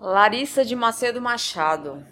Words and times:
Larissa 0.00 0.64
de 0.64 0.74
Macedo 0.74 1.20
Machado, 1.20 2.02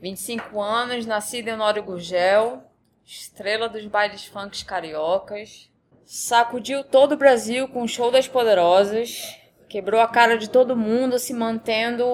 25 0.00 0.60
anos, 0.60 1.06
nascida 1.06 1.50
em 1.50 1.54
Honório 1.54 1.84
Gurgel, 1.84 2.64
estrela 3.06 3.68
dos 3.68 3.86
bailes 3.86 4.26
funks 4.26 4.64
cariocas. 4.64 5.70
Sacudiu 6.04 6.82
todo 6.82 7.12
o 7.12 7.16
Brasil 7.16 7.68
com 7.68 7.84
o 7.84 7.88
show 7.88 8.10
das 8.10 8.26
poderosas, 8.26 9.38
quebrou 9.68 10.00
a 10.00 10.08
cara 10.08 10.36
de 10.36 10.50
todo 10.50 10.76
mundo 10.76 11.16
se 11.16 11.32
mantendo 11.32 12.04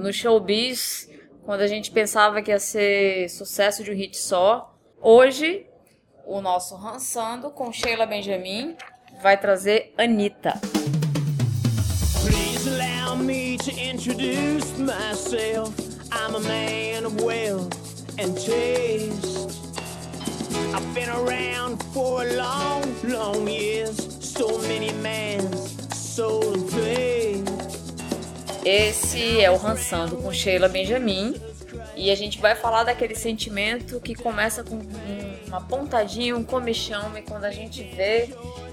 no 0.00 0.12
showbiz 0.12 1.10
quando 1.44 1.62
a 1.62 1.66
gente 1.66 1.90
pensava 1.90 2.40
que 2.40 2.52
ia 2.52 2.60
ser 2.60 3.28
sucesso 3.28 3.82
de 3.82 3.90
um 3.90 3.94
hit 3.94 4.16
só. 4.16 4.78
Hoje, 5.00 5.66
o 6.24 6.40
nosso 6.40 6.76
Rançando 6.76 7.50
com 7.50 7.72
Sheila 7.72 8.06
Benjamin 8.06 8.76
vai 9.20 9.36
trazer 9.36 9.92
Anitta. 9.98 10.54
Me 13.20 13.56
to 13.58 13.74
introduce 13.74 14.78
myself. 14.78 15.74
I'm 16.12 16.34
a 16.34 16.40
man 16.40 17.04
of 17.04 17.20
wealth 17.20 18.18
and 18.18 18.36
taste. 18.36 19.58
I've 20.74 20.94
been 20.94 21.08
around 21.08 21.82
for 21.92 22.22
a 22.22 22.32
long, 22.34 22.84
long 23.04 23.48
years. 23.48 23.96
So 24.20 24.58
many 24.58 24.92
man's 24.92 25.96
soul 25.96 26.54
and. 26.68 27.42
Esse 28.64 29.40
é 29.40 29.50
o 29.50 29.56
Rançando 29.56 30.16
com 30.16 30.32
Sheila 30.32 30.68
Benjamin. 30.68 31.34
E 31.96 32.10
a 32.10 32.14
gente 32.14 32.38
vai 32.38 32.54
falar 32.54 32.84
daquele 32.84 33.14
sentimento 33.14 33.98
que 34.00 34.14
começa 34.14 34.62
com 34.62 34.78
uma 35.46 35.62
pontadinha, 35.62 36.36
um 36.36 36.44
comichão, 36.44 37.16
e 37.16 37.22
quando 37.22 37.44
a 37.44 37.50
gente 37.50 37.82
vê, 37.82 38.28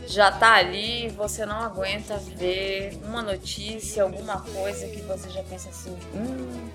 já 0.06 0.30
tá 0.30 0.56
ali, 0.56 1.08
você 1.10 1.46
não 1.46 1.56
aguenta 1.56 2.18
ver 2.18 3.00
uma 3.06 3.22
notícia, 3.22 4.04
alguma 4.04 4.42
coisa 4.42 4.88
que 4.88 5.02
você 5.04 5.30
já 5.30 5.42
pensa 5.44 5.70
assim, 5.70 5.98
hum, 6.14 6.70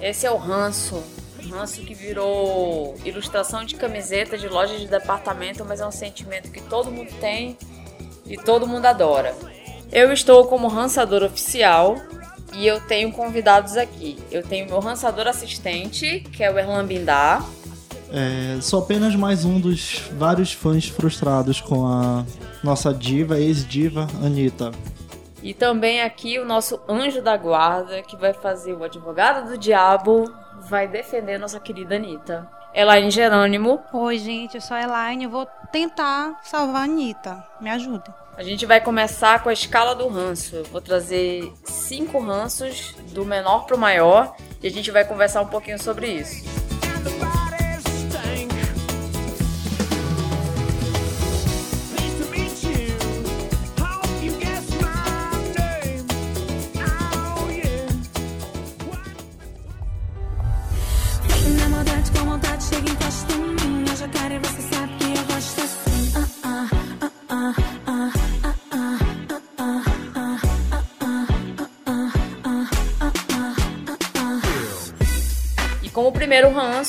esse 0.00 0.26
é 0.26 0.30
o 0.30 0.36
ranço. 0.36 1.02
Ranço 1.50 1.80
que 1.82 1.94
virou 1.94 2.96
ilustração 3.04 3.64
de 3.64 3.76
camiseta 3.76 4.36
de 4.36 4.48
loja 4.48 4.76
de 4.76 4.86
departamento, 4.86 5.64
mas 5.64 5.80
é 5.80 5.86
um 5.86 5.92
sentimento 5.92 6.50
que 6.50 6.60
todo 6.60 6.90
mundo 6.90 7.12
tem 7.20 7.56
e 8.26 8.36
todo 8.36 8.66
mundo 8.66 8.84
adora. 8.86 9.34
Eu 9.92 10.12
estou 10.12 10.46
como 10.46 10.66
rançador 10.66 11.22
oficial 11.22 11.96
e 12.56 12.66
eu 12.66 12.80
tenho 12.80 13.12
convidados 13.12 13.76
aqui. 13.76 14.18
Eu 14.30 14.42
tenho 14.42 14.66
meu 14.66 14.80
rançador 14.80 15.26
assistente, 15.26 16.20
que 16.32 16.42
é 16.42 16.50
o 16.50 16.58
Erlan 16.58 16.86
Bindá. 16.86 17.44
É, 18.10 18.58
sou 18.62 18.82
apenas 18.82 19.14
mais 19.14 19.44
um 19.44 19.60
dos 19.60 20.00
vários 20.16 20.52
fãs 20.52 20.86
frustrados 20.88 21.60
com 21.60 21.86
a 21.86 22.24
nossa 22.64 22.94
diva, 22.94 23.38
ex-diva, 23.38 24.06
Anitta. 24.24 24.70
E 25.42 25.52
também 25.52 26.00
aqui 26.00 26.38
o 26.38 26.44
nosso 26.44 26.80
anjo 26.88 27.20
da 27.20 27.36
guarda, 27.36 28.02
que 28.02 28.16
vai 28.16 28.32
fazer 28.32 28.72
o 28.72 28.82
advogado 28.82 29.48
do 29.48 29.58
diabo, 29.58 30.32
vai 30.68 30.88
defender 30.88 31.38
nossa 31.38 31.60
querida 31.60 31.96
Anitta. 31.96 32.48
Elaine 32.76 33.10
Jerônimo. 33.10 33.80
Oi, 33.90 34.18
gente, 34.18 34.56
eu 34.56 34.60
sou 34.60 34.76
a 34.76 34.82
Elaine, 34.82 35.24
eu 35.24 35.30
vou 35.30 35.46
tentar 35.72 36.38
salvar 36.44 36.82
a 36.82 36.84
Anitta. 36.84 37.42
Me 37.58 37.70
ajudem. 37.70 38.12
A 38.36 38.42
gente 38.42 38.66
vai 38.66 38.82
começar 38.82 39.42
com 39.42 39.48
a 39.48 39.52
escala 39.54 39.94
do 39.94 40.06
ranço. 40.08 40.56
Eu 40.56 40.64
vou 40.64 40.82
trazer 40.82 41.50
cinco 41.64 42.20
ranços, 42.20 42.94
do 43.12 43.24
menor 43.24 43.64
pro 43.64 43.78
maior, 43.78 44.36
e 44.62 44.66
a 44.66 44.70
gente 44.70 44.90
vai 44.90 45.06
conversar 45.06 45.40
um 45.40 45.46
pouquinho 45.46 45.82
sobre 45.82 46.06
isso. 46.06 46.65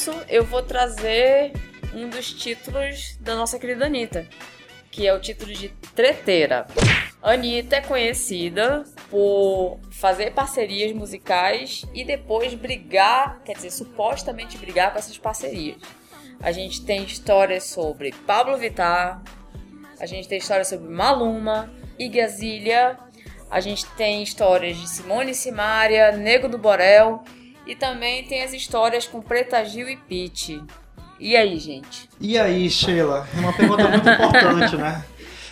Ranço, 0.08 0.12
eu 0.30 0.44
vou 0.46 0.64
trazer 0.64 1.52
um 1.94 2.10
dos 2.10 2.34
títulos 2.34 3.18
da 3.20 3.36
nossa 3.36 3.60
querida 3.60 3.86
Anitta, 3.86 4.28
que 4.90 5.06
é 5.06 5.14
o 5.14 5.20
título 5.20 5.54
de 5.54 5.70
Treteira. 5.96 6.66
Anitta 7.22 7.78
é 7.78 7.82
conhecida 7.82 8.86
por 9.10 9.80
fazer 9.92 10.32
parcerias 10.32 10.94
musicais 10.94 11.86
e 11.94 12.06
depois 12.06 12.54
brigar, 12.54 13.42
quer 13.44 13.56
dizer, 13.56 13.72
supostamente 13.72 14.58
brigar 14.58 14.92
com 14.92 15.00
essas 15.00 15.18
parcerias. 15.18 15.78
A 16.40 16.52
gente 16.52 16.86
tem 16.86 17.04
histórias 17.04 17.64
sobre 17.66 18.14
Pablo 18.26 18.58
Vittar, 18.58 19.22
a 20.00 20.06
gente 20.06 20.28
tem 20.28 20.38
histórias 20.38 20.68
sobre 20.68 20.88
Maluma, 20.88 21.74
Iggy 21.98 22.22
Azalea, 22.22 22.98
a 23.50 23.60
gente 23.60 23.86
tem 23.96 24.22
histórias 24.22 24.78
de 24.78 24.88
Simone 24.88 25.32
e 25.32 25.36
Simaria, 25.36 26.12
Nego 26.12 26.48
do 26.48 26.58
Borel 26.58 27.24
e 27.68 27.76
também 27.76 28.24
tem 28.24 28.42
as 28.44 28.54
histórias 28.54 29.06
com 29.06 29.22
Preta 29.22 29.64
Gil 29.66 29.90
e 29.90 29.98
Pete. 29.98 30.64
E 31.20 31.36
aí, 31.36 31.60
gente? 31.60 32.08
E 32.20 32.38
aí, 32.38 32.70
Sheila? 32.70 33.28
É 33.36 33.40
uma 33.40 33.54
pergunta 33.54 33.88
muito 33.90 34.10
importante, 34.10 34.76
né? 34.78 35.04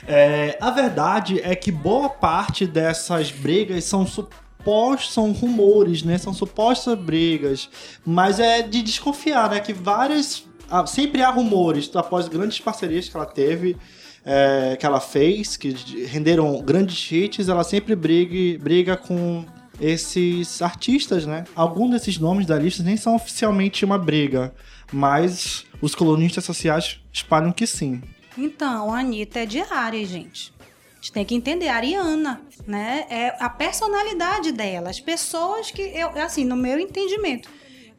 É, 0.07 0.57
a 0.61 0.69
verdade 0.69 1.41
é 1.43 1.55
que 1.55 1.71
boa 1.71 2.09
parte 2.09 2.67
dessas 2.67 3.31
brigas 3.31 3.83
são 3.83 4.05
supostos, 4.05 5.11
são 5.11 5.31
rumores, 5.31 6.03
né? 6.03 6.17
São 6.17 6.33
supostas 6.33 6.97
brigas, 6.97 7.69
mas 8.05 8.39
é 8.39 8.61
de 8.61 8.81
desconfiar, 8.81 9.49
né? 9.49 9.59
Que 9.59 9.73
várias, 9.73 10.45
ah, 10.69 10.85
sempre 10.85 11.23
há 11.23 11.29
rumores 11.29 11.93
após 11.95 12.27
grandes 12.27 12.59
parcerias 12.59 13.09
que 13.09 13.17
ela 13.17 13.25
teve, 13.25 13.75
é, 14.23 14.77
que 14.79 14.85
ela 14.85 14.99
fez, 14.99 15.57
que 15.57 15.71
renderam 16.05 16.61
grandes 16.61 17.11
hits, 17.11 17.49
ela 17.49 17.63
sempre 17.63 17.95
briga, 17.95 18.63
briga 18.63 18.95
com 18.95 19.43
esses 19.79 20.61
artistas, 20.61 21.25
né? 21.25 21.45
Alguns 21.55 21.91
desses 21.91 22.17
nomes 22.17 22.45
da 22.45 22.57
lista 22.57 22.83
nem 22.83 22.97
são 22.97 23.15
oficialmente 23.15 23.83
uma 23.83 23.97
briga, 23.97 24.53
mas 24.91 25.65
os 25.81 25.93
colunistas 25.93 26.43
sociais 26.43 26.99
espalham 27.11 27.51
que 27.51 27.67
sim. 27.67 28.01
Então, 28.37 28.93
a 28.93 28.99
Anitta 28.99 29.39
é 29.39 29.45
de 29.45 29.59
Ares, 29.59 30.09
gente. 30.09 30.53
A 30.59 30.95
gente 30.95 31.11
tem 31.11 31.25
que 31.25 31.35
entender, 31.35 31.67
a 31.67 31.75
Ariana, 31.75 32.41
né? 32.65 33.05
É 33.09 33.35
a 33.39 33.49
personalidade 33.49 34.51
dela, 34.51 34.89
as 34.89 34.99
pessoas 34.99 35.71
que, 35.71 35.81
eu, 35.81 36.09
assim, 36.21 36.43
no 36.43 36.55
meu 36.55 36.79
entendimento, 36.79 37.49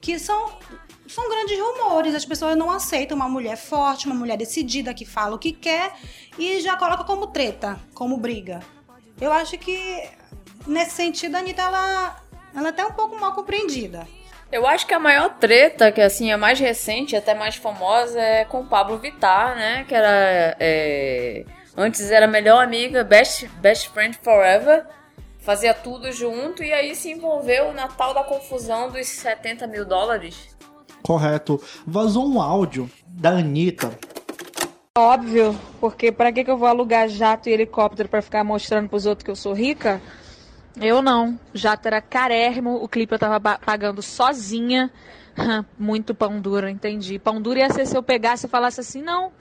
que 0.00 0.18
são, 0.18 0.58
são 1.06 1.28
grandes 1.28 1.58
rumores, 1.58 2.14
as 2.14 2.24
pessoas 2.24 2.56
não 2.56 2.70
aceitam 2.70 3.16
uma 3.16 3.28
mulher 3.28 3.56
forte, 3.56 4.06
uma 4.06 4.14
mulher 4.14 4.36
decidida, 4.36 4.92
que 4.92 5.04
fala 5.04 5.36
o 5.36 5.38
que 5.38 5.52
quer 5.52 5.94
e 6.38 6.60
já 6.60 6.76
coloca 6.76 7.04
como 7.04 7.28
treta, 7.28 7.78
como 7.94 8.16
briga. 8.16 8.60
Eu 9.20 9.32
acho 9.32 9.56
que, 9.56 10.02
nesse 10.66 10.92
sentido, 10.92 11.36
a 11.36 11.38
Anitta, 11.38 11.62
ela, 11.62 12.16
ela 12.54 12.66
é 12.66 12.70
até 12.70 12.84
um 12.84 12.92
pouco 12.92 13.18
mal 13.18 13.32
compreendida. 13.32 14.06
Eu 14.50 14.66
acho 14.66 14.86
que 14.86 14.94
a 14.94 14.98
maior 15.00 15.34
treta, 15.38 15.90
que 15.90 16.00
assim 16.00 16.30
é 16.30 16.36
mais 16.36 16.60
recente, 16.60 17.16
até 17.16 17.34
mais 17.34 17.56
famosa, 17.56 18.20
é 18.20 18.44
com 18.44 18.60
o 18.60 18.66
Pablo 18.66 18.98
Vittar, 18.98 19.56
né? 19.56 19.84
Que 19.88 19.94
era. 19.94 20.56
é, 20.60 21.44
Antes 21.76 22.10
era 22.10 22.26
melhor 22.26 22.64
amiga, 22.64 23.04
best, 23.04 23.46
best 23.60 23.90
friend 23.90 24.18
forever. 24.22 24.86
Fazia 25.38 25.74
tudo 25.74 26.10
junto 26.10 26.62
e 26.62 26.72
aí 26.72 26.94
se 26.94 27.10
envolveu 27.12 27.72
na 27.72 27.86
tal 27.86 28.14
da 28.14 28.24
confusão 28.24 28.90
dos 28.90 29.06
70 29.06 29.66
mil 29.66 29.84
dólares. 29.84 30.56
Correto. 31.02 31.62
Vazou 31.86 32.26
um 32.26 32.40
áudio 32.40 32.90
da 33.06 33.30
Anitta. 33.30 33.96
Óbvio, 34.96 35.54
porque 35.78 36.10
pra 36.10 36.32
que, 36.32 36.42
que 36.42 36.50
eu 36.50 36.56
vou 36.56 36.66
alugar 36.66 37.08
jato 37.08 37.50
e 37.50 37.52
helicóptero 37.52 38.08
pra 38.08 38.22
ficar 38.22 38.42
mostrando 38.42 38.88
pros 38.88 39.04
outros 39.04 39.24
que 39.24 39.30
eu 39.30 39.36
sou 39.36 39.52
rica? 39.52 40.00
Eu 40.80 41.00
não. 41.00 41.38
Jato 41.54 41.88
era 41.88 42.00
carérrimo, 42.00 42.76
o 42.76 42.88
clipe 42.88 43.14
eu 43.14 43.18
tava 43.18 43.40
pagando 43.58 44.02
sozinha. 44.02 44.90
Muito 45.78 46.14
pão 46.14 46.40
duro, 46.40 46.68
entendi. 46.68 47.18
Pão 47.18 47.40
duro 47.40 47.58
ia 47.58 47.70
ser 47.70 47.86
se 47.86 47.96
eu 47.96 48.02
pegasse 48.02 48.46
e 48.46 48.48
falasse 48.48 48.80
assim, 48.80 49.02
não, 49.02 49.32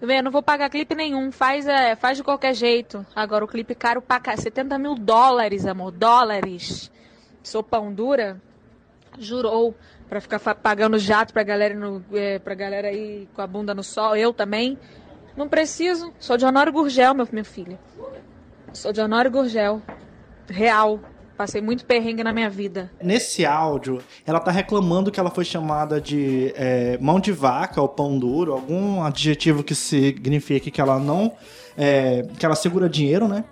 eu 0.00 0.22
não 0.22 0.30
vou 0.30 0.42
pagar 0.42 0.68
clipe 0.68 0.94
nenhum, 0.94 1.30
faz, 1.30 1.66
é, 1.66 1.96
faz 1.96 2.16
de 2.16 2.24
qualquer 2.24 2.54
jeito. 2.54 3.04
Agora 3.14 3.44
o 3.44 3.48
clipe 3.48 3.74
caro 3.74 4.02
cá, 4.02 4.36
70 4.36 4.78
mil 4.78 4.94
dólares, 4.94 5.66
amor, 5.66 5.92
dólares. 5.92 6.90
Sou 7.42 7.62
pão 7.62 7.92
dura? 7.92 8.40
Jurou 9.18 9.74
pra 10.08 10.20
ficar 10.20 10.38
pagando 10.56 10.98
jato 10.98 11.32
pra 11.32 11.42
galera, 11.42 11.74
no, 11.74 12.04
é, 12.12 12.38
pra 12.38 12.54
galera 12.54 12.88
aí 12.88 13.28
com 13.34 13.40
a 13.40 13.46
bunda 13.46 13.74
no 13.74 13.82
sol, 13.82 14.16
eu 14.16 14.32
também. 14.32 14.78
Não 15.36 15.48
preciso, 15.48 16.12
sou 16.18 16.36
de 16.36 16.44
Honório 16.44 16.72
Gurgel, 16.72 17.14
meu, 17.14 17.26
meu 17.32 17.44
filho. 17.44 17.78
Sou 18.72 18.92
de 18.92 19.00
Honório 19.00 19.30
Gurgel. 19.30 19.82
Real. 20.48 21.00
Passei 21.36 21.60
muito 21.60 21.84
perrengue 21.84 22.22
na 22.22 22.32
minha 22.32 22.48
vida. 22.48 22.92
Nesse 23.02 23.44
áudio, 23.44 24.00
ela 24.24 24.38
tá 24.38 24.52
reclamando 24.52 25.10
que 25.10 25.18
ela 25.18 25.30
foi 25.30 25.44
chamada 25.44 26.00
de 26.00 26.52
é, 26.54 26.96
mão 27.00 27.18
de 27.18 27.32
vaca 27.32 27.82
ou 27.82 27.88
pão 27.88 28.16
duro, 28.16 28.52
algum 28.52 29.02
adjetivo 29.02 29.64
que 29.64 29.74
signifique 29.74 30.70
que 30.70 30.80
ela 30.80 30.98
não. 31.00 31.32
é, 31.76 32.24
que 32.38 32.46
ela 32.46 32.54
segura 32.54 32.88
dinheiro, 32.88 33.26
né? 33.26 33.44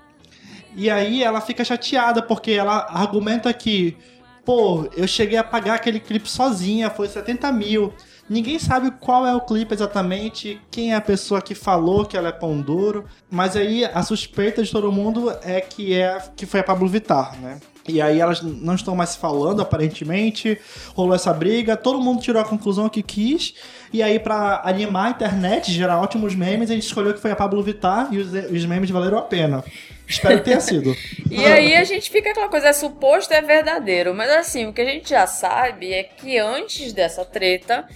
E 0.77 0.89
aí 0.89 1.25
ela 1.25 1.41
fica 1.41 1.65
chateada 1.65 2.23
porque 2.23 2.53
ela 2.53 2.87
argumenta 2.89 3.53
que 3.53 3.97
Pô, 4.45 4.88
eu 4.97 5.06
cheguei 5.06 5.38
a 5.38 5.45
pagar 5.45 5.75
aquele 5.75 6.00
clipe 6.00 6.29
sozinha, 6.29 6.91
foi 6.91 7.06
70 7.06 7.53
mil. 7.53 7.93
Ninguém 8.32 8.58
sabe 8.58 8.90
qual 8.93 9.26
é 9.26 9.37
o 9.37 9.43
clipe 9.43 9.75
exatamente, 9.75 10.58
quem 10.70 10.94
é 10.94 10.96
a 10.96 11.02
pessoa 11.02 11.43
que 11.43 11.55
falou 11.55 12.06
que 12.06 12.17
ela 12.17 12.31
é 12.31 12.32
pão 12.32 12.62
duro, 12.62 13.05
mas 13.31 13.55
aí 13.55 13.84
a 13.84 14.02
suspeita 14.02 14.62
de 14.62 14.73
todo 14.73 14.90
mundo 14.90 15.31
é 15.43 15.61
que 15.61 15.93
é 15.93 16.19
que 16.34 16.46
foi 16.46 16.61
a 16.61 16.64
Pablo 16.64 16.88
Vittar, 16.88 17.38
né? 17.38 17.61
E 17.87 18.00
aí 18.00 18.20
elas 18.20 18.40
não 18.40 18.75
estão 18.75 18.96
mais 18.96 19.11
se 19.11 19.19
falando, 19.19 19.61
aparentemente. 19.61 20.58
Rolou 20.94 21.14
essa 21.14 21.32
briga, 21.34 21.76
todo 21.76 22.00
mundo 22.00 22.23
tirou 22.23 22.40
a 22.40 22.44
conclusão 22.44 22.88
que 22.88 23.02
quis. 23.02 23.55
E 23.93 24.02
aí, 24.02 24.19
pra 24.19 24.62
animar 24.64 25.08
a 25.08 25.11
internet, 25.11 25.70
gerar 25.70 26.00
ótimos 26.00 26.35
memes, 26.35 26.70
a 26.70 26.75
gente 26.75 26.87
escolheu 26.87 27.12
que 27.12 27.20
foi 27.20 27.32
a 27.32 27.37
Pablo 27.37 27.62
Vittar 27.62 28.08
e 28.14 28.19
os, 28.19 28.64
memes 28.64 28.88
valeram 28.88 29.19
a 29.19 29.23
pena. 29.23 29.62
Espero 30.06 30.38
que 30.38 30.44
tenha 30.44 30.61
sido. 30.61 30.96
E 31.31 31.44
aí 31.44 31.75
a 31.75 31.85
gente 31.85 32.11
fica 32.11 32.31
aquela 32.31 32.49
coisa, 32.49 32.69
é 32.69 32.73
suposto, 32.73 33.35
é 33.35 33.43
verdadeiro. 33.43 34.14
Mas 34.14 34.31
assim, 34.31 34.67
o 34.67 34.73
que 34.73 34.81
a 34.81 34.85
gente 34.85 35.11
já 35.11 35.26
sabe 35.26 35.93
é 35.93 36.05
que 36.05 36.38
antes 36.38 36.93
dessa 36.93 37.25
treta 37.25 37.87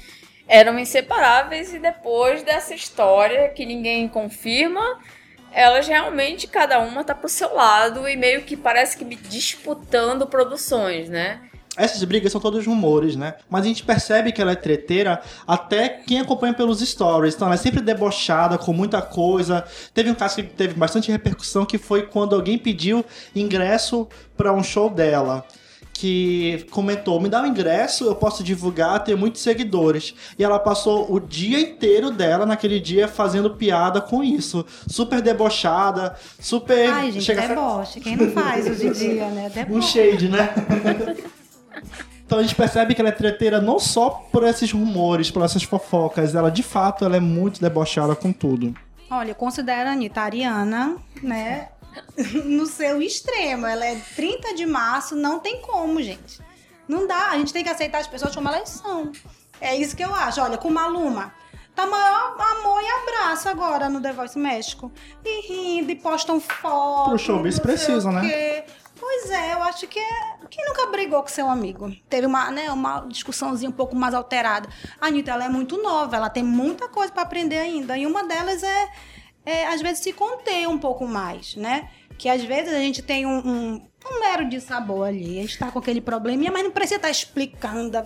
eram 0.48 0.78
inseparáveis 0.78 1.74
e 1.74 1.78
depois 1.78 2.42
dessa 2.42 2.74
história 2.74 3.48
que 3.48 3.66
ninguém 3.66 4.08
confirma, 4.08 5.00
elas 5.52 5.88
realmente, 5.88 6.46
cada 6.46 6.78
uma 6.80 7.02
tá 7.02 7.14
pro 7.14 7.28
seu 7.28 7.54
lado 7.54 8.08
e 8.08 8.16
meio 8.16 8.42
que 8.42 8.56
parece 8.56 8.96
que 8.96 9.04
disputando 9.04 10.26
produções, 10.26 11.08
né? 11.08 11.40
Essas 11.76 12.02
brigas 12.04 12.32
são 12.32 12.40
todos 12.40 12.66
rumores, 12.66 13.16
né? 13.16 13.34
Mas 13.50 13.64
a 13.64 13.68
gente 13.68 13.84
percebe 13.84 14.32
que 14.32 14.40
ela 14.40 14.52
é 14.52 14.56
treteira 14.56 15.20
até 15.46 15.88
quem 15.88 16.20
acompanha 16.20 16.54
pelos 16.54 16.80
stories. 16.80 17.34
Então 17.34 17.46
ela 17.46 17.54
é 17.54 17.58
sempre 17.58 17.82
debochada 17.82 18.56
com 18.56 18.72
muita 18.72 19.02
coisa. 19.02 19.62
Teve 19.92 20.10
um 20.10 20.14
caso 20.14 20.36
que 20.36 20.42
teve 20.42 20.72
bastante 20.72 21.12
repercussão 21.12 21.66
que 21.66 21.76
foi 21.76 22.06
quando 22.06 22.34
alguém 22.34 22.56
pediu 22.56 23.04
ingresso 23.34 24.08
para 24.36 24.54
um 24.54 24.62
show 24.62 24.88
dela. 24.88 25.44
Que 25.98 26.66
comentou: 26.70 27.18
me 27.18 27.28
dá 27.28 27.40
um 27.40 27.46
ingresso, 27.46 28.04
eu 28.04 28.14
posso 28.14 28.44
divulgar, 28.44 29.02
ter 29.02 29.16
muitos 29.16 29.40
seguidores. 29.40 30.14
E 30.38 30.44
ela 30.44 30.58
passou 30.58 31.10
o 31.10 31.18
dia 31.18 31.58
inteiro 31.58 32.10
dela 32.10 32.44
naquele 32.44 32.78
dia 32.78 33.08
fazendo 33.08 33.50
piada 33.50 34.00
com 34.00 34.22
isso. 34.22 34.66
Super 34.86 35.22
debochada, 35.22 36.14
super. 36.38 36.90
Ai, 36.90 37.12
gente, 37.12 37.24
chega 37.24 37.44
a 37.44 37.46
deboche. 37.46 38.00
Quem 38.00 38.14
não 38.14 38.30
faz 38.30 38.66
hoje 38.66 38.88
em 38.88 38.92
dia, 38.92 39.28
né? 39.30 39.46
um 39.48 39.50
Deboche. 39.50 39.88
shade, 39.88 40.28
né? 40.28 40.50
Então 42.26 42.40
a 42.40 42.42
gente 42.42 42.56
percebe 42.56 42.92
que 42.92 43.00
ela 43.00 43.10
é 43.10 43.12
treteira 43.12 43.60
não 43.60 43.78
só 43.78 44.10
por 44.32 44.42
esses 44.42 44.72
rumores, 44.72 45.30
por 45.30 45.44
essas 45.44 45.62
fofocas, 45.62 46.34
ela 46.34 46.50
de 46.50 46.62
fato 46.64 47.04
ela 47.04 47.16
é 47.16 47.20
muito 47.20 47.60
debochada 47.60 48.16
com 48.16 48.32
tudo. 48.32 48.74
Olha, 49.08 49.30
eu 49.30 49.34
considero 49.36 49.88
a 49.88 49.92
Anitta 49.92 50.22
Ariana, 50.22 50.96
né? 51.22 51.68
No 52.44 52.66
seu 52.66 53.00
extremo. 53.02 53.66
Ela 53.66 53.86
é 53.86 54.00
30 54.14 54.54
de 54.54 54.66
março, 54.66 55.14
não 55.14 55.38
tem 55.38 55.60
como, 55.60 56.02
gente. 56.02 56.40
Não 56.88 57.06
dá. 57.06 57.30
A 57.30 57.38
gente 57.38 57.52
tem 57.52 57.64
que 57.64 57.70
aceitar 57.70 57.98
as 57.98 58.06
pessoas 58.06 58.34
como 58.34 58.48
elas 58.48 58.68
são. 58.68 59.12
É 59.60 59.76
isso 59.76 59.96
que 59.96 60.04
eu 60.04 60.14
acho. 60.14 60.40
Olha, 60.40 60.58
com 60.58 60.70
Maluma. 60.70 61.34
Tá 61.74 61.86
maior 61.86 62.34
amor 62.40 62.82
e 62.82 62.86
abraço 62.86 63.48
agora 63.50 63.90
no 63.90 64.00
The 64.00 64.12
Voice 64.12 64.38
México. 64.38 64.90
E 65.22 65.46
rindo, 65.46 65.92
e 65.92 65.94
postam 65.94 66.40
fotos. 66.40 67.08
Pro 67.08 67.18
showbiz 67.18 67.58
precisa, 67.58 68.10
né? 68.10 68.64
Pois 68.98 69.30
é, 69.30 69.52
eu 69.52 69.62
acho 69.62 69.86
que 69.86 69.98
é. 69.98 70.36
Quem 70.48 70.64
nunca 70.64 70.86
brigou 70.86 71.20
com 71.20 71.28
seu 71.28 71.48
amigo? 71.48 71.94
Teve 72.08 72.26
uma, 72.26 72.50
né, 72.50 72.72
uma 72.72 73.00
discussãozinha 73.00 73.68
um 73.68 73.72
pouco 73.72 73.94
mais 73.94 74.14
alterada. 74.14 74.68
A 74.98 75.08
Anitta, 75.08 75.32
ela 75.32 75.44
é 75.44 75.48
muito 75.50 75.80
nova, 75.82 76.16
ela 76.16 76.30
tem 76.30 76.42
muita 76.42 76.88
coisa 76.88 77.12
pra 77.12 77.22
aprender 77.22 77.58
ainda. 77.58 77.96
E 77.98 78.06
uma 78.06 78.24
delas 78.24 78.62
é, 78.62 78.88
é, 79.46 79.68
às 79.68 79.80
vezes, 79.80 80.00
se 80.00 80.12
conter 80.12 80.68
um 80.68 80.76
pouco 80.76 81.06
mais, 81.06 81.54
né? 81.54 81.88
Que 82.18 82.28
às 82.28 82.42
vezes 82.42 82.74
a 82.74 82.78
gente 82.78 83.00
tem 83.00 83.24
um, 83.24 83.38
um, 83.38 83.88
um 84.10 84.20
mero 84.20 84.48
de 84.48 84.60
sabor 84.60 85.06
ali. 85.06 85.38
A 85.38 85.42
gente 85.42 85.58
tá 85.58 85.70
com 85.70 85.78
aquele 85.78 86.00
probleminha, 86.00 86.50
mas 86.50 86.64
não 86.64 86.72
precisa 86.72 86.96
estar 86.96 87.10
explicando. 87.10 87.96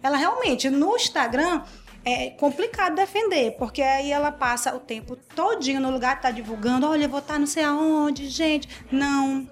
Ela 0.00 0.16
realmente, 0.16 0.70
no 0.70 0.94
Instagram, 0.94 1.62
é 2.04 2.30
complicado 2.30 2.94
defender, 2.94 3.56
porque 3.58 3.82
aí 3.82 4.12
ela 4.12 4.30
passa 4.30 4.74
o 4.76 4.78
tempo 4.78 5.16
todinho 5.34 5.80
no 5.80 5.90
lugar, 5.90 6.20
tá 6.20 6.30
divulgando, 6.30 6.86
olha, 6.86 7.04
eu 7.04 7.08
vou 7.08 7.18
estar 7.18 7.38
não 7.38 7.46
sei 7.46 7.64
aonde, 7.64 8.28
gente. 8.28 8.68
Não. 8.92 9.48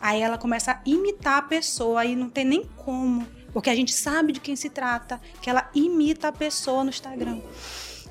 Aí 0.00 0.20
ela 0.20 0.36
começa 0.36 0.72
a 0.72 0.80
imitar 0.84 1.38
a 1.38 1.42
pessoa 1.42 2.04
e 2.04 2.14
não 2.14 2.28
tem 2.28 2.44
nem 2.44 2.64
como. 2.76 3.26
Porque 3.54 3.70
a 3.70 3.74
gente 3.74 3.92
sabe 3.92 4.32
de 4.32 4.40
quem 4.40 4.56
se 4.56 4.68
trata, 4.68 5.20
que 5.40 5.48
ela 5.48 5.70
imita 5.74 6.28
a 6.28 6.32
pessoa 6.32 6.82
no 6.82 6.90
Instagram. 6.90 7.40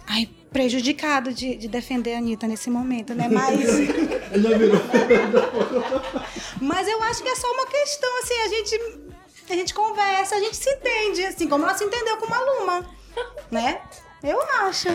Ai, 0.08 0.30
prejudicado 0.54 1.34
de, 1.34 1.56
de 1.56 1.68
defender 1.68 2.14
a 2.14 2.20
Anitta 2.20 2.48
nesse 2.48 2.70
momento, 2.70 3.14
né? 3.14 3.28
Mas. 3.34 3.60
Mas 6.62 6.88
eu 6.88 7.04
acho 7.04 7.24
que 7.24 7.30
é 7.30 7.36
só 7.36 7.52
uma 7.52 7.66
questão, 7.66 8.20
assim, 8.20 8.34
a 8.42 8.48
gente, 8.48 8.82
a 9.50 9.54
gente 9.54 9.74
conversa, 9.74 10.36
a 10.36 10.40
gente 10.40 10.56
se 10.56 10.70
entende, 10.70 11.26
assim, 11.26 11.48
como 11.50 11.66
ela 11.66 11.76
se 11.76 11.84
entendeu 11.84 12.18
com 12.18 12.30
Maluma, 12.30 12.86
né? 13.52 13.82
Eu 14.24 14.40
acho. 14.62 14.88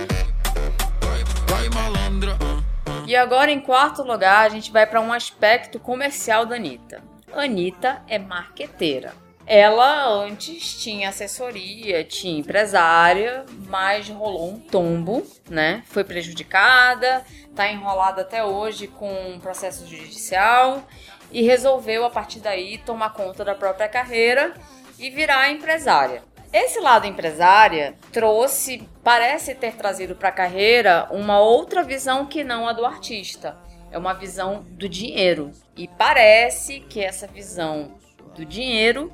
E 3.07 3.17
agora, 3.17 3.51
em 3.51 3.61
quarto 3.61 4.03
lugar, 4.03 4.47
a 4.47 4.49
gente 4.49 4.71
vai 4.71 4.87
para 4.87 5.01
um 5.01 5.13
aspecto 5.13 5.79
comercial 5.79 6.47
da 6.47 6.57
Anitta. 6.57 7.03
Anitta 7.33 8.03
é 8.07 8.19
marqueteira. 8.19 9.15
Ela 9.51 10.07
antes 10.07 10.75
tinha 10.75 11.09
assessoria, 11.09 12.05
tinha 12.05 12.39
empresária, 12.39 13.47
mas 13.67 14.07
rolou 14.11 14.51
um 14.51 14.61
tombo, 14.61 15.27
né? 15.49 15.83
Foi 15.87 16.05
prejudicada, 16.05 17.25
tá 17.57 17.67
enrolada 17.67 18.21
até 18.21 18.45
hoje 18.45 18.87
com 18.87 19.11
um 19.11 19.41
processo 19.41 19.87
judicial 19.87 20.87
e 21.33 21.41
resolveu 21.41 22.05
a 22.05 22.11
partir 22.11 22.41
daí 22.41 22.77
tomar 22.77 23.15
conta 23.15 23.43
da 23.43 23.55
própria 23.55 23.89
carreira 23.89 24.53
e 24.99 25.09
virar 25.09 25.51
empresária. 25.51 26.23
Esse 26.53 26.79
lado 26.79 27.07
empresária 27.07 27.95
trouxe, 28.13 28.87
parece 29.03 29.55
ter 29.55 29.73
trazido 29.77 30.15
para 30.15 30.29
a 30.29 30.33
carreira 30.33 31.09
uma 31.11 31.41
outra 31.41 31.83
visão 31.83 32.27
que 32.27 32.45
não 32.45 32.69
a 32.69 32.75
do 32.75 32.85
artista. 32.85 33.57
É 33.91 33.97
uma 33.97 34.13
visão 34.13 34.67
do 34.69 34.87
dinheiro. 34.87 35.53
E 35.75 35.89
parece 35.89 36.81
que 36.81 37.03
essa 37.03 37.27
visão 37.27 37.97
do 38.35 38.45
dinheiro 38.45 39.11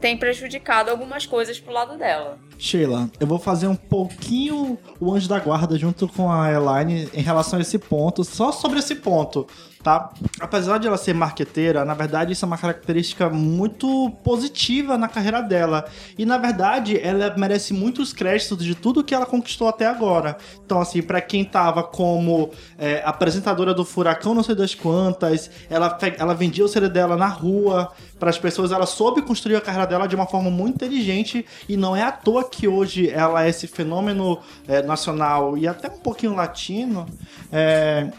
tem 0.00 0.16
prejudicado 0.16 0.90
algumas 0.90 1.26
coisas 1.26 1.58
pro 1.58 1.72
lado 1.72 1.96
dela. 1.96 2.38
Sheila, 2.58 3.10
eu 3.18 3.26
vou 3.26 3.38
fazer 3.38 3.66
um 3.66 3.76
pouquinho 3.76 4.78
o 5.00 5.12
anjo 5.12 5.28
da 5.28 5.38
guarda 5.38 5.78
junto 5.78 6.08
com 6.08 6.30
a 6.30 6.50
Elaine 6.52 7.08
em 7.12 7.22
relação 7.22 7.58
a 7.58 7.62
esse 7.62 7.78
ponto, 7.78 8.24
só 8.24 8.52
sobre 8.52 8.78
esse 8.78 8.96
ponto, 8.96 9.46
tá? 9.82 10.10
Apesar 10.40 10.78
de 10.78 10.86
ela 10.86 10.96
ser 10.96 11.14
marqueteira, 11.14 11.84
na 11.84 11.94
verdade 11.94 12.32
isso 12.32 12.44
é 12.44 12.46
uma 12.46 12.58
característica 12.58 13.28
muito 13.28 14.10
positiva 14.24 14.98
na 14.98 15.08
carreira 15.08 15.40
dela. 15.40 15.84
E 16.16 16.24
na 16.24 16.38
verdade 16.38 16.98
ela 16.98 17.34
merece 17.36 17.72
muitos 17.72 18.12
créditos 18.12 18.64
de 18.64 18.74
tudo 18.74 19.04
que 19.04 19.14
ela 19.14 19.26
conquistou 19.26 19.68
até 19.68 19.86
agora. 19.86 20.36
Então, 20.64 20.80
assim, 20.80 21.02
pra 21.02 21.20
quem 21.20 21.44
tava 21.44 21.82
como 21.82 22.50
é, 22.76 23.02
apresentadora 23.04 23.72
do 23.72 23.84
Furacão 23.84 24.34
não 24.34 24.42
sei 24.42 24.54
das 24.54 24.74
quantas, 24.74 25.50
ela, 25.70 25.96
ela 26.18 26.34
vendia 26.34 26.64
o 26.64 26.68
CD 26.68 26.88
dela 26.88 27.16
na 27.16 27.28
rua 27.28 27.92
para 28.18 28.30
as 28.30 28.38
pessoas, 28.38 28.72
ela 28.72 28.86
soube 28.86 29.22
construir 29.22 29.56
a 29.56 29.60
carreira 29.60 29.86
dela 29.86 30.06
de 30.06 30.14
uma 30.14 30.26
forma 30.26 30.50
muito 30.50 30.74
inteligente 30.74 31.46
e 31.68 31.76
não 31.76 31.94
é 31.94 32.02
à 32.02 32.10
toa 32.10 32.48
que 32.48 32.66
hoje 32.66 33.08
ela 33.08 33.44
é 33.44 33.48
esse 33.48 33.66
fenômeno 33.66 34.40
é, 34.66 34.82
nacional 34.82 35.56
e 35.56 35.66
até 35.66 35.88
um 35.88 35.98
pouquinho 35.98 36.34
latino. 36.34 37.06
É, 37.52 38.10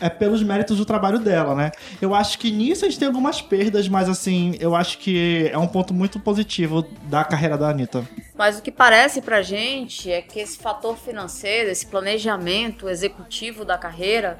é 0.00 0.08
pelos 0.08 0.42
méritos 0.42 0.76
do 0.76 0.84
trabalho 0.84 1.18
dela, 1.18 1.54
né? 1.54 1.72
Eu 2.00 2.14
acho 2.14 2.38
que 2.38 2.50
nisso 2.50 2.84
a 2.84 2.88
gente 2.88 2.98
tem 2.98 3.08
algumas 3.08 3.40
perdas, 3.40 3.88
mas 3.88 4.08
assim, 4.08 4.56
eu 4.60 4.74
acho 4.74 4.98
que 4.98 5.48
é 5.52 5.58
um 5.58 5.66
ponto 5.66 5.92
muito 5.92 6.18
positivo 6.20 6.82
da 7.04 7.24
carreira 7.24 7.56
da 7.56 7.68
Anitta. 7.68 8.08
Mas 8.36 8.58
o 8.58 8.62
que 8.62 8.70
parece 8.70 9.20
pra 9.20 9.42
gente 9.42 10.10
é 10.10 10.22
que 10.22 10.38
esse 10.38 10.58
fator 10.58 10.96
financeiro, 10.96 11.70
esse 11.70 11.86
planejamento 11.86 12.88
executivo 12.88 13.64
da 13.64 13.76
carreira, 13.76 14.38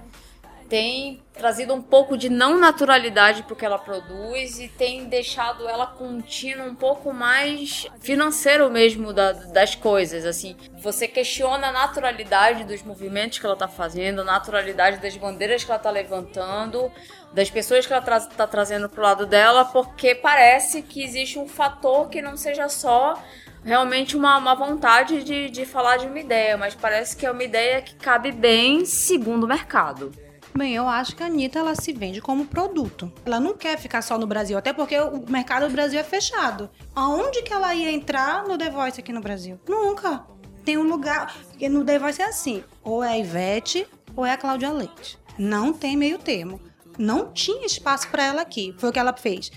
tem 0.68 1.22
trazido 1.32 1.72
um 1.72 1.80
pouco 1.80 2.16
de 2.16 2.28
não 2.28 2.58
naturalidade 2.58 3.42
pro 3.44 3.56
que 3.56 3.64
ela 3.64 3.78
produz 3.78 4.58
e 4.58 4.68
tem 4.68 5.06
deixado 5.06 5.66
ela 5.68 5.86
com 5.86 6.20
um 6.66 6.74
pouco 6.74 7.12
mais 7.12 7.86
financeiro 8.00 8.68
mesmo 8.70 9.12
da- 9.12 9.32
das 9.32 9.74
coisas, 9.74 10.26
assim. 10.26 10.56
Você 10.82 11.08
questiona 11.08 11.68
a 11.68 11.72
naturalidade 11.72 12.64
dos 12.64 12.82
movimentos 12.82 13.38
que 13.38 13.46
ela 13.46 13.56
tá 13.56 13.68
fazendo, 13.68 14.20
a 14.20 14.24
naturalidade 14.24 14.98
das 14.98 15.16
bandeiras 15.16 15.64
que 15.64 15.70
ela 15.70 15.78
tá 15.80 15.90
levantando, 15.90 16.90
das 17.32 17.50
pessoas 17.50 17.86
que 17.86 17.92
ela 17.92 18.02
tra 18.02 18.20
tá 18.20 18.46
trazendo 18.46 18.88
pro 18.88 19.02
lado 19.02 19.26
dela, 19.26 19.64
porque 19.64 20.14
parece 20.14 20.82
que 20.82 21.02
existe 21.02 21.38
um 21.38 21.48
fator 21.48 22.08
que 22.08 22.20
não 22.20 22.36
seja 22.36 22.68
só 22.68 23.14
realmente 23.64 24.16
uma, 24.16 24.36
uma 24.38 24.54
vontade 24.54 25.22
de, 25.24 25.50
de 25.50 25.66
falar 25.66 25.98
de 25.98 26.06
uma 26.06 26.18
ideia, 26.18 26.56
mas 26.56 26.74
parece 26.74 27.16
que 27.16 27.26
é 27.26 27.30
uma 27.30 27.44
ideia 27.44 27.82
que 27.82 27.94
cabe 27.96 28.32
bem 28.32 28.84
segundo 28.84 29.44
o 29.44 29.48
mercado. 29.48 30.12
Bem, 30.58 30.74
eu 30.74 30.88
acho 30.88 31.14
que 31.14 31.22
a 31.22 31.26
Anitta 31.26 31.60
ela 31.60 31.76
se 31.76 31.92
vende 31.92 32.20
como 32.20 32.44
produto. 32.44 33.12
Ela 33.24 33.38
não 33.38 33.56
quer 33.56 33.78
ficar 33.78 34.02
só 34.02 34.18
no 34.18 34.26
Brasil, 34.26 34.58
até 34.58 34.72
porque 34.72 34.98
o 34.98 35.24
mercado 35.30 35.68
do 35.68 35.72
Brasil 35.72 36.00
é 36.00 36.02
fechado. 36.02 36.68
Aonde 36.96 37.42
que 37.42 37.52
ela 37.52 37.72
ia 37.76 37.92
entrar 37.92 38.42
no 38.42 38.58
The 38.58 38.68
Voice 38.68 38.98
aqui 38.98 39.12
no 39.12 39.20
Brasil? 39.20 39.60
Nunca. 39.68 40.26
Tem 40.64 40.76
um 40.76 40.82
lugar. 40.82 41.32
Porque 41.46 41.68
no 41.68 41.84
The 41.84 42.00
Voice 42.00 42.20
é 42.20 42.24
assim: 42.24 42.64
ou 42.82 43.04
é 43.04 43.10
a 43.10 43.18
Ivete 43.18 43.86
ou 44.16 44.26
é 44.26 44.32
a 44.32 44.36
Cláudia 44.36 44.72
Leite. 44.72 45.16
Não 45.38 45.72
tem 45.72 45.96
meio 45.96 46.18
termo. 46.18 46.60
Não 46.98 47.32
tinha 47.32 47.64
espaço 47.64 48.08
para 48.08 48.24
ela 48.24 48.42
aqui. 48.42 48.74
Foi 48.78 48.88
o 48.88 48.92
que 48.92 48.98
ela 48.98 49.16
fez. 49.16 49.52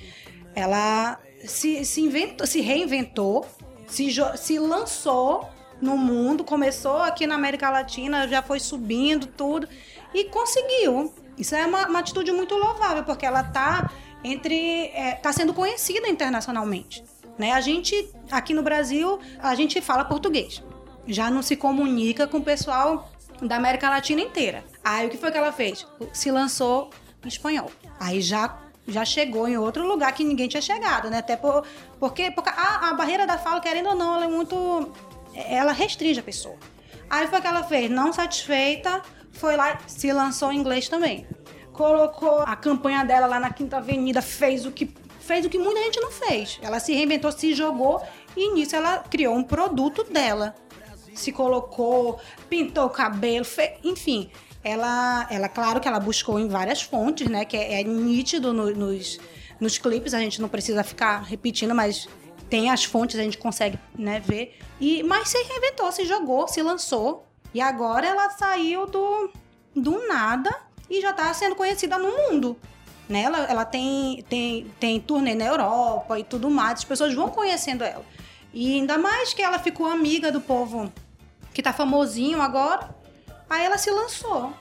Ela 0.53 1.19
se, 1.43 1.83
se, 1.83 2.01
inventou, 2.01 2.45
se 2.45 2.61
reinventou, 2.61 3.47
se, 3.87 4.07
se 4.37 4.59
lançou 4.59 5.49
no 5.81 5.97
mundo, 5.97 6.43
começou 6.43 6.97
aqui 6.97 7.25
na 7.25 7.33
América 7.33 7.71
Latina, 7.71 8.27
já 8.27 8.43
foi 8.43 8.59
subindo 8.59 9.25
tudo 9.25 9.67
e 10.13 10.25
conseguiu. 10.25 11.13
Isso 11.37 11.55
é 11.55 11.65
uma, 11.65 11.87
uma 11.87 11.99
atitude 11.99 12.31
muito 12.31 12.55
louvável, 12.55 13.03
porque 13.03 13.25
ela 13.25 13.43
tá 13.43 13.89
entre. 14.23 14.87
É, 14.93 15.13
tá 15.15 15.31
sendo 15.31 15.53
conhecida 15.53 16.07
internacionalmente. 16.07 17.03
Né? 17.37 17.51
A 17.51 17.61
gente, 17.61 18.09
aqui 18.29 18.53
no 18.53 18.61
Brasil, 18.61 19.19
a 19.39 19.55
gente 19.55 19.81
fala 19.81 20.05
português. 20.05 20.63
Já 21.07 21.31
não 21.31 21.41
se 21.41 21.55
comunica 21.55 22.27
com 22.27 22.37
o 22.37 22.43
pessoal 22.43 23.09
da 23.41 23.55
América 23.55 23.89
Latina 23.89 24.21
inteira. 24.21 24.63
Aí 24.83 25.07
o 25.07 25.09
que 25.09 25.17
foi 25.17 25.31
que 25.31 25.37
ela 25.37 25.51
fez? 25.51 25.87
Se 26.13 26.29
lançou 26.29 26.91
em 27.23 27.27
espanhol. 27.27 27.71
Aí 27.99 28.21
já 28.21 28.59
já 28.87 29.05
chegou 29.05 29.47
em 29.47 29.57
outro 29.57 29.87
lugar 29.87 30.11
que 30.11 30.23
ninguém 30.23 30.47
tinha 30.47 30.61
chegado, 30.61 31.09
né? 31.09 31.19
Até 31.19 31.37
por, 31.37 31.63
porque, 31.99 32.31
porque 32.31 32.49
a, 32.49 32.89
a 32.89 32.93
barreira 32.93 33.27
da 33.27 33.37
fala, 33.37 33.61
querendo 33.61 33.89
ou 33.89 33.95
não, 33.95 34.15
ela 34.15 34.25
é 34.25 34.27
muito. 34.27 34.91
Ela 35.33 35.71
restringe 35.71 36.19
a 36.19 36.23
pessoa. 36.23 36.57
Aí 37.09 37.27
foi 37.27 37.39
o 37.39 37.41
que 37.41 37.47
ela 37.47 37.63
fez, 37.63 37.89
não 37.89 38.11
satisfeita, 38.11 39.01
foi 39.41 39.57
lá 39.57 39.79
se 39.87 40.13
lançou 40.13 40.51
em 40.51 40.57
inglês 40.57 40.87
também. 40.87 41.25
Colocou 41.73 42.41
a 42.41 42.55
campanha 42.55 43.03
dela 43.03 43.25
lá 43.25 43.39
na 43.39 43.51
Quinta 43.51 43.77
Avenida, 43.77 44.21
fez 44.21 44.65
o 44.65 44.71
que 44.71 44.93
fez 45.19 45.45
o 45.45 45.49
que 45.49 45.57
muita 45.57 45.81
gente 45.83 45.99
não 45.99 46.11
fez. 46.11 46.59
Ela 46.61 46.79
se 46.79 46.93
reinventou, 46.93 47.31
se 47.31 47.53
jogou 47.53 48.01
e 48.35 48.53
nisso 48.53 48.75
ela 48.75 48.99
criou 48.99 49.35
um 49.35 49.43
produto 49.43 50.03
dela. 50.03 50.55
Se 51.13 51.31
colocou, 51.31 52.19
pintou 52.49 52.85
o 52.85 52.89
cabelo, 52.89 53.43
fe... 53.43 53.73
enfim. 53.83 54.29
Ela, 54.63 55.27
ela, 55.31 55.49
claro 55.49 55.79
que 55.79 55.87
ela 55.87 55.99
buscou 55.99 56.39
em 56.39 56.47
várias 56.47 56.81
fontes, 56.81 57.27
né? 57.27 57.43
Que 57.45 57.57
é, 57.57 57.81
é 57.81 57.83
nítido 57.83 58.53
no- 58.53 58.71
nos, 58.71 59.19
nos 59.59 59.77
clipes, 59.77 60.13
a 60.13 60.19
gente 60.19 60.39
não 60.39 60.47
precisa 60.47 60.83
ficar 60.83 61.21
repetindo, 61.23 61.73
mas 61.73 62.07
tem 62.49 62.69
as 62.69 62.83
fontes, 62.83 63.19
a 63.19 63.23
gente 63.23 63.37
consegue 63.37 63.77
né, 63.97 64.19
ver. 64.19 64.57
E, 64.79 65.01
mas 65.03 65.29
se 65.29 65.37
reinventou, 65.43 65.91
se 65.91 66.05
jogou, 66.05 66.47
se 66.47 66.61
lançou. 66.61 67.30
E 67.53 67.61
agora 67.61 68.07
ela 68.07 68.29
saiu 68.29 68.85
do, 68.85 69.31
do 69.75 70.07
nada 70.07 70.55
e 70.89 71.01
já 71.01 71.13
tá 71.13 71.33
sendo 71.33 71.55
conhecida 71.55 71.97
no 71.97 72.09
mundo. 72.09 72.57
Né? 73.07 73.23
Ela, 73.23 73.39
ela 73.39 73.65
tem, 73.65 74.23
tem, 74.29 74.71
tem 74.79 74.99
turnê 74.99 75.35
na 75.35 75.45
Europa 75.45 76.17
e 76.17 76.23
tudo 76.23 76.49
mais, 76.49 76.79
as 76.79 76.83
pessoas 76.83 77.13
vão 77.13 77.29
conhecendo 77.29 77.83
ela. 77.83 78.05
E 78.53 78.75
ainda 78.75 78.97
mais 78.97 79.33
que 79.33 79.41
ela 79.41 79.59
ficou 79.59 79.85
amiga 79.85 80.31
do 80.31 80.41
povo 80.41 80.91
que 81.53 81.61
tá 81.61 81.73
famosinho 81.73 82.41
agora, 82.41 82.89
aí 83.49 83.65
ela 83.65 83.77
se 83.77 83.89
lançou. 83.91 84.53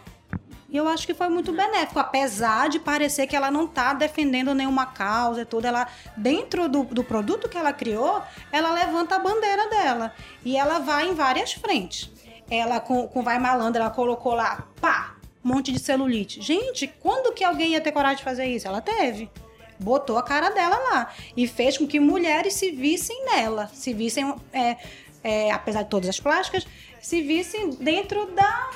E 0.68 0.76
eu 0.76 0.86
acho 0.86 1.04
que 1.04 1.14
foi 1.14 1.28
muito 1.28 1.52
benéfico, 1.52 1.98
apesar 1.98 2.68
de 2.68 2.78
parecer 2.78 3.26
que 3.26 3.34
ela 3.34 3.50
não 3.50 3.66
tá 3.66 3.92
defendendo 3.92 4.54
nenhuma 4.54 4.86
causa 4.86 5.42
e 5.42 5.44
tudo. 5.44 5.66
Ela, 5.66 5.88
dentro 6.16 6.68
do, 6.68 6.84
do 6.84 7.02
produto 7.02 7.48
que 7.48 7.58
ela 7.58 7.72
criou, 7.72 8.22
ela 8.52 8.72
levanta 8.72 9.16
a 9.16 9.18
bandeira 9.18 9.68
dela. 9.68 10.14
E 10.44 10.56
ela 10.56 10.78
vai 10.78 11.08
em 11.08 11.14
várias 11.14 11.52
frentes. 11.52 12.08
Ela, 12.50 12.80
com, 12.80 13.06
com 13.06 13.22
Vai 13.22 13.38
Malandra, 13.38 13.82
ela 13.82 13.90
colocou 13.90 14.34
lá, 14.34 14.66
pá, 14.80 15.16
um 15.44 15.48
monte 15.48 15.72
de 15.72 15.78
celulite. 15.78 16.40
Gente, 16.42 16.88
quando 17.00 17.32
que 17.32 17.44
alguém 17.44 17.72
ia 17.72 17.80
ter 17.80 17.92
coragem 17.92 18.18
de 18.18 18.24
fazer 18.24 18.46
isso? 18.46 18.66
Ela 18.66 18.80
teve. 18.80 19.30
Botou 19.78 20.18
a 20.18 20.22
cara 20.22 20.50
dela 20.50 20.76
lá. 20.76 21.12
E 21.36 21.46
fez 21.46 21.78
com 21.78 21.86
que 21.86 22.00
mulheres 22.00 22.54
se 22.54 22.70
vissem 22.70 23.24
nela. 23.24 23.70
Se 23.72 23.94
vissem, 23.94 24.34
é, 24.52 24.76
é, 25.22 25.50
apesar 25.52 25.84
de 25.84 25.88
todas 25.88 26.08
as 26.08 26.20
plásticas, 26.20 26.66
se 27.00 27.22
vissem 27.22 27.70
dentro 27.70 28.26
da 28.32 28.70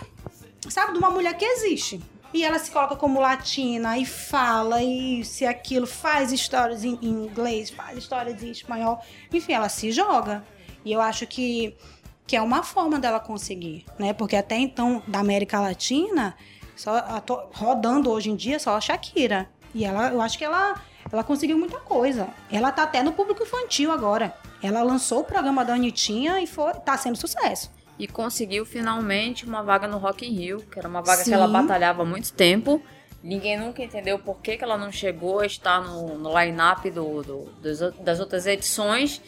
sabe, 0.70 0.92
de 0.92 0.98
uma 0.98 1.10
mulher 1.10 1.36
que 1.36 1.44
existe. 1.44 2.00
E 2.32 2.42
ela 2.42 2.58
se 2.58 2.70
coloca 2.70 2.96
como 2.96 3.20
latina 3.20 3.96
e 3.96 4.04
fala 4.04 4.82
isso 4.82 5.44
e 5.44 5.46
aquilo, 5.46 5.86
faz 5.86 6.32
histórias 6.32 6.84
em 6.84 6.98
inglês, 7.00 7.70
faz 7.70 7.96
histórias 7.96 8.42
em 8.42 8.50
espanhol. 8.50 9.00
Enfim, 9.32 9.52
ela 9.52 9.68
se 9.68 9.92
joga. 9.92 10.44
E 10.84 10.92
eu 10.92 11.00
acho 11.00 11.26
que, 11.26 11.76
que 12.26 12.36
é 12.36 12.42
uma 12.42 12.62
forma 12.62 12.98
dela 12.98 13.20
conseguir, 13.20 13.84
né? 13.98 14.12
Porque 14.12 14.36
até 14.36 14.56
então, 14.56 15.02
da 15.06 15.18
América 15.20 15.60
Latina, 15.60 16.34
só 16.76 16.92
rodando 17.52 18.10
hoje 18.10 18.30
em 18.30 18.36
dia 18.36 18.58
só 18.58 18.76
a 18.76 18.80
Shakira. 18.80 19.48
E 19.74 19.84
ela, 19.84 20.08
eu 20.10 20.20
acho 20.20 20.38
que 20.38 20.44
ela, 20.44 20.80
ela 21.12 21.24
conseguiu 21.24 21.58
muita 21.58 21.78
coisa. 21.78 22.28
Ela 22.50 22.70
tá 22.72 22.84
até 22.84 23.02
no 23.02 23.12
público 23.12 23.42
infantil 23.42 23.90
agora. 23.90 24.34
Ela 24.62 24.82
lançou 24.82 25.20
o 25.20 25.24
programa 25.24 25.64
da 25.64 25.74
Anitinha 25.74 26.40
e 26.40 26.46
foi, 26.46 26.72
tá 26.74 26.96
sendo 26.96 27.16
sucesso. 27.16 27.70
E 27.98 28.08
conseguiu 28.08 28.64
finalmente 28.64 29.44
uma 29.44 29.62
vaga 29.62 29.86
no 29.86 29.98
Rock 29.98 30.26
in 30.26 30.32
Rio, 30.34 30.60
que 30.62 30.78
era 30.78 30.88
uma 30.88 31.02
vaga 31.02 31.22
Sim. 31.24 31.30
que 31.30 31.34
ela 31.34 31.46
batalhava 31.46 32.02
há 32.02 32.04
muito 32.06 32.32
tempo. 32.32 32.80
Ninguém 33.22 33.58
nunca 33.58 33.82
entendeu 33.82 34.18
por 34.18 34.36
que, 34.40 34.56
que 34.56 34.64
ela 34.64 34.76
não 34.78 34.90
chegou 34.92 35.40
a 35.40 35.46
estar 35.46 35.80
no, 35.80 36.18
no 36.18 36.38
line-up 36.40 36.90
do, 36.90 37.22
do- 37.22 37.92
das 38.00 38.20
outras 38.20 38.46
edições. 38.46 39.20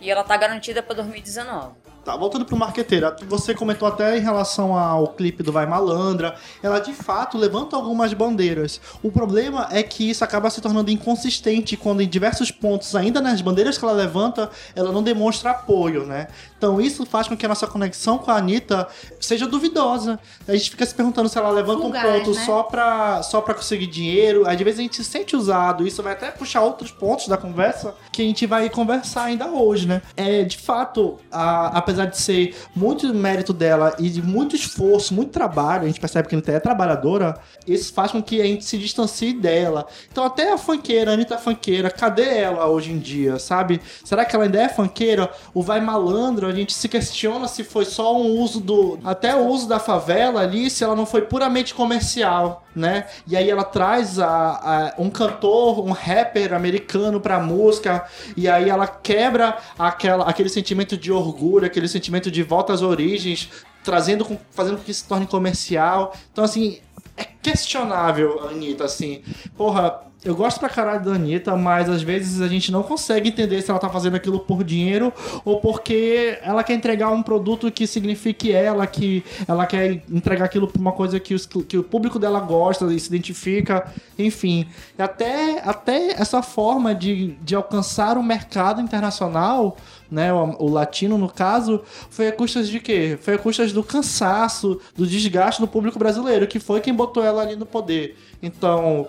E 0.00 0.10
ela 0.10 0.22
tá 0.24 0.36
garantida 0.36 0.82
para 0.82 0.96
2019. 0.96 1.74
Tá, 2.04 2.14
voltando 2.16 2.44
pro 2.44 2.54
marqueteira, 2.54 3.16
você 3.26 3.54
comentou 3.54 3.88
até 3.88 4.18
em 4.18 4.20
relação 4.20 4.76
ao 4.76 5.08
clipe 5.08 5.42
do 5.42 5.50
Vai 5.50 5.64
Malandra, 5.64 6.34
ela 6.62 6.78
de 6.78 6.92
fato 6.92 7.38
levanta 7.38 7.76
algumas 7.76 8.12
bandeiras. 8.12 8.78
O 9.02 9.10
problema 9.10 9.68
é 9.70 9.82
que 9.82 10.10
isso 10.10 10.22
acaba 10.22 10.50
se 10.50 10.60
tornando 10.60 10.90
inconsistente 10.90 11.78
quando 11.78 12.02
em 12.02 12.06
diversos 12.08 12.50
pontos, 12.50 12.94
ainda 12.94 13.22
nas 13.22 13.40
bandeiras 13.40 13.78
que 13.78 13.84
ela 13.84 13.94
levanta, 13.94 14.50
ela 14.76 14.92
não 14.92 15.02
demonstra 15.02 15.52
apoio, 15.52 16.04
né? 16.04 16.26
Então 16.58 16.78
isso 16.78 17.06
faz 17.06 17.26
com 17.26 17.34
que 17.36 17.46
a 17.46 17.48
nossa 17.48 17.66
conexão 17.66 18.18
com 18.18 18.30
a 18.30 18.36
Anitta 18.36 18.86
seja 19.18 19.46
duvidosa. 19.46 20.20
A 20.46 20.52
gente 20.54 20.70
fica 20.72 20.84
se 20.84 20.94
perguntando 20.94 21.28
se 21.30 21.38
ela 21.38 21.50
levanta 21.50 21.86
um 21.86 21.90
ponto 21.90 22.34
né? 22.34 22.44
só 22.44 22.64
pra, 22.64 23.22
só 23.22 23.40
pra 23.40 23.54
conseguir 23.54 23.86
dinheiro, 23.86 24.46
às 24.46 24.58
vezes 24.60 24.78
a 24.78 24.82
gente 24.82 24.96
se 24.96 25.04
sente 25.04 25.34
usado, 25.34 25.86
isso 25.86 26.02
vai 26.02 26.12
até 26.12 26.30
puxar 26.30 26.60
outros 26.60 26.90
pontos 26.90 27.28
da 27.28 27.38
conversa 27.38 27.94
que 28.12 28.20
a 28.20 28.24
gente 28.26 28.46
vai 28.46 28.68
conversar 28.68 29.24
ainda 29.24 29.46
hoje, 29.48 29.86
né? 29.86 30.02
É, 30.16 30.42
de 30.42 30.58
fato, 30.58 31.18
a- 31.32 31.68
apesar 31.78 31.93
de 32.04 32.18
ser 32.18 32.54
muito 32.74 33.12
mérito 33.14 33.52
dela 33.52 33.94
e 33.98 34.08
de 34.10 34.20
muito 34.20 34.56
esforço, 34.56 35.14
muito 35.14 35.30
trabalho, 35.30 35.84
a 35.84 35.86
gente 35.86 36.00
percebe 36.00 36.28
que 36.28 36.34
a 36.34 36.38
Anitta 36.38 36.52
é 36.52 36.60
trabalhadora, 36.60 37.38
isso 37.66 37.92
faz 37.94 38.10
com 38.10 38.22
que 38.22 38.40
a 38.40 38.44
gente 38.44 38.64
se 38.64 38.76
distancie 38.76 39.32
dela. 39.32 39.86
Então 40.10 40.24
até 40.24 40.52
a 40.52 40.58
funkeira, 40.58 41.10
a 41.12 41.14
Anitta 41.14 41.38
funkeira, 41.38 41.90
cadê 41.90 42.38
ela 42.38 42.66
hoje 42.66 42.90
em 42.90 42.98
dia, 42.98 43.38
sabe? 43.38 43.80
Será 44.04 44.24
que 44.24 44.34
ela 44.34 44.44
ainda 44.46 44.60
é 44.60 44.68
funkeira? 44.68 45.30
O 45.52 45.62
Vai 45.62 45.80
Malandro, 45.80 46.46
a 46.46 46.52
gente 46.52 46.72
se 46.72 46.88
questiona 46.88 47.46
se 47.46 47.62
foi 47.62 47.84
só 47.84 48.16
um 48.16 48.38
uso 48.40 48.58
do... 48.60 48.98
Até 49.04 49.34
o 49.36 49.46
uso 49.46 49.68
da 49.68 49.78
favela 49.78 50.40
ali, 50.40 50.68
se 50.70 50.82
ela 50.82 50.96
não 50.96 51.06
foi 51.06 51.22
puramente 51.22 51.74
comercial, 51.74 52.64
né? 52.74 53.06
E 53.26 53.36
aí 53.36 53.48
ela 53.48 53.62
traz 53.64 54.18
a, 54.18 54.26
a- 54.28 54.94
um 54.98 55.08
cantor, 55.10 55.84
um 55.86 55.92
rapper 55.92 56.52
americano 56.54 57.20
pra 57.20 57.38
música, 57.38 58.04
e 58.36 58.48
aí 58.48 58.68
ela 58.68 58.86
quebra 58.86 59.56
aquela, 59.78 60.24
aquele 60.28 60.48
sentimento 60.48 60.96
de 60.96 61.12
orgulho, 61.12 61.66
aquele 61.66 61.83
sentimento 61.88 62.30
de 62.30 62.42
volta 62.42 62.72
às 62.72 62.82
origens, 62.82 63.50
trazendo, 63.82 64.24
com- 64.24 64.38
fazendo 64.50 64.76
com 64.78 64.82
que 64.84 64.94
se 64.94 65.04
torne 65.06 65.26
comercial. 65.26 66.14
Então, 66.32 66.44
assim, 66.44 66.78
é 67.16 67.24
questionável 67.42 68.40
a 68.44 68.50
Anitta, 68.50 68.84
assim. 68.84 69.22
Porra, 69.56 70.00
eu 70.24 70.34
gosto 70.34 70.58
pra 70.58 70.70
caralho 70.70 71.04
da 71.04 71.12
Anitta, 71.12 71.54
mas 71.54 71.86
às 71.86 72.00
vezes 72.02 72.40
a 72.40 72.48
gente 72.48 72.72
não 72.72 72.82
consegue 72.82 73.28
entender 73.28 73.60
se 73.60 73.70
ela 73.70 73.78
tá 73.78 73.90
fazendo 73.90 74.16
aquilo 74.16 74.40
por 74.40 74.64
dinheiro 74.64 75.12
ou 75.44 75.60
porque 75.60 76.38
ela 76.40 76.64
quer 76.64 76.72
entregar 76.72 77.10
um 77.10 77.22
produto 77.22 77.70
que 77.70 77.86
signifique 77.86 78.50
ela, 78.50 78.86
que 78.86 79.22
ela 79.46 79.66
quer 79.66 80.02
entregar 80.10 80.46
aquilo 80.46 80.66
pra 80.66 80.80
uma 80.80 80.92
coisa 80.92 81.20
que, 81.20 81.34
os- 81.34 81.44
que 81.68 81.76
o 81.76 81.82
público 81.84 82.18
dela 82.18 82.40
gosta 82.40 82.86
e 82.90 82.98
se 82.98 83.08
identifica, 83.08 83.92
enfim. 84.18 84.66
Até, 84.98 85.60
até 85.60 86.12
essa 86.18 86.40
forma 86.40 86.94
de, 86.94 87.32
de 87.42 87.54
alcançar 87.54 88.16
o 88.16 88.22
mercado 88.22 88.80
internacional, 88.80 89.76
né, 90.10 90.32
o, 90.32 90.56
o 90.64 90.68
latino 90.70 91.16
no 91.18 91.28
caso, 91.28 91.82
foi 92.10 92.28
a 92.28 92.32
custas 92.32 92.68
de 92.68 92.80
quê? 92.80 93.18
Foi 93.20 93.34
a 93.34 93.38
custas 93.38 93.72
do 93.72 93.82
cansaço, 93.82 94.80
do 94.94 95.06
desgaste 95.06 95.60
do 95.60 95.68
público 95.68 95.98
brasileiro, 95.98 96.46
que 96.46 96.58
foi 96.60 96.80
quem 96.80 96.94
botou 96.94 97.22
ela 97.24 97.42
ali 97.42 97.56
no 97.56 97.66
poder. 97.66 98.16
Então, 98.42 99.08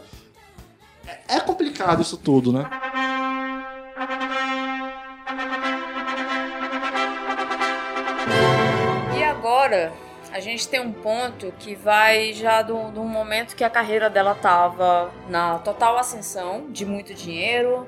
é- 1.08 1.36
é 1.38 1.40
complicado 1.40 2.02
isso 2.02 2.18
tudo, 2.18 2.52
né? 2.52 2.66
E 9.18 9.24
agora, 9.24 9.92
a 10.32 10.40
gente 10.40 10.68
tem 10.68 10.80
um 10.80 10.92
ponto 10.92 11.54
que 11.60 11.76
vai 11.76 12.34
já 12.34 12.62
do, 12.62 12.92
do 12.92 13.04
momento 13.04 13.56
que 13.56 13.64
a 13.64 13.70
carreira 13.70 14.10
dela 14.10 14.36
tava 14.36 15.12
na 15.30 15.60
total 15.60 15.98
ascensão, 15.98 16.66
de 16.70 16.86
muito 16.86 17.14
dinheiro, 17.14 17.88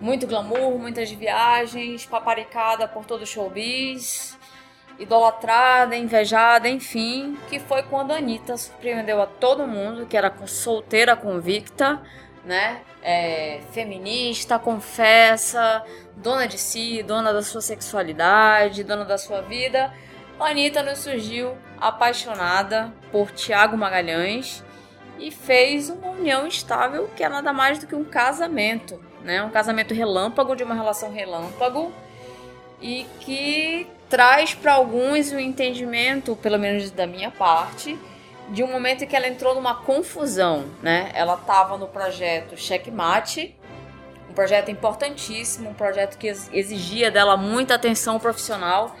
muito 0.00 0.26
glamour, 0.26 0.78
muitas 0.78 1.10
viagens, 1.10 2.04
paparicada 2.06 2.86
por 2.86 3.04
todo 3.04 3.22
o 3.22 3.26
showbiz, 3.26 4.38
idolatrada, 4.98 5.96
invejada, 5.96 6.68
enfim, 6.68 7.36
que 7.48 7.58
foi 7.58 7.82
quando 7.82 8.12
a 8.12 8.16
Anitta 8.16 8.56
surpreendeu 8.56 9.20
a 9.20 9.26
todo 9.26 9.66
mundo, 9.66 10.06
que 10.06 10.16
era 10.16 10.32
solteira 10.46 11.14
convicta, 11.16 12.00
né? 12.44 12.80
É, 13.02 13.60
feminista, 13.72 14.58
confessa, 14.58 15.84
dona 16.16 16.46
de 16.48 16.58
si, 16.58 17.02
dona 17.02 17.32
da 17.32 17.42
sua 17.42 17.60
sexualidade, 17.60 18.82
dona 18.82 19.04
da 19.04 19.18
sua 19.18 19.42
vida. 19.42 19.92
A 20.40 20.46
Anitta 20.46 20.82
nos 20.82 20.98
surgiu 20.98 21.56
apaixonada 21.80 22.92
por 23.12 23.30
Tiago 23.30 23.76
Magalhães 23.76 24.64
e 25.18 25.30
fez 25.30 25.88
uma 25.88 26.10
união 26.10 26.46
estável 26.46 27.08
que 27.16 27.24
é 27.24 27.28
nada 27.28 27.52
mais 27.52 27.78
do 27.78 27.86
que 27.86 27.94
um 27.94 28.04
casamento, 28.04 29.00
né? 29.26 29.42
Um 29.42 29.50
casamento 29.50 29.92
relâmpago 29.92 30.54
de 30.54 30.62
uma 30.62 30.74
relação 30.74 31.12
relâmpago 31.12 31.92
e 32.80 33.04
que 33.20 33.86
traz 34.08 34.54
para 34.54 34.74
alguns 34.74 35.32
o 35.32 35.38
entendimento, 35.38 36.36
pelo 36.36 36.58
menos 36.58 36.90
da 36.92 37.06
minha 37.06 37.30
parte, 37.30 37.98
de 38.50 38.62
um 38.62 38.68
momento 38.70 39.02
em 39.02 39.06
que 39.08 39.16
ela 39.16 39.26
entrou 39.26 39.54
numa 39.56 39.74
confusão, 39.74 40.66
né? 40.80 41.10
Ela 41.12 41.34
estava 41.34 41.76
no 41.76 41.88
projeto 41.88 42.56
Checkmate, 42.56 43.54
um 44.30 44.32
projeto 44.32 44.70
importantíssimo, 44.70 45.70
um 45.70 45.74
projeto 45.74 46.16
que 46.16 46.28
ex- 46.28 46.48
exigia 46.52 47.10
dela 47.10 47.36
muita 47.36 47.74
atenção 47.74 48.20
profissional 48.20 48.94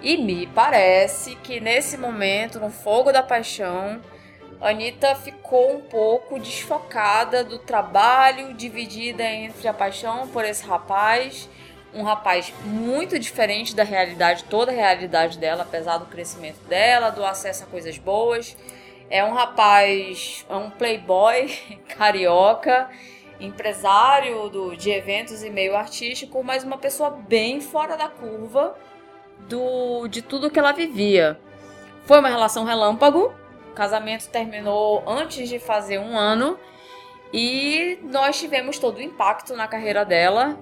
e 0.00 0.16
me 0.16 0.46
parece 0.46 1.34
que 1.36 1.58
nesse 1.58 1.96
momento, 1.96 2.60
no 2.60 2.70
fogo 2.70 3.10
da 3.10 3.22
paixão, 3.22 4.00
Anitta 4.62 5.16
ficou 5.16 5.74
um 5.74 5.80
pouco 5.80 6.38
desfocada 6.38 7.42
do 7.42 7.58
trabalho, 7.58 8.54
dividida 8.54 9.24
entre 9.24 9.66
a 9.66 9.74
paixão 9.74 10.28
por 10.28 10.44
esse 10.44 10.64
rapaz, 10.64 11.48
um 11.92 12.04
rapaz 12.04 12.54
muito 12.64 13.18
diferente 13.18 13.74
da 13.74 13.82
realidade, 13.82 14.44
toda 14.44 14.70
a 14.70 14.74
realidade 14.74 15.36
dela, 15.36 15.64
apesar 15.64 15.98
do 15.98 16.06
crescimento 16.06 16.60
dela, 16.68 17.10
do 17.10 17.24
acesso 17.24 17.64
a 17.64 17.66
coisas 17.66 17.98
boas. 17.98 18.56
É 19.10 19.24
um 19.24 19.32
rapaz, 19.32 20.46
é 20.48 20.54
um 20.54 20.70
playboy 20.70 21.52
carioca, 21.98 22.88
empresário 23.40 24.48
do, 24.48 24.76
de 24.76 24.90
eventos 24.90 25.42
e 25.42 25.50
meio 25.50 25.76
artístico, 25.76 26.42
mas 26.44 26.62
uma 26.62 26.78
pessoa 26.78 27.10
bem 27.10 27.60
fora 27.60 27.96
da 27.96 28.08
curva 28.08 28.76
do, 29.48 30.06
de 30.06 30.22
tudo 30.22 30.50
que 30.50 30.58
ela 30.58 30.70
vivia. 30.70 31.38
Foi 32.04 32.20
uma 32.20 32.28
relação 32.28 32.64
relâmpago, 32.64 33.34
o 33.72 33.74
casamento 33.74 34.28
terminou 34.28 35.02
antes 35.06 35.48
de 35.48 35.58
fazer 35.58 35.98
um 35.98 36.16
ano 36.16 36.58
e 37.32 37.98
nós 38.02 38.38
tivemos 38.38 38.78
todo 38.78 38.98
o 38.98 39.02
impacto 39.02 39.56
na 39.56 39.66
carreira 39.66 40.04
dela. 40.04 40.58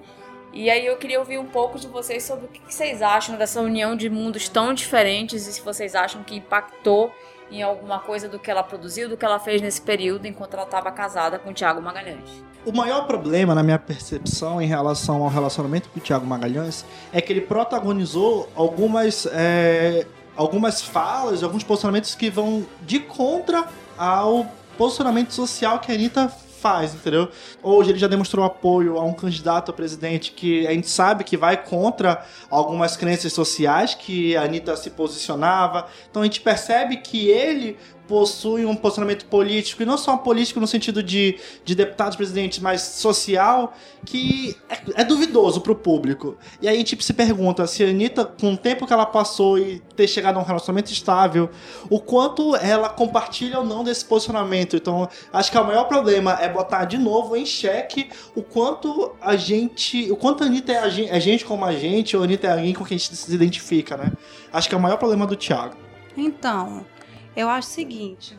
E 0.53 0.69
aí 0.69 0.85
eu 0.85 0.97
queria 0.97 1.19
ouvir 1.19 1.37
um 1.37 1.45
pouco 1.45 1.77
de 1.77 1.87
vocês 1.87 2.23
sobre 2.23 2.45
o 2.45 2.47
que 2.47 2.61
vocês 2.65 3.01
acham 3.01 3.37
dessa 3.37 3.61
união 3.61 3.95
de 3.95 4.09
mundos 4.09 4.49
tão 4.49 4.73
diferentes 4.73 5.45
e 5.45 5.53
se 5.53 5.61
vocês 5.61 5.93
acham 5.93 6.23
que 6.23 6.35
impactou 6.35 7.13
em 7.49 7.61
alguma 7.61 7.99
coisa 7.99 8.29
do 8.29 8.39
que 8.39 8.49
ela 8.49 8.63
produziu, 8.63 9.09
do 9.09 9.17
que 9.17 9.25
ela 9.25 9.39
fez 9.39 9.61
nesse 9.61 9.81
período 9.81 10.25
enquanto 10.25 10.53
ela 10.53 10.63
estava 10.63 10.89
casada 10.91 11.37
com 11.37 11.51
o 11.51 11.53
Thiago 11.53 11.81
Magalhães. 11.81 12.43
O 12.65 12.71
maior 12.71 13.07
problema, 13.07 13.53
na 13.55 13.63
minha 13.63 13.79
percepção, 13.79 14.61
em 14.61 14.67
relação 14.67 15.23
ao 15.23 15.29
relacionamento 15.29 15.89
com 15.89 15.99
o 15.99 16.01
Thiago 16.01 16.25
Magalhães, 16.25 16.85
é 17.11 17.19
que 17.19 17.33
ele 17.33 17.41
protagonizou 17.41 18.47
algumas, 18.55 19.25
é, 19.33 20.05
algumas 20.41 20.81
falas, 20.81 21.43
alguns 21.43 21.63
posicionamentos 21.63 22.15
que 22.15 22.29
vão 22.29 22.65
de 22.81 22.99
contra 22.99 23.67
ao 23.97 24.45
posicionamento 24.77 25.33
social 25.33 25.79
que 25.79 25.91
a 25.91 25.95
Anitta 25.95 26.27
faz, 26.61 26.93
entendeu? 26.93 27.29
Hoje 27.61 27.89
ele 27.89 27.99
já 27.99 28.07
demonstrou 28.07 28.45
apoio 28.45 28.97
a 28.97 29.03
um 29.03 29.13
candidato 29.13 29.71
a 29.71 29.73
presidente 29.73 30.31
que 30.31 30.67
a 30.67 30.71
gente 30.71 30.89
sabe 30.89 31.23
que 31.23 31.35
vai 31.35 31.57
contra 31.57 32.23
algumas 32.49 32.95
crenças 32.95 33.33
sociais 33.33 33.95
que 33.95 34.37
a 34.37 34.43
Anitta 34.43 34.75
se 34.75 34.91
posicionava. 34.91 35.87
Então 36.09 36.21
a 36.21 36.25
gente 36.25 36.41
percebe 36.41 36.97
que 36.97 37.29
ele 37.29 37.77
possui 38.11 38.65
um 38.65 38.75
posicionamento 38.75 39.23
político, 39.25 39.81
e 39.81 39.85
não 39.85 39.97
só 39.97 40.17
político 40.17 40.59
no 40.59 40.67
sentido 40.67 41.01
de, 41.01 41.39
de 41.63 41.73
deputado, 41.73 42.17
presidente, 42.17 42.61
mas 42.61 42.81
social, 42.81 43.73
que 44.05 44.57
é, 44.69 45.01
é 45.01 45.03
duvidoso 45.05 45.61
pro 45.61 45.73
público. 45.73 46.35
E 46.61 46.67
aí 46.67 46.75
a 46.75 46.77
gente 46.77 47.01
se 47.01 47.13
pergunta 47.13 47.65
se 47.65 47.85
a 47.85 47.87
Anitta, 47.87 48.25
com 48.25 48.51
o 48.53 48.57
tempo 48.57 48.85
que 48.85 48.91
ela 48.91 49.05
passou 49.05 49.57
e 49.57 49.79
ter 49.95 50.09
chegado 50.09 50.35
a 50.37 50.41
um 50.41 50.43
relacionamento 50.43 50.91
estável, 50.91 51.49
o 51.89 52.01
quanto 52.01 52.53
ela 52.57 52.89
compartilha 52.89 53.59
ou 53.59 53.65
não 53.65 53.81
desse 53.81 54.03
posicionamento. 54.03 54.75
Então, 54.75 55.07
acho 55.31 55.49
que 55.49 55.57
o 55.57 55.63
maior 55.63 55.85
problema 55.85 56.37
é 56.41 56.49
botar 56.49 56.83
de 56.83 56.97
novo 56.97 57.37
em 57.37 57.45
xeque 57.45 58.09
o 58.35 58.43
quanto 58.43 59.13
a 59.21 59.37
gente. 59.37 60.11
O 60.11 60.17
quanto 60.17 60.43
a 60.43 60.47
Anitta 60.47 60.73
é, 60.73 60.79
a 60.79 60.89
gen- 60.89 61.09
é 61.09 61.19
gente 61.21 61.45
como 61.45 61.63
a 61.63 61.71
gente, 61.71 62.17
ou 62.17 62.23
a 62.23 62.25
Anitta 62.25 62.47
é 62.47 62.51
alguém 62.51 62.73
com 62.73 62.83
quem 62.83 62.95
a 62.95 62.99
gente 62.99 63.15
se 63.15 63.33
identifica, 63.33 63.95
né? 63.95 64.11
Acho 64.51 64.67
que 64.67 64.75
é 64.75 64.77
o 64.77 64.81
maior 64.81 64.97
problema 64.97 65.25
do 65.25 65.37
Thiago. 65.37 65.75
Então, 66.17 66.85
eu 67.35 67.49
acho 67.49 67.67
o 67.69 67.71
seguinte. 67.71 68.37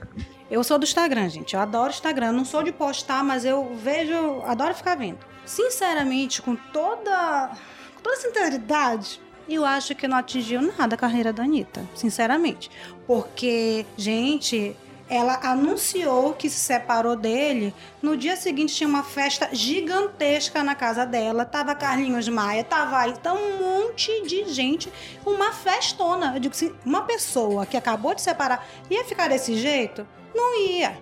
Eu 0.51 0.63
sou 0.63 0.79
do 0.79 0.85
Instagram, 0.85 1.29
gente. 1.29 1.55
Eu 1.55 1.61
adoro 1.61 1.91
Instagram. 1.91 2.33
Não 2.33 2.45
sou 2.45 2.63
de 2.63 2.73
postar, 2.73 3.25
mas 3.25 3.45
eu 3.45 3.75
vejo, 3.75 4.43
adoro 4.43 4.75
ficar 4.75 4.97
vendo. 4.97 5.19
Sinceramente, 5.45 6.43
com 6.43 6.55
toda, 6.55 7.51
com 7.95 8.03
toda 8.03 8.17
sinceridade, 8.17 9.21
eu 9.49 9.65
acho 9.65 9.95
que 9.95 10.07
não 10.07 10.17
atingiu 10.17 10.61
nada 10.61 10.95
a 10.95 10.99
carreira 10.99 11.33
da 11.33 11.43
Anitta. 11.43 11.85
Sinceramente. 11.95 12.71
Porque, 13.07 13.87
gente, 13.97 14.77
ela 15.13 15.39
anunciou 15.43 16.33
que 16.33 16.49
se 16.49 16.59
separou 16.59 17.15
dele. 17.15 17.75
No 18.01 18.17
dia 18.17 18.35
seguinte 18.35 18.75
tinha 18.75 18.89
uma 18.89 19.03
festa 19.03 19.51
gigantesca 19.53 20.65
na 20.65 20.75
casa 20.75 21.05
dela. 21.05 21.45
Tava 21.45 21.75
Carlinhos 21.75 22.27
Maia, 22.29 22.65
tava 22.65 22.97
aí, 22.97 23.13
tá 23.19 23.35
um 23.35 23.59
monte 23.59 24.27
de 24.27 24.49
gente 24.51 24.91
uma 25.27 25.53
festona. 25.53 26.33
Eu 26.35 26.41
digo 26.41 26.55
assim, 26.55 26.75
uma 26.83 27.03
pessoa 27.03 27.67
que 27.67 27.77
acabou 27.77 28.15
de 28.15 28.23
separar 28.23 28.67
ia 28.91 29.05
ficar 29.05 29.29
desse 29.29 29.55
jeito? 29.55 30.07
Não 30.35 30.59
ia. 30.59 30.99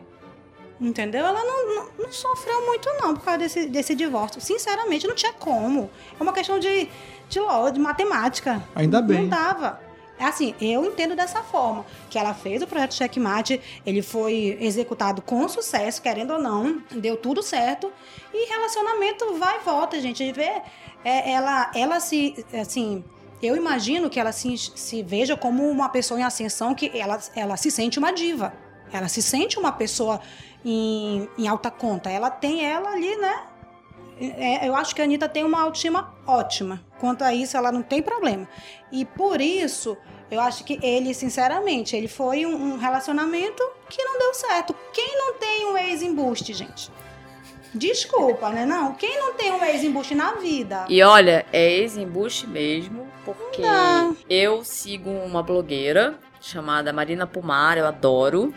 Entendeu? 0.80 1.24
Ela 1.24 1.44
não, 1.44 1.74
não, 1.74 1.86
não 1.96 2.12
sofreu 2.12 2.66
muito, 2.66 2.88
não, 3.00 3.14
por 3.14 3.24
causa 3.24 3.38
desse, 3.38 3.66
desse 3.66 3.94
divórcio. 3.94 4.40
Sinceramente, 4.40 5.06
não 5.06 5.14
tinha 5.14 5.32
como. 5.32 5.88
É 6.18 6.22
uma 6.22 6.32
questão 6.32 6.58
de, 6.58 6.88
de, 7.28 7.40
de 7.72 7.78
matemática. 7.78 8.60
Ainda 8.74 9.00
bem. 9.00 9.22
Não 9.22 9.28
dava. 9.28 9.89
É 10.20 10.26
assim, 10.26 10.54
eu 10.60 10.84
entendo 10.84 11.16
dessa 11.16 11.42
forma. 11.42 11.86
Que 12.10 12.18
ela 12.18 12.34
fez 12.34 12.60
o 12.60 12.66
projeto 12.66 12.94
Checkmate, 12.94 13.58
ele 13.86 14.02
foi 14.02 14.58
executado 14.60 15.22
com 15.22 15.48
sucesso, 15.48 16.02
querendo 16.02 16.34
ou 16.34 16.38
não, 16.38 16.82
deu 16.90 17.16
tudo 17.16 17.42
certo. 17.42 17.90
E 18.32 18.46
relacionamento 18.46 19.38
vai 19.38 19.56
e 19.56 19.64
volta, 19.64 19.98
gente. 19.98 20.22
A 20.22 20.30
vê 20.30 20.60
é, 21.02 21.30
ela, 21.32 21.70
ela 21.74 22.00
se, 22.00 22.44
assim, 22.52 23.02
eu 23.42 23.56
imagino 23.56 24.10
que 24.10 24.20
ela 24.20 24.30
se, 24.30 24.58
se 24.58 25.02
veja 25.02 25.38
como 25.38 25.66
uma 25.66 25.88
pessoa 25.88 26.20
em 26.20 26.22
ascensão, 26.22 26.74
que 26.74 26.90
ela, 26.94 27.18
ela 27.34 27.56
se 27.56 27.70
sente 27.70 27.98
uma 27.98 28.12
diva. 28.12 28.52
Ela 28.92 29.08
se 29.08 29.22
sente 29.22 29.58
uma 29.58 29.72
pessoa 29.72 30.20
em, 30.62 31.30
em 31.38 31.48
alta 31.48 31.70
conta. 31.70 32.10
Ela 32.10 32.30
tem 32.30 32.62
ela 32.62 32.90
ali, 32.90 33.16
né? 33.16 33.46
É, 34.20 34.68
eu 34.68 34.76
acho 34.76 34.94
que 34.94 35.00
a 35.00 35.04
Anitta 35.04 35.28
tem 35.28 35.44
uma 35.44 35.60
autoestima 35.60 36.14
ótima. 36.26 36.84
Quanto 36.98 37.22
a 37.24 37.32
isso, 37.32 37.56
ela 37.56 37.72
não 37.72 37.82
tem 37.82 38.02
problema. 38.02 38.46
E 38.92 39.04
por 39.04 39.40
isso, 39.40 39.96
eu 40.30 40.40
acho 40.40 40.62
que 40.64 40.78
ele, 40.82 41.14
sinceramente, 41.14 41.96
ele 41.96 42.08
foi 42.08 42.44
um, 42.44 42.74
um 42.74 42.76
relacionamento 42.76 43.62
que 43.88 44.02
não 44.04 44.18
deu 44.18 44.34
certo. 44.34 44.74
Quem 44.92 45.16
não 45.16 45.34
tem 45.34 45.66
um 45.66 45.76
ex-embuste, 45.78 46.52
gente? 46.52 46.90
Desculpa, 47.72 48.50
né? 48.50 48.66
Não. 48.66 48.94
Quem 48.94 49.18
não 49.18 49.34
tem 49.34 49.52
um 49.52 49.64
ex-embuste 49.64 50.14
na 50.14 50.32
vida? 50.34 50.84
E 50.88 51.02
olha, 51.02 51.46
é 51.52 51.70
ex-embuste 51.70 52.46
mesmo, 52.46 53.06
porque 53.24 53.62
Não. 53.62 54.16
eu 54.28 54.64
sigo 54.64 55.08
uma 55.08 55.42
blogueira 55.42 56.18
chamada 56.40 56.92
Marina 56.92 57.26
Pumar, 57.26 57.78
eu 57.78 57.86
adoro. 57.86 58.52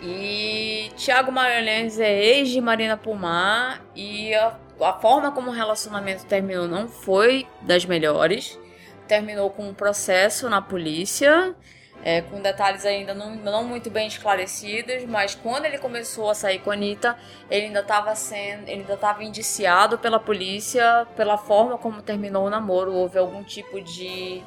E 0.00 0.90
Thiago 0.96 1.32
Magalhães 1.32 1.98
é 1.98 2.22
ex 2.22 2.50
de 2.50 2.60
Marina 2.60 2.96
Pumar 2.96 3.80
e 3.96 4.34
a, 4.34 4.58
a 4.80 4.92
forma 4.94 5.32
como 5.32 5.50
o 5.50 5.54
relacionamento 5.54 6.24
terminou 6.26 6.66
não 6.66 6.88
foi 6.88 7.46
das 7.62 7.84
melhores. 7.84 8.58
Terminou 9.06 9.50
com 9.50 9.68
um 9.68 9.74
processo 9.74 10.48
na 10.48 10.62
polícia, 10.62 11.54
é, 12.02 12.20
com 12.20 12.40
detalhes 12.42 12.84
ainda 12.84 13.14
não, 13.14 13.34
não 13.34 13.64
muito 13.64 13.90
bem 13.90 14.06
esclarecidos, 14.06 15.04
mas 15.04 15.34
quando 15.34 15.64
ele 15.64 15.78
começou 15.78 16.28
a 16.28 16.34
sair 16.34 16.58
com 16.58 16.70
a 16.70 16.74
Anitta, 16.74 17.16
ele 17.50 17.66
ainda 17.66 17.80
estava 17.80 18.14
sendo, 18.14 18.68
ele 18.68 18.82
ainda 18.82 18.94
estava 18.94 19.24
indiciado 19.24 19.98
pela 19.98 20.20
polícia 20.20 21.06
pela 21.16 21.38
forma 21.38 21.78
como 21.78 22.02
terminou 22.02 22.46
o 22.46 22.50
namoro. 22.50 22.92
Houve 22.92 23.18
algum 23.18 23.42
tipo 23.42 23.80
de 23.80 24.42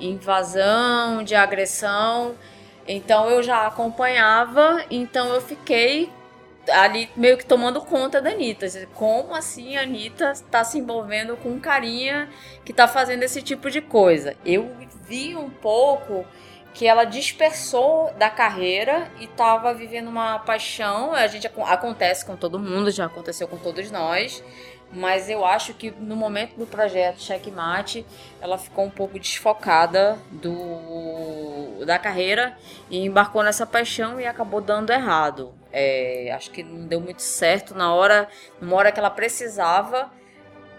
invasão, 0.00 1.22
de 1.22 1.34
agressão. 1.36 2.34
Então 2.88 3.30
eu 3.30 3.42
já 3.42 3.66
acompanhava, 3.66 4.84
então 4.90 5.32
eu 5.34 5.40
fiquei 5.40 6.10
ali 6.72 7.08
meio 7.16 7.36
que 7.36 7.44
tomando 7.44 7.80
conta 7.80 8.20
da 8.20 8.30
Anitta. 8.30 8.66
Como 8.94 9.34
assim 9.34 9.76
a 9.76 9.82
Anitta 9.82 10.32
tá 10.50 10.64
se 10.64 10.78
envolvendo 10.78 11.36
com 11.36 11.50
um 11.50 11.60
carinha 11.60 12.28
que 12.64 12.72
tá 12.72 12.86
fazendo 12.88 13.22
esse 13.22 13.42
tipo 13.42 13.70
de 13.70 13.80
coisa? 13.80 14.34
Eu 14.44 14.74
vi 15.06 15.36
um 15.36 15.50
pouco 15.50 16.24
que 16.74 16.86
ela 16.86 17.04
dispersou 17.04 18.12
da 18.18 18.28
carreira 18.28 19.10
e 19.18 19.26
tava 19.26 19.72
vivendo 19.72 20.08
uma 20.08 20.38
paixão. 20.40 21.12
A 21.14 21.26
gente 21.26 21.46
acon- 21.46 21.64
acontece 21.64 22.24
com 22.24 22.36
todo 22.36 22.58
mundo, 22.58 22.90
já 22.90 23.06
aconteceu 23.06 23.48
com 23.48 23.56
todos 23.56 23.90
nós. 23.90 24.42
Mas 24.92 25.28
eu 25.28 25.44
acho 25.44 25.74
que 25.74 25.90
no 25.90 26.14
momento 26.14 26.54
do 26.56 26.64
projeto 26.64 27.20
Checkmate, 27.20 28.06
ela 28.40 28.56
ficou 28.56 28.84
um 28.84 28.90
pouco 28.90 29.18
desfocada 29.18 30.16
do, 30.30 31.84
da 31.84 31.98
carreira 31.98 32.56
e 32.88 33.04
embarcou 33.04 33.42
nessa 33.42 33.66
paixão 33.66 34.20
e 34.20 34.26
acabou 34.26 34.60
dando 34.60 34.92
errado. 34.92 35.52
É, 35.78 36.32
acho 36.32 36.50
que 36.50 36.62
não 36.62 36.86
deu 36.86 36.98
muito 36.98 37.20
certo 37.20 37.74
na 37.74 37.92
hora, 37.92 38.28
numa 38.58 38.74
hora 38.76 38.90
que 38.90 38.98
ela 38.98 39.10
precisava. 39.10 40.10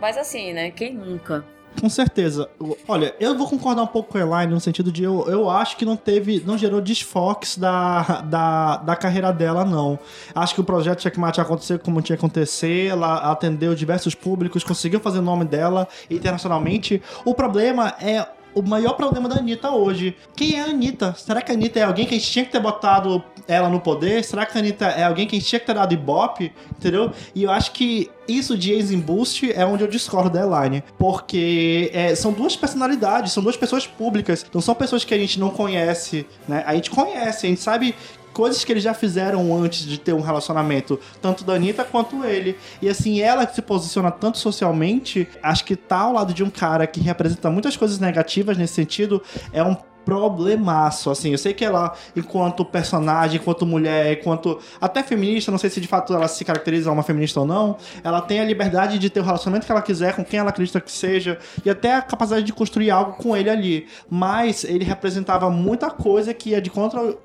Mas 0.01 0.17
assim, 0.17 0.53
né? 0.53 0.71
Quem 0.71 0.91
nunca? 0.91 1.45
Com 1.79 1.87
certeza. 1.87 2.49
Olha, 2.87 3.15
eu 3.19 3.37
vou 3.37 3.47
concordar 3.47 3.83
um 3.83 3.87
pouco 3.87 4.11
com 4.11 4.17
a 4.17 4.21
Elaine 4.21 4.51
no 4.51 4.59
sentido 4.59 4.91
de 4.91 5.03
eu, 5.03 5.27
eu 5.27 5.47
acho 5.47 5.77
que 5.77 5.85
não 5.85 5.95
teve, 5.95 6.41
não 6.43 6.57
gerou 6.57 6.81
desfoques 6.81 7.55
da, 7.55 8.21
da, 8.21 8.77
da 8.77 8.95
carreira 8.95 9.31
dela, 9.31 9.63
não. 9.63 9.99
Acho 10.33 10.55
que 10.55 10.61
o 10.61 10.63
projeto 10.63 11.03
Checkmate 11.03 11.39
aconteceu 11.39 11.77
como 11.77 12.01
tinha 12.01 12.17
que 12.17 12.25
acontecer, 12.25 12.87
ela 12.87 13.31
atendeu 13.31 13.75
diversos 13.75 14.15
públicos, 14.15 14.63
conseguiu 14.63 14.99
fazer 14.99 15.19
o 15.19 15.21
nome 15.21 15.45
dela 15.45 15.87
internacionalmente. 16.09 16.99
O 17.23 17.35
problema 17.35 17.93
é 18.01 18.25
o 18.53 18.61
maior 18.61 18.93
problema 18.93 19.29
da 19.29 19.35
Anitta 19.35 19.69
hoje. 19.69 20.15
Quem 20.35 20.55
é 20.55 20.61
a 20.61 20.65
Anitta? 20.65 21.13
Será 21.17 21.41
que 21.41 21.51
a 21.51 21.55
Anitta 21.55 21.79
é 21.79 21.83
alguém 21.83 22.05
que 22.05 22.15
a 22.15 22.17
gente 22.17 22.31
tinha 22.31 22.45
que 22.45 22.51
ter 22.51 22.59
botado 22.59 23.23
ela 23.47 23.69
no 23.69 23.79
poder? 23.79 24.23
Será 24.23 24.45
que 24.45 24.57
a 24.57 24.61
Anitta 24.61 24.85
é 24.85 25.03
alguém 25.03 25.27
que 25.27 25.35
a 25.35 25.39
gente 25.39 25.47
tinha 25.47 25.59
que 25.59 25.65
ter 25.65 25.73
dado 25.73 25.93
ibope? 25.93 26.51
Entendeu? 26.71 27.11
E 27.33 27.43
eu 27.43 27.51
acho 27.51 27.71
que 27.71 28.09
isso 28.27 28.57
de 28.57 28.71
ex-embuste 28.71 29.51
é 29.51 29.65
onde 29.65 29.83
eu 29.83 29.87
discordo 29.87 30.29
da 30.29 30.41
Elaine. 30.41 30.83
Porque 30.97 31.89
é, 31.93 32.15
são 32.15 32.33
duas 32.33 32.55
personalidades, 32.55 33.31
são 33.31 33.43
duas 33.43 33.55
pessoas 33.55 33.87
públicas. 33.87 34.45
Não 34.53 34.61
são 34.61 34.75
pessoas 34.75 35.03
que 35.03 35.13
a 35.13 35.17
gente 35.17 35.39
não 35.39 35.49
conhece, 35.49 36.25
né? 36.47 36.63
A 36.65 36.73
gente 36.75 36.89
conhece, 36.89 37.45
a 37.45 37.49
gente 37.49 37.61
sabe 37.61 37.95
coisas 38.37 38.63
que 38.63 38.71
eles 38.71 38.83
já 38.83 38.93
fizeram 38.93 39.51
antes 39.57 39.83
de 39.83 39.99
ter 39.99 40.13
um 40.13 40.21
relacionamento, 40.21 40.99
tanto 41.19 41.43
da 41.43 41.53
Anitta 41.53 41.83
quanto 41.83 42.23
ele. 42.23 42.55
E 42.79 42.87
assim, 42.87 43.19
ela 43.19 43.47
que 43.47 43.55
se 43.55 43.63
posiciona 43.63 44.11
tanto 44.11 44.37
socialmente, 44.37 45.27
acho 45.41 45.65
que 45.65 45.75
tá 45.75 46.01
ao 46.01 46.13
lado 46.13 46.35
de 46.35 46.43
um 46.43 46.49
cara 46.51 46.85
que 46.85 46.99
representa 46.99 47.49
muitas 47.49 47.75
coisas 47.75 47.97
negativas 47.97 48.55
nesse 48.55 48.75
sentido, 48.75 49.23
é 49.51 49.63
um 49.63 49.75
problemaço, 50.05 51.09
assim, 51.09 51.31
eu 51.31 51.37
sei 51.37 51.51
que 51.51 51.65
ela, 51.65 51.93
enquanto 52.15 52.63
personagem, 52.63 53.41
enquanto 53.41 53.65
mulher, 53.65 54.19
enquanto 54.19 54.59
até 54.79 55.01
feminista, 55.01 55.51
não 55.51 55.57
sei 55.57 55.69
se 55.69 55.81
de 55.81 55.87
fato 55.87 56.13
ela 56.13 56.27
se 56.27 56.45
caracteriza 56.45 56.91
uma 56.91 57.03
feminista 57.03 57.39
ou 57.39 57.45
não, 57.45 57.75
ela 58.03 58.21
tem 58.21 58.39
a 58.39 58.45
liberdade 58.45 58.99
de 58.99 59.09
ter 59.09 59.19
o 59.19 59.23
relacionamento 59.23 59.65
que 59.65 59.71
ela 59.71 59.81
quiser, 59.81 60.15
com 60.15 60.23
quem 60.23 60.39
ela 60.39 60.51
acredita 60.51 60.79
que 60.79 60.91
seja, 60.91 61.39
e 61.65 61.69
até 61.69 61.95
a 61.95 62.03
capacidade 62.03 62.45
de 62.45 62.53
construir 62.53 62.91
algo 62.91 63.13
com 63.13 63.35
ele 63.35 63.49
ali, 63.49 63.87
mas 64.09 64.63
ele 64.63 64.85
representava 64.85 65.49
muita 65.49 65.89
coisa 65.89 66.33
que 66.33 66.51
ia 66.51 66.61
de 66.61 66.69
contra 66.69 67.17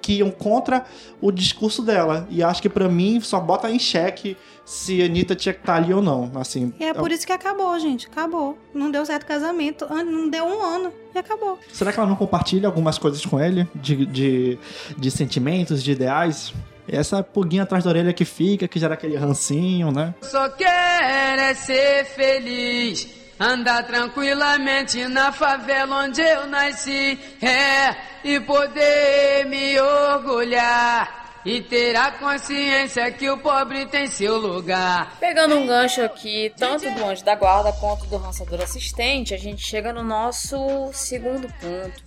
que 0.00 0.14
iam 0.14 0.30
contra 0.30 0.84
o 1.20 1.30
discurso 1.30 1.82
dela. 1.82 2.26
E 2.30 2.42
acho 2.42 2.60
que 2.62 2.68
pra 2.68 2.88
mim 2.88 3.20
só 3.20 3.38
bota 3.40 3.70
em 3.70 3.78
xeque 3.78 4.36
se 4.64 5.02
a 5.02 5.06
Anitta 5.06 5.34
tinha 5.34 5.52
que 5.52 5.60
estar 5.60 5.74
ali 5.74 5.92
ou 5.92 6.00
não. 6.00 6.30
Assim, 6.36 6.72
E 6.78 6.84
é 6.84 6.94
por 6.94 7.10
isso 7.10 7.26
que 7.26 7.32
acabou, 7.32 7.78
gente. 7.78 8.06
Acabou. 8.06 8.56
Não 8.72 8.90
deu 8.90 9.04
certo 9.04 9.24
o 9.24 9.26
casamento. 9.26 9.86
Não 9.92 10.28
deu 10.28 10.44
um 10.44 10.62
ano 10.62 10.92
e 11.14 11.18
acabou. 11.18 11.58
Será 11.72 11.92
que 11.92 11.98
ela 11.98 12.08
não 12.08 12.16
compartilha 12.16 12.68
algumas 12.68 12.98
coisas 12.98 13.24
com 13.24 13.40
ele? 13.40 13.66
De, 13.74 14.06
de, 14.06 14.58
de 14.96 15.10
sentimentos, 15.10 15.82
de 15.82 15.92
ideais? 15.92 16.52
Essa 16.88 17.22
pulguinha 17.22 17.62
atrás 17.62 17.84
da 17.84 17.90
orelha 17.90 18.12
que 18.12 18.24
fica, 18.24 18.66
que 18.66 18.78
gera 18.78 18.94
aquele 18.94 19.16
rancinho, 19.16 19.92
né? 19.92 20.14
Só 20.22 20.48
quero 20.50 21.40
é 21.40 21.54
ser 21.54 22.04
feliz, 22.04 23.08
andar 23.40 23.84
tranquilamente 23.84 25.08
na 25.08 25.32
favela 25.32 26.04
onde 26.04 26.20
eu 26.20 26.46
nasci, 26.46 27.18
é, 27.40 27.96
e 28.22 28.38
poder 28.40 29.46
me 29.46 29.80
orgulhar. 29.80 31.18
E 31.42 31.62
ter 31.62 31.96
a 31.96 32.12
consciência 32.12 33.10
que 33.12 33.30
o 33.30 33.38
pobre 33.38 33.86
tem 33.86 34.06
seu 34.08 34.36
lugar. 34.36 35.16
Pegando 35.18 35.56
um 35.56 35.66
gancho 35.66 36.02
aqui, 36.02 36.52
tanto 36.54 36.90
do 36.90 37.02
anjo 37.02 37.24
da 37.24 37.34
guarda 37.34 37.72
quanto 37.72 38.04
do 38.04 38.18
rançador 38.18 38.60
assistente, 38.60 39.32
a 39.32 39.38
gente 39.38 39.62
chega 39.62 39.90
no 39.90 40.04
nosso 40.04 40.90
segundo 40.92 41.48
ponto, 41.54 42.02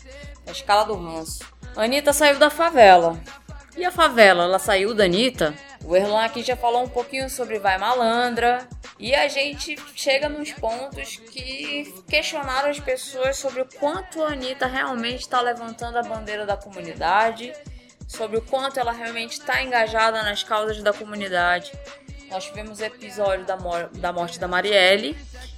a 0.45 0.51
escala 0.51 0.85
do 0.85 0.93
ranço. 0.93 1.39
A 1.75 1.81
Anitta 1.81 2.13
saiu 2.13 2.37
da 2.37 2.51
favela. 2.51 3.19
E 3.75 3.83
a 3.83 3.89
favela, 3.91 4.43
ela 4.43 4.59
saiu 4.59 4.93
da 4.93 5.05
Anitta? 5.05 5.55
O 5.83 5.95
Erlan 5.95 6.23
aqui 6.23 6.41
já 6.43 6.55
falou 6.55 6.83
um 6.83 6.89
pouquinho 6.89 7.29
sobre 7.29 7.59
Vai 7.59 7.77
Malandra. 7.77 8.67
E 8.99 9.13
a 9.13 9.27
gente 9.27 9.75
chega 9.95 10.29
nos 10.29 10.51
pontos 10.53 11.17
que 11.17 11.93
questionaram 12.07 12.69
as 12.69 12.79
pessoas 12.79 13.37
sobre 13.37 13.61
o 13.61 13.67
quanto 13.79 14.23
a 14.23 14.29
Anitta 14.29 14.65
realmente 14.65 15.21
está 15.21 15.41
levantando 15.41 15.97
a 15.97 16.03
bandeira 16.03 16.45
da 16.45 16.55
comunidade, 16.55 17.51
sobre 18.07 18.37
o 18.37 18.41
quanto 18.41 18.79
ela 18.79 18.91
realmente 18.93 19.33
está 19.33 19.61
engajada 19.61 20.23
nas 20.23 20.43
causas 20.43 20.81
da 20.81 20.93
comunidade. 20.93 21.71
Nós 22.29 22.45
tivemos 22.45 22.79
o 22.79 22.83
episódio 22.83 23.45
da, 23.45 23.57
mor- 23.57 23.89
da 23.93 24.13
morte 24.13 24.39
da 24.39 24.47
Marielle, 24.47 25.17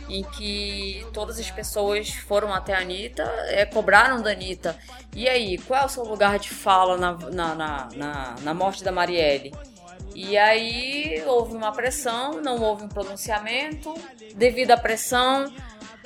em 0.10 0.24
que 0.24 1.06
todas 1.14 1.40
as 1.40 1.52
pessoas 1.52 2.10
foram 2.10 2.54
até 2.54 2.74
a 2.74 2.80
Anitta, 2.80 3.24
é, 3.48 3.66
cobraram 3.66 4.22
da 4.22 4.32
Anitta. 4.32 4.76
E 5.16 5.30
aí, 5.30 5.58
qual 5.60 5.84
é 5.84 5.86
o 5.86 5.90
seu 5.90 6.04
lugar 6.04 6.40
de 6.40 6.50
fala 6.50 6.98
na, 6.98 7.14
na, 7.14 7.56
na, 7.56 8.36
na, 8.42 8.54
morte 8.54 8.84
da 8.84 8.92
Marielle? 8.92 9.54
E 10.16 10.38
aí 10.38 11.22
houve 11.28 11.54
uma 11.54 11.74
pressão, 11.74 12.42
não 12.42 12.62
houve 12.62 12.86
um 12.86 12.88
pronunciamento. 12.88 13.94
Devido 14.34 14.72
à 14.72 14.78
pressão, 14.78 15.54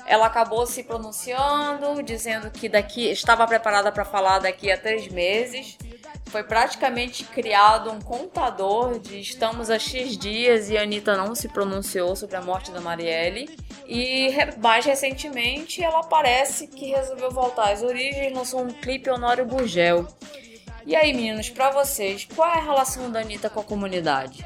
ela 0.08 0.26
acabou 0.26 0.66
se 0.66 0.84
pronunciando, 0.84 2.02
dizendo 2.02 2.50
que 2.50 2.68
daqui 2.68 3.08
estava 3.12 3.46
preparada 3.46 3.92
para 3.92 4.04
falar 4.04 4.40
daqui 4.40 4.72
a 4.72 4.78
três 4.78 5.08
meses. 5.08 5.78
Foi 6.26 6.44
praticamente 6.44 7.24
criado 7.24 7.92
um 7.92 8.00
contador 8.00 9.00
de 9.00 9.20
estamos 9.20 9.70
a 9.70 9.78
X 9.78 10.18
dias 10.18 10.70
e 10.70 10.78
a 10.78 10.82
Anitta 10.82 11.16
não 11.16 11.36
se 11.36 11.48
pronunciou 11.48 12.16
sobre 12.16 12.36
a 12.36 12.42
morte 12.42 12.72
da 12.72 12.82
Marielle. 12.82 13.48
E 13.88 14.30
mais 14.58 14.86
recentemente 14.86 15.84
ela 15.84 16.02
parece 16.02 16.68
que 16.68 16.90
resolveu 16.90 17.30
voltar 17.30 17.72
às 17.72 17.84
origens, 17.84 18.34
lançou 18.34 18.62
um 18.62 18.70
clipe 18.70 19.10
Honório 19.10 19.46
Gurgel. 19.46 20.08
E 20.86 20.96
aí, 20.96 21.14
meninos, 21.14 21.50
pra 21.50 21.70
vocês, 21.72 22.28
qual 22.36 22.50
é 22.50 22.58
a 22.58 22.62
relação 22.64 23.12
da 23.12 23.20
Anitta 23.20 23.50
com 23.50 23.60
a 23.60 23.64
comunidade? 23.64 24.46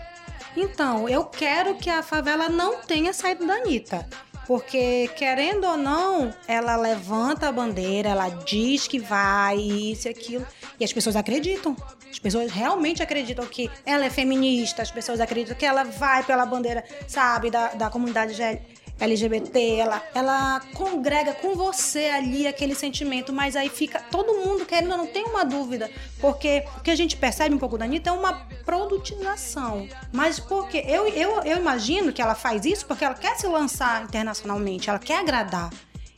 Então, 0.56 1.08
eu 1.10 1.26
quero 1.26 1.76
que 1.76 1.90
a 1.90 2.04
favela 2.04 2.50
não 2.50 2.82
tenha 2.82 3.14
saído 3.14 3.46
da 3.46 3.56
Anitta. 3.56 4.08
Porque, 4.46 5.10
querendo 5.16 5.66
ou 5.66 5.78
não, 5.78 6.34
ela 6.48 6.76
levanta 6.76 7.48
a 7.48 7.52
bandeira, 7.52 8.10
ela 8.10 8.28
diz 8.28 8.88
que 8.88 9.00
vai, 9.00 9.56
isso 9.58 10.08
e 10.08 10.12
aquilo. 10.12 10.46
E 10.78 10.84
as 10.84 10.92
pessoas 10.92 11.16
acreditam. 11.16 11.76
As 12.12 12.20
pessoas 12.20 12.52
realmente 12.52 13.02
acreditam 13.02 13.46
que 13.46 13.72
ela 13.86 14.06
é 14.06 14.10
feminista, 14.10 14.82
as 14.82 14.92
pessoas 14.92 15.22
acreditam 15.22 15.56
que 15.56 15.66
ela 15.66 15.84
vai 15.86 16.24
pela 16.24 16.46
bandeira, 16.46 16.84
sabe, 17.08 17.50
da, 17.50 17.70
da 17.70 17.90
comunidade 17.90 18.34
G- 18.34 18.62
LGBT, 19.00 19.76
ela, 19.76 20.04
ela 20.14 20.60
congrega 20.74 21.34
com 21.34 21.56
você 21.56 22.06
ali 22.06 22.48
aquele 22.48 22.76
sentimento, 22.76 23.34
mas 23.34 23.56
aí 23.56 23.70
fica 23.70 24.00
todo 24.00 24.46
mundo 24.46 24.66
querendo, 24.66 24.96
não 24.96 25.08
tem 25.08 25.26
uma 25.26 25.44
dúvida, 25.44 25.90
porque 26.20 26.64
o 26.78 26.82
que 26.82 26.92
a 26.92 26.96
gente 26.96 27.18
percebe 27.18 27.54
um 27.54 27.58
pouco 27.58 27.78
da 27.78 27.86
Anitta 27.86 28.10
é 28.10 28.14
uma 28.14 28.48
produtização. 28.64 29.88
Mas 30.12 30.40
porque 30.40 30.78
eu, 30.88 31.08
eu, 31.08 31.42
eu 31.44 31.58
imagino 31.58 32.14
que 32.14 32.22
ela 32.22 32.36
faz 32.36 32.66
isso 32.66 32.86
porque 32.86 33.04
ela 33.04 33.16
quer 33.16 33.36
se 33.36 33.48
lançar 33.48 34.04
internacionalmente, 34.04 34.90
ela 34.90 35.00
quer 35.00 35.20
agradar. 35.20 35.70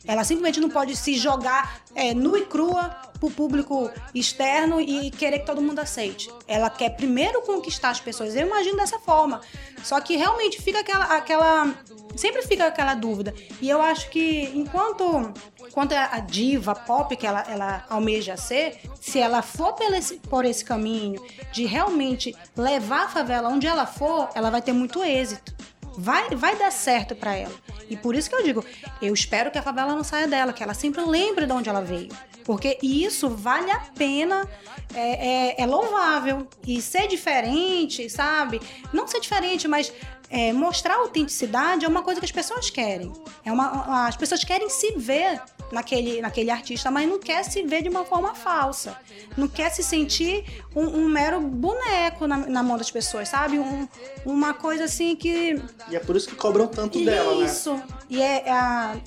Ela 0.06 0.24
simplesmente 0.24 0.60
não 0.60 0.68
pode 0.68 0.96
se 0.96 1.14
jogar 1.14 1.80
é, 1.94 2.14
nua 2.14 2.38
e 2.38 2.46
crua 2.46 2.96
pro 3.18 3.30
público 3.30 3.90
externo 4.14 4.80
e 4.80 5.10
querer 5.10 5.40
que 5.40 5.46
todo 5.46 5.62
mundo 5.62 5.78
aceite. 5.78 6.30
Ela 6.46 6.70
quer 6.70 6.90
primeiro 6.90 7.42
conquistar 7.42 7.90
as 7.90 8.00
pessoas. 8.00 8.36
Eu 8.36 8.46
imagino 8.46 8.76
dessa 8.76 8.98
forma. 8.98 9.40
Só 9.82 10.00
que 10.00 10.16
realmente 10.16 10.60
fica 10.60 10.80
aquela, 10.80 11.04
aquela 11.16 11.74
sempre 12.16 12.42
fica 12.42 12.66
aquela 12.66 12.94
dúvida. 12.94 13.34
E 13.60 13.68
eu 13.68 13.80
acho 13.80 14.08
que 14.10 14.50
enquanto, 14.54 15.32
enquanto 15.60 15.92
a 15.92 16.18
diva 16.20 16.74
pop 16.74 17.14
que 17.16 17.26
ela, 17.26 17.44
ela 17.48 17.84
almeja 17.88 18.36
ser, 18.36 18.80
se 19.00 19.18
ela 19.18 19.42
for 19.42 19.76
esse, 19.92 20.16
por 20.16 20.44
esse 20.44 20.64
caminho 20.64 21.22
de 21.52 21.64
realmente 21.66 22.34
levar 22.56 23.04
a 23.04 23.08
favela 23.08 23.48
onde 23.48 23.66
ela 23.66 23.86
for, 23.86 24.30
ela 24.34 24.50
vai 24.50 24.62
ter 24.62 24.72
muito 24.72 25.02
êxito. 25.04 25.54
Vai, 25.96 26.28
vai 26.30 26.56
dar 26.56 26.70
certo 26.70 27.14
pra 27.14 27.34
ela. 27.34 27.54
E 27.88 27.96
por 27.96 28.14
isso 28.14 28.28
que 28.28 28.36
eu 28.36 28.42
digo, 28.42 28.64
eu 29.00 29.14
espero 29.14 29.50
que 29.50 29.58
a 29.58 29.62
favela 29.62 29.94
não 29.94 30.04
saia 30.04 30.26
dela, 30.26 30.52
que 30.52 30.62
ela 30.62 30.74
sempre 30.74 31.02
lembre 31.02 31.46
de 31.46 31.52
onde 31.52 31.68
ela 31.68 31.80
veio. 31.80 32.08
Porque 32.44 32.78
isso 32.82 33.28
vale 33.28 33.70
a 33.70 33.80
pena, 33.80 34.48
é, 34.94 35.54
é- 35.58 35.62
é 35.62 35.66
louvável. 35.66 36.46
E 36.66 36.80
ser 36.82 37.08
diferente, 37.08 38.08
sabe? 38.10 38.60
Não 38.92 39.06
ser 39.08 39.20
diferente, 39.20 39.66
mas 39.66 39.92
é, 40.28 40.52
mostrar 40.52 40.96
autenticidade 40.96 41.84
é 41.84 41.88
uma 41.88 42.02
coisa 42.02 42.20
que 42.20 42.26
as 42.26 42.32
pessoas 42.32 42.68
querem. 42.70 43.12
É 43.44 43.50
uma, 43.52 44.06
as 44.06 44.16
pessoas 44.16 44.44
querem 44.44 44.68
se 44.68 44.92
ver 44.96 45.40
naquele, 45.72 46.20
naquele 46.20 46.50
artista, 46.50 46.90
mas 46.90 47.08
não 47.08 47.18
quer 47.18 47.42
se 47.44 47.62
ver 47.62 47.82
de 47.82 47.88
uma 47.88 48.04
forma 48.04 48.34
falsa. 48.34 48.96
Não 49.36 49.48
quer 49.48 49.70
se 49.70 49.82
sentir 49.82 50.44
um, 50.74 50.84
um 50.84 51.08
mero 51.08 51.40
boneco 51.40 52.26
na, 52.26 52.36
na 52.38 52.62
mão 52.62 52.76
das 52.78 52.90
pessoas, 52.90 53.28
sabe? 53.28 53.58
Um- 53.58 53.88
uma 54.24 54.54
coisa 54.54 54.84
assim 54.84 55.14
que 55.16 55.60
E 55.90 55.96
é 55.96 56.00
por 56.00 56.16
isso 56.16 56.28
que 56.28 56.34
cobram 56.34 56.66
tanto 56.66 57.04
dela, 57.04 57.34
né? 57.36 57.44
isso. 57.46 57.80
E 58.08 58.20
é, 58.22 58.48
é 58.48 58.54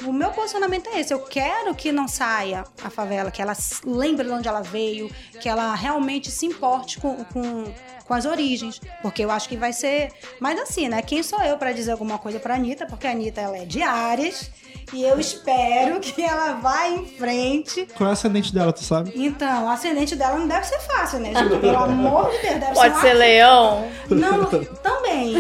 o 0.06 0.12
meu 0.14 0.32
posicionamento 0.32 0.88
é 0.90 1.00
esse. 1.00 1.14
Eu 1.14 1.20
quero 1.20 1.74
que 1.76 1.92
não 1.92 2.08
saia 2.08 2.64
a 2.84 2.90
favela, 2.90 3.32
que 3.32 3.42
ela 3.42 3.54
lembre 3.86 4.26
de 4.28 4.32
onde 4.34 4.48
ela 4.48 4.62
veio, 4.62 5.10
que 5.40 5.48
ela 5.48 5.74
realmente 5.76 6.30
se 6.32 6.46
importe 6.46 7.00
com, 7.00 7.24
com, 7.26 7.74
com 8.10 8.16
as 8.16 8.26
origens. 8.26 8.82
Porque 9.04 9.24
eu 9.24 9.30
acho 9.30 9.48
que 9.48 9.56
vai 9.56 9.72
ser. 9.72 10.10
Mas 10.40 10.60
assim, 10.60 10.90
né? 10.90 11.02
Quem 11.04 11.22
sou 11.22 11.40
eu 11.44 11.58
pra 11.58 11.72
dizer 11.72 11.92
alguma 11.92 12.18
coisa 12.18 12.40
pra 12.40 12.56
Anitta? 12.56 12.88
Porque 12.88 13.06
a 13.06 13.12
Anitta 13.12 13.40
ela 13.40 13.58
é 13.58 13.66
de 13.66 13.84
Ares. 13.84 14.50
E 14.92 15.04
eu 15.04 15.20
espero 15.20 16.00
que 16.02 16.20
ela 16.24 16.54
vá 16.54 16.88
em 16.88 17.06
frente. 17.06 17.88
Qual 17.96 18.08
é 18.08 18.10
o 18.10 18.14
ascendente 18.14 18.52
dela, 18.52 18.74
tu 18.74 18.84
sabe? 18.84 19.14
Então, 19.16 19.66
o 19.66 19.70
ascendente 19.70 20.16
dela 20.16 20.40
não 20.40 20.48
deve 20.48 20.66
ser 20.66 20.80
fácil, 20.80 21.20
né, 21.20 21.32
gente? 21.36 21.60
Pelo 21.60 21.78
amor 21.78 22.32
de 22.32 22.38
Deus, 22.40 22.60
deve 22.60 22.74
Pode 22.74 22.96
ser 22.96 23.02
ser 23.02 23.14
leão? 23.14 23.88
não, 24.10 24.46
também. 24.46 24.68
também. 24.82 25.36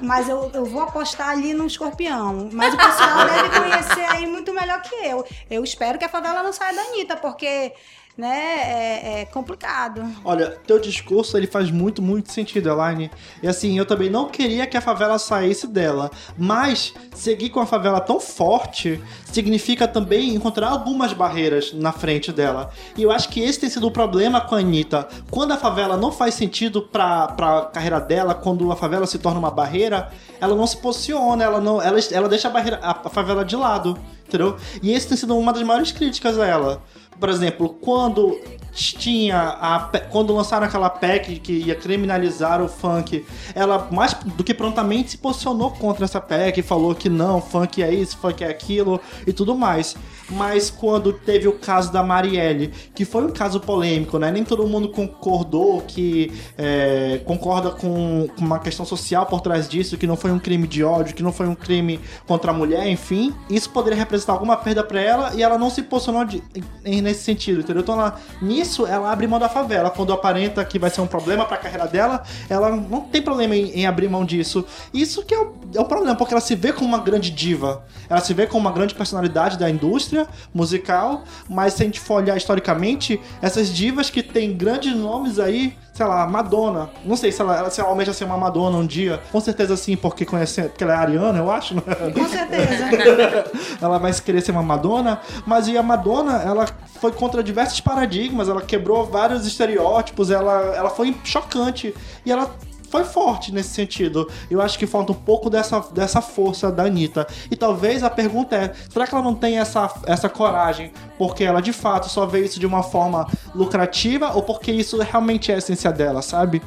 Mas 0.00 0.26
eu, 0.26 0.50
eu 0.54 0.64
vou 0.64 0.80
apostar 0.80 1.28
ali 1.28 1.52
no 1.52 1.66
escorpião. 1.66 2.48
Mas 2.50 2.72
o 2.72 2.76
pessoal 2.78 3.26
deve 3.26 3.50
conhecer 3.60 4.04
aí 4.10 4.26
muito 4.26 4.50
melhor 4.54 4.80
que 4.80 4.94
eu. 4.94 5.22
Eu 5.50 5.62
espero 5.62 5.98
que 5.98 6.04
a 6.06 6.08
favela 6.08 6.42
não 6.42 6.54
saia 6.54 6.74
da 6.74 6.80
Anitta, 6.80 7.16
porque 7.16 7.74
né, 8.16 8.28
é, 8.28 9.20
é 9.20 9.24
complicado. 9.24 10.04
Olha, 10.24 10.50
teu 10.66 10.78
discurso 10.78 11.36
ele 11.36 11.48
faz 11.48 11.70
muito, 11.70 12.00
muito 12.00 12.30
sentido, 12.32 12.68
Elaine. 12.68 13.10
E 13.42 13.48
assim, 13.48 13.76
eu 13.76 13.84
também 13.84 14.08
não 14.08 14.28
queria 14.28 14.66
que 14.66 14.76
a 14.76 14.80
favela 14.80 15.18
saísse 15.18 15.66
dela. 15.66 16.10
Mas 16.38 16.94
seguir 17.12 17.50
com 17.50 17.58
a 17.58 17.66
favela 17.66 18.00
tão 18.00 18.20
forte 18.20 19.02
significa 19.32 19.88
também 19.88 20.34
encontrar 20.34 20.68
algumas 20.68 21.12
barreiras 21.12 21.72
na 21.72 21.90
frente 21.90 22.30
dela. 22.32 22.70
E 22.96 23.02
eu 23.02 23.10
acho 23.10 23.28
que 23.28 23.40
esse 23.40 23.58
tem 23.58 23.68
sido 23.68 23.88
o 23.88 23.90
problema 23.90 24.40
com 24.40 24.54
a 24.54 24.58
Anitta. 24.58 25.08
Quando 25.28 25.52
a 25.52 25.56
favela 25.56 25.96
não 25.96 26.12
faz 26.12 26.34
sentido 26.34 26.82
pra, 26.82 27.28
pra 27.28 27.62
carreira 27.62 28.00
dela, 28.00 28.34
quando 28.34 28.70
a 28.70 28.76
favela 28.76 29.06
se 29.06 29.18
torna 29.18 29.40
uma 29.40 29.50
barreira, 29.50 30.12
ela 30.40 30.54
não 30.54 30.66
se 30.66 30.76
posiciona, 30.76 31.42
ela 31.42 31.60
não. 31.60 31.82
Ela, 31.82 31.98
ela 32.12 32.28
deixa 32.28 32.46
a, 32.46 32.50
barreira, 32.50 32.78
a, 32.80 33.08
favela 33.08 33.44
de 33.44 33.56
lado. 33.56 33.98
Entendeu? 34.26 34.56
E 34.82 34.92
esse 34.92 35.08
tem 35.08 35.16
sido 35.16 35.36
uma 35.36 35.52
das 35.52 35.62
maiores 35.62 35.92
críticas 35.92 36.38
a 36.38 36.46
ela. 36.46 36.82
Por 37.18 37.28
exemplo, 37.28 37.68
quando 37.80 38.38
tinha 38.72 39.40
a 39.60 39.78
quando 40.10 40.34
lançaram 40.34 40.66
aquela 40.66 40.90
PEC 40.90 41.38
que 41.38 41.52
ia 41.52 41.76
criminalizar 41.76 42.60
o 42.60 42.68
funk, 42.68 43.24
ela 43.54 43.86
mais 43.92 44.14
do 44.14 44.42
que 44.42 44.52
prontamente 44.52 45.12
se 45.12 45.18
posicionou 45.18 45.70
contra 45.70 46.04
essa 46.04 46.20
PEC, 46.20 46.60
falou 46.60 46.92
que 46.94 47.08
não, 47.08 47.40
funk 47.40 47.80
é 47.82 47.94
isso, 47.94 48.16
funk 48.18 48.42
é 48.42 48.48
aquilo 48.48 49.00
e 49.26 49.32
tudo 49.32 49.54
mais. 49.54 49.96
Mas 50.30 50.70
quando 50.70 51.12
teve 51.12 51.46
o 51.46 51.52
caso 51.52 51.92
da 51.92 52.02
Marielle, 52.02 52.68
que 52.94 53.04
foi 53.04 53.24
um 53.24 53.30
caso 53.30 53.60
polêmico, 53.60 54.18
né? 54.18 54.30
Nem 54.32 54.42
todo 54.42 54.66
mundo 54.66 54.88
concordou 54.88 55.82
que 55.82 56.32
é, 56.56 57.20
concorda 57.26 57.70
com, 57.70 58.26
uma 58.38 58.58
questão 58.58 58.86
social 58.86 59.26
por 59.26 59.40
trás 59.42 59.68
disso, 59.68 59.98
que 59.98 60.06
não 60.06 60.16
foi 60.16 60.32
um 60.32 60.38
crime 60.38 60.66
de 60.66 60.82
ódio, 60.82 61.14
que 61.14 61.22
não 61.22 61.30
foi 61.32 61.46
um 61.46 61.54
crime 61.54 62.00
contra 62.26 62.50
a 62.50 62.54
mulher, 62.54 62.88
enfim. 62.88 63.34
Isso 63.50 63.68
poderia 63.70 63.98
representar 63.98 64.32
alguma 64.32 64.56
perda 64.56 64.82
pra 64.82 65.00
ela 65.00 65.34
e 65.34 65.42
ela 65.42 65.58
não 65.58 65.68
se 65.68 65.82
posicionou 65.82 66.24
de- 66.24 66.42
em- 66.84 67.03
nesse 67.04 67.22
sentido, 67.22 67.60
entendeu? 67.60 67.82
Então 67.82 67.94
ela, 67.94 68.20
nisso 68.42 68.86
ela 68.86 69.12
abre 69.12 69.26
mão 69.26 69.38
da 69.38 69.48
favela. 69.48 69.90
Quando 69.90 70.12
aparenta 70.12 70.64
que 70.64 70.78
vai 70.78 70.90
ser 70.90 71.00
um 71.00 71.06
problema 71.06 71.44
pra 71.44 71.56
carreira 71.56 71.86
dela, 71.86 72.22
ela 72.48 72.70
não 72.70 73.02
tem 73.02 73.22
problema 73.22 73.54
em, 73.54 73.70
em 73.70 73.86
abrir 73.86 74.08
mão 74.08 74.24
disso. 74.24 74.64
Isso 74.92 75.22
que 75.22 75.34
é 75.34 75.38
o, 75.38 75.54
é 75.74 75.80
o 75.80 75.84
problema, 75.84 76.16
porque 76.16 76.34
ela 76.34 76.40
se 76.40 76.54
vê 76.54 76.72
como 76.72 76.88
uma 76.88 76.98
grande 76.98 77.30
diva. 77.30 77.84
Ela 78.08 78.20
se 78.20 78.34
vê 78.34 78.46
como 78.46 78.60
uma 78.60 78.72
grande 78.72 78.94
personalidade 78.94 79.58
da 79.58 79.70
indústria 79.70 80.26
musical, 80.52 81.24
mas 81.48 81.74
se 81.74 81.82
a 81.82 81.86
gente 81.86 82.00
for 82.00 82.14
olhar 82.14 82.36
historicamente, 82.36 83.20
essas 83.40 83.68
divas 83.68 84.10
que 84.10 84.22
têm 84.22 84.56
grandes 84.56 84.96
nomes 84.96 85.38
aí, 85.38 85.76
sei 85.94 86.04
lá, 86.04 86.26
Madonna. 86.26 86.90
Não 87.04 87.16
sei 87.16 87.30
se 87.30 87.40
ela, 87.40 87.56
ela, 87.56 87.70
se 87.70 87.80
ela 87.80 87.88
almeja 87.88 88.12
ser 88.12 88.24
uma 88.24 88.36
Madonna 88.36 88.76
um 88.76 88.86
dia. 88.86 89.20
Com 89.30 89.40
certeza 89.40 89.76
sim, 89.76 89.96
porque 89.96 90.24
conhece, 90.26 90.62
porque 90.62 90.82
ela 90.82 90.92
é 90.92 90.96
ariana, 90.96 91.38
eu 91.38 91.50
acho, 91.50 91.76
né? 91.76 91.82
Com 92.12 92.28
certeza. 92.28 93.44
ela 93.80 93.98
vai 93.98 94.12
querer 94.12 94.40
ser 94.40 94.50
uma 94.50 94.62
Madonna, 94.62 95.20
mas 95.46 95.68
e 95.68 95.78
a 95.78 95.82
Madonna, 95.82 96.42
ela 96.42 96.66
foi 97.00 97.12
contra 97.12 97.44
diversos 97.44 97.80
paradigmas, 97.80 98.48
ela 98.48 98.60
quebrou 98.60 99.06
vários 99.06 99.46
estereótipos, 99.46 100.32
ela, 100.32 100.74
ela 100.74 100.90
foi 100.90 101.16
chocante 101.22 101.94
e 102.26 102.32
ela 102.32 102.50
foi 102.94 103.02
forte 103.02 103.52
nesse 103.52 103.70
sentido. 103.70 104.30
Eu 104.48 104.62
acho 104.62 104.78
que 104.78 104.86
falta 104.86 105.10
um 105.10 105.16
pouco 105.16 105.50
dessa, 105.50 105.80
dessa 105.92 106.20
força 106.20 106.70
da 106.70 106.84
Anitta. 106.84 107.26
E 107.50 107.56
talvez 107.56 108.04
a 108.04 108.08
pergunta 108.10 108.54
é: 108.54 108.72
será 108.88 109.04
que 109.04 109.12
ela 109.12 109.24
não 109.24 109.34
tem 109.34 109.58
essa, 109.58 109.92
essa 110.06 110.28
coragem 110.28 110.92
porque 111.18 111.42
ela 111.42 111.60
de 111.60 111.72
fato 111.72 112.08
só 112.08 112.24
vê 112.24 112.44
isso 112.44 112.60
de 112.60 112.66
uma 112.66 112.84
forma 112.84 113.26
lucrativa 113.52 114.30
ou 114.32 114.44
porque 114.44 114.70
isso 114.70 114.96
realmente 115.02 115.50
é 115.50 115.56
a 115.56 115.58
essência 115.58 115.90
dela, 115.90 116.22
sabe? 116.22 116.62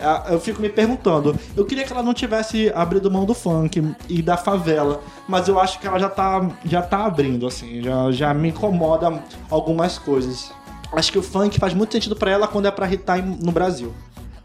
Ah, 0.00 0.26
Eu 0.30 0.38
fico 0.38 0.62
me 0.62 0.68
perguntando. 0.68 1.36
Eu 1.56 1.64
queria 1.64 1.84
que 1.84 1.92
ela 1.92 2.02
não 2.02 2.14
tivesse 2.14 2.70
abrido 2.72 3.10
mão 3.10 3.24
do 3.24 3.34
funk 3.34 3.84
e 4.08 4.22
da 4.22 4.36
favela, 4.36 5.00
mas 5.26 5.48
eu 5.48 5.58
acho 5.58 5.80
que 5.80 5.86
ela 5.88 5.98
já 5.98 6.08
tá, 6.08 6.48
já 6.64 6.80
tá 6.80 7.06
abrindo, 7.06 7.44
assim, 7.44 7.82
já, 7.82 8.12
já 8.12 8.32
me 8.32 8.50
incomoda 8.50 9.20
algumas 9.50 9.98
coisas. 9.98 10.52
Acho 10.92 11.10
que 11.10 11.18
o 11.18 11.22
funk 11.22 11.58
faz 11.58 11.74
muito 11.74 11.92
sentido 11.92 12.14
pra 12.14 12.30
ela 12.30 12.46
quando 12.46 12.66
é 12.66 12.70
pra 12.70 12.88
hitar 12.92 13.20
no 13.24 13.50
Brasil. 13.50 13.92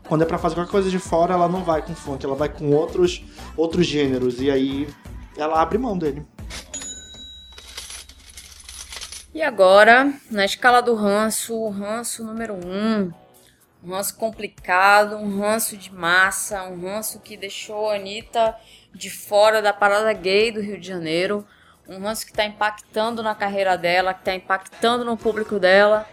Quando 0.07 0.21
é 0.21 0.25
pra 0.25 0.37
fazer 0.37 0.55
qualquer 0.55 0.71
coisa 0.71 0.89
de 0.89 0.99
fora, 0.99 1.33
ela 1.33 1.47
não 1.47 1.63
vai 1.63 1.81
com 1.81 1.93
funk, 1.93 2.25
ela 2.25 2.35
vai 2.35 2.49
com 2.49 2.71
outros, 2.71 3.23
outros 3.57 3.85
gêneros, 3.85 4.41
e 4.41 4.49
aí 4.49 4.87
ela 5.35 5.61
abre 5.61 5.77
mão 5.77 5.97
dele. 5.97 6.25
E 9.33 9.41
agora, 9.41 10.13
na 10.31 10.45
escala 10.45 10.81
do 10.81 10.95
ranço, 10.95 11.55
o 11.55 11.69
ranço 11.69 12.23
número 12.23 12.55
um. 12.55 13.11
Um 13.83 13.91
ranço 13.91 14.15
complicado, 14.15 15.15
um 15.17 15.39
ranço 15.39 15.77
de 15.77 15.93
massa, 15.93 16.63
um 16.63 16.81
ranço 16.81 17.19
que 17.19 17.37
deixou 17.37 17.89
a 17.89 17.95
Anitta 17.95 18.55
de 18.93 19.09
fora 19.09 19.61
da 19.61 19.71
parada 19.71 20.11
gay 20.13 20.51
do 20.51 20.61
Rio 20.61 20.79
de 20.79 20.87
Janeiro. 20.87 21.45
Um 21.87 21.99
ranço 21.99 22.25
que 22.25 22.31
está 22.31 22.45
impactando 22.45 23.21
na 23.21 23.35
carreira 23.35 23.77
dela, 23.77 24.13
que 24.13 24.21
está 24.21 24.33
impactando 24.33 25.05
no 25.05 25.15
público 25.15 25.59
dela, 25.59 26.07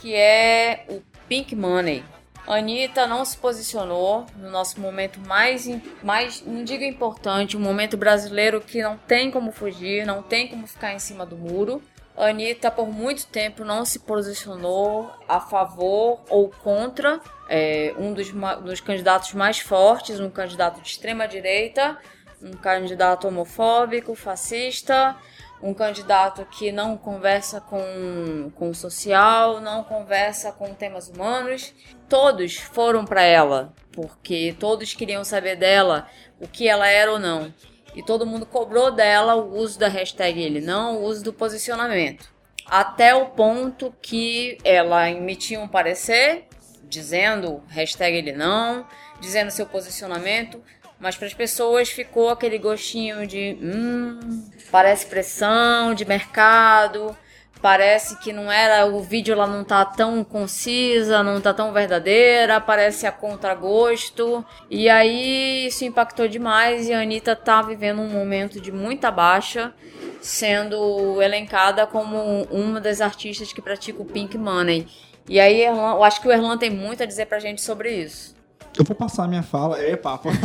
que 0.00 0.14
é 0.14 0.86
o 0.88 1.02
Pink 1.28 1.56
Money. 1.56 2.04
Anitta 2.46 3.06
não 3.06 3.24
se 3.24 3.36
posicionou 3.36 4.26
no 4.36 4.50
nosso 4.50 4.80
momento 4.80 5.20
mais, 5.20 5.66
mais, 6.02 6.42
não 6.44 6.64
digo 6.64 6.82
importante, 6.82 7.56
um 7.56 7.60
momento 7.60 7.96
brasileiro 7.96 8.60
que 8.60 8.82
não 8.82 8.96
tem 8.96 9.30
como 9.30 9.52
fugir, 9.52 10.04
não 10.04 10.22
tem 10.22 10.48
como 10.48 10.66
ficar 10.66 10.92
em 10.92 10.98
cima 10.98 11.24
do 11.24 11.36
muro. 11.36 11.82
Anitta, 12.16 12.70
por 12.70 12.88
muito 12.88 13.26
tempo, 13.26 13.64
não 13.64 13.84
se 13.84 14.00
posicionou 14.00 15.10
a 15.26 15.40
favor 15.40 16.20
ou 16.28 16.50
contra 16.50 17.20
é, 17.48 17.94
um 17.96 18.12
dos, 18.12 18.30
dos 18.62 18.80
candidatos 18.80 19.32
mais 19.32 19.60
fortes, 19.60 20.20
um 20.20 20.28
candidato 20.28 20.80
de 20.80 20.88
extrema-direita, 20.88 21.96
um 22.42 22.52
candidato 22.52 23.28
homofóbico, 23.28 24.14
fascista, 24.14 25.16
um 25.62 25.72
candidato 25.72 26.44
que 26.46 26.72
não 26.72 26.96
conversa 26.96 27.60
com, 27.60 28.50
com 28.56 28.70
o 28.70 28.74
social, 28.74 29.60
não 29.60 29.84
conversa 29.84 30.50
com 30.50 30.74
temas 30.74 31.08
humanos. 31.08 31.72
Todos 32.08 32.56
foram 32.56 33.04
para 33.04 33.22
ela, 33.22 33.72
porque 33.92 34.56
todos 34.58 34.92
queriam 34.92 35.24
saber 35.24 35.56
dela 35.56 36.08
o 36.40 36.48
que 36.48 36.68
ela 36.68 36.88
era 36.88 37.12
ou 37.12 37.18
não. 37.18 37.54
E 37.94 38.02
todo 38.02 38.26
mundo 38.26 38.44
cobrou 38.44 38.90
dela 38.90 39.36
o 39.36 39.56
uso 39.56 39.78
da 39.78 39.88
hashtag 39.88 40.40
ele 40.40 40.60
não, 40.60 40.96
o 40.96 41.04
uso 41.04 41.22
do 41.22 41.32
posicionamento. 41.32 42.32
Até 42.66 43.14
o 43.14 43.26
ponto 43.26 43.94
que 44.02 44.58
ela 44.64 45.10
emitiu 45.10 45.60
um 45.60 45.68
parecer 45.68 46.46
dizendo 46.84 47.62
hashtag 47.68 48.16
ele 48.16 48.32
não, 48.32 48.86
dizendo 49.20 49.50
seu 49.50 49.66
posicionamento, 49.66 50.62
mas 51.02 51.16
para 51.16 51.26
as 51.26 51.34
pessoas 51.34 51.90
ficou 51.90 52.28
aquele 52.28 52.58
gostinho 52.58 53.26
de 53.26 53.58
hum, 53.60 54.48
parece 54.70 55.04
pressão 55.06 55.94
de 55.94 56.04
mercado, 56.04 57.16
parece 57.60 58.16
que 58.20 58.32
não 58.32 58.50
era 58.50 58.86
o 58.86 59.02
vídeo 59.02 59.36
lá 59.36 59.44
não 59.44 59.64
tá 59.64 59.84
tão 59.84 60.22
concisa, 60.22 61.20
não 61.24 61.40
tá 61.40 61.52
tão 61.52 61.72
verdadeira, 61.72 62.60
parece 62.60 63.04
a 63.04 63.10
contragosto. 63.10 64.46
E 64.70 64.88
aí 64.88 65.66
isso 65.66 65.84
impactou 65.84 66.28
demais 66.28 66.88
e 66.88 66.94
a 66.94 67.00
Anitta 67.00 67.34
tá 67.34 67.60
vivendo 67.62 68.00
um 68.00 68.08
momento 68.08 68.60
de 68.60 68.70
muita 68.70 69.10
baixa, 69.10 69.74
sendo 70.20 71.20
elencada 71.20 71.84
como 71.84 72.44
uma 72.44 72.80
das 72.80 73.00
artistas 73.00 73.52
que 73.52 73.60
pratica 73.60 74.00
o 74.00 74.06
Pink 74.06 74.38
Money. 74.38 74.86
E 75.28 75.40
aí 75.40 75.64
eu 75.64 76.04
acho 76.04 76.22
que 76.22 76.28
o 76.28 76.32
Erlan 76.32 76.56
tem 76.56 76.70
muito 76.70 77.02
a 77.02 77.06
dizer 77.06 77.26
pra 77.26 77.40
gente 77.40 77.60
sobre 77.60 77.90
isso. 77.90 78.40
Eu 78.76 78.84
vou 78.84 78.96
passar 78.96 79.28
minha 79.28 79.42
fala. 79.42 79.78
É, 79.80 79.96
papo. 79.96 80.30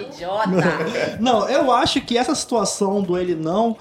Idiota! 0.00 1.18
Não, 1.20 1.48
eu 1.48 1.72
acho 1.72 2.00
que 2.00 2.16
essa 2.16 2.34
situação 2.34 3.02
do 3.02 3.18
ele 3.18 3.34
não 3.34 3.76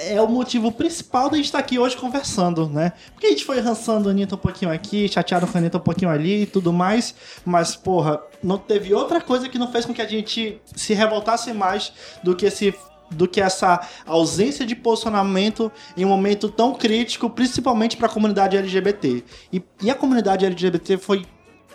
é 0.00 0.20
o 0.20 0.28
motivo 0.28 0.72
principal 0.72 1.28
da 1.28 1.36
gente 1.36 1.46
estar 1.46 1.58
aqui 1.58 1.78
hoje 1.78 1.96
conversando, 1.96 2.68
né? 2.68 2.92
Porque 3.12 3.26
a 3.26 3.30
gente 3.30 3.44
foi 3.44 3.60
rançando 3.60 4.08
a 4.08 4.12
Anitta 4.12 4.34
um 4.34 4.38
pouquinho 4.38 4.70
aqui, 4.70 5.08
chateado 5.08 5.46
com 5.46 5.56
a 5.56 5.60
Anitta 5.60 5.78
um 5.78 5.82
pouquinho 5.82 6.10
ali 6.10 6.42
e 6.42 6.46
tudo 6.46 6.72
mais, 6.72 7.14
mas, 7.44 7.76
porra, 7.76 8.20
não 8.42 8.56
teve 8.56 8.94
outra 8.94 9.20
coisa 9.20 9.48
que 9.48 9.58
não 9.58 9.70
fez 9.70 9.84
com 9.84 9.92
que 9.92 10.02
a 10.02 10.08
gente 10.08 10.60
se 10.74 10.94
revoltasse 10.94 11.52
mais 11.52 11.92
do 12.22 12.34
que 12.34 12.46
esse 12.46 12.74
do 13.10 13.26
que 13.26 13.40
essa 13.40 13.80
ausência 14.06 14.64
de 14.64 14.76
posicionamento 14.76 15.72
em 15.96 16.04
um 16.04 16.08
momento 16.08 16.48
tão 16.48 16.72
crítico, 16.72 17.28
principalmente 17.28 17.96
para 17.96 18.06
a 18.06 18.10
comunidade 18.10 18.56
LGBT. 18.56 19.24
E, 19.52 19.60
e 19.82 19.90
a 19.90 19.96
comunidade 19.96 20.46
LGBT 20.46 20.96
foi 20.96 21.26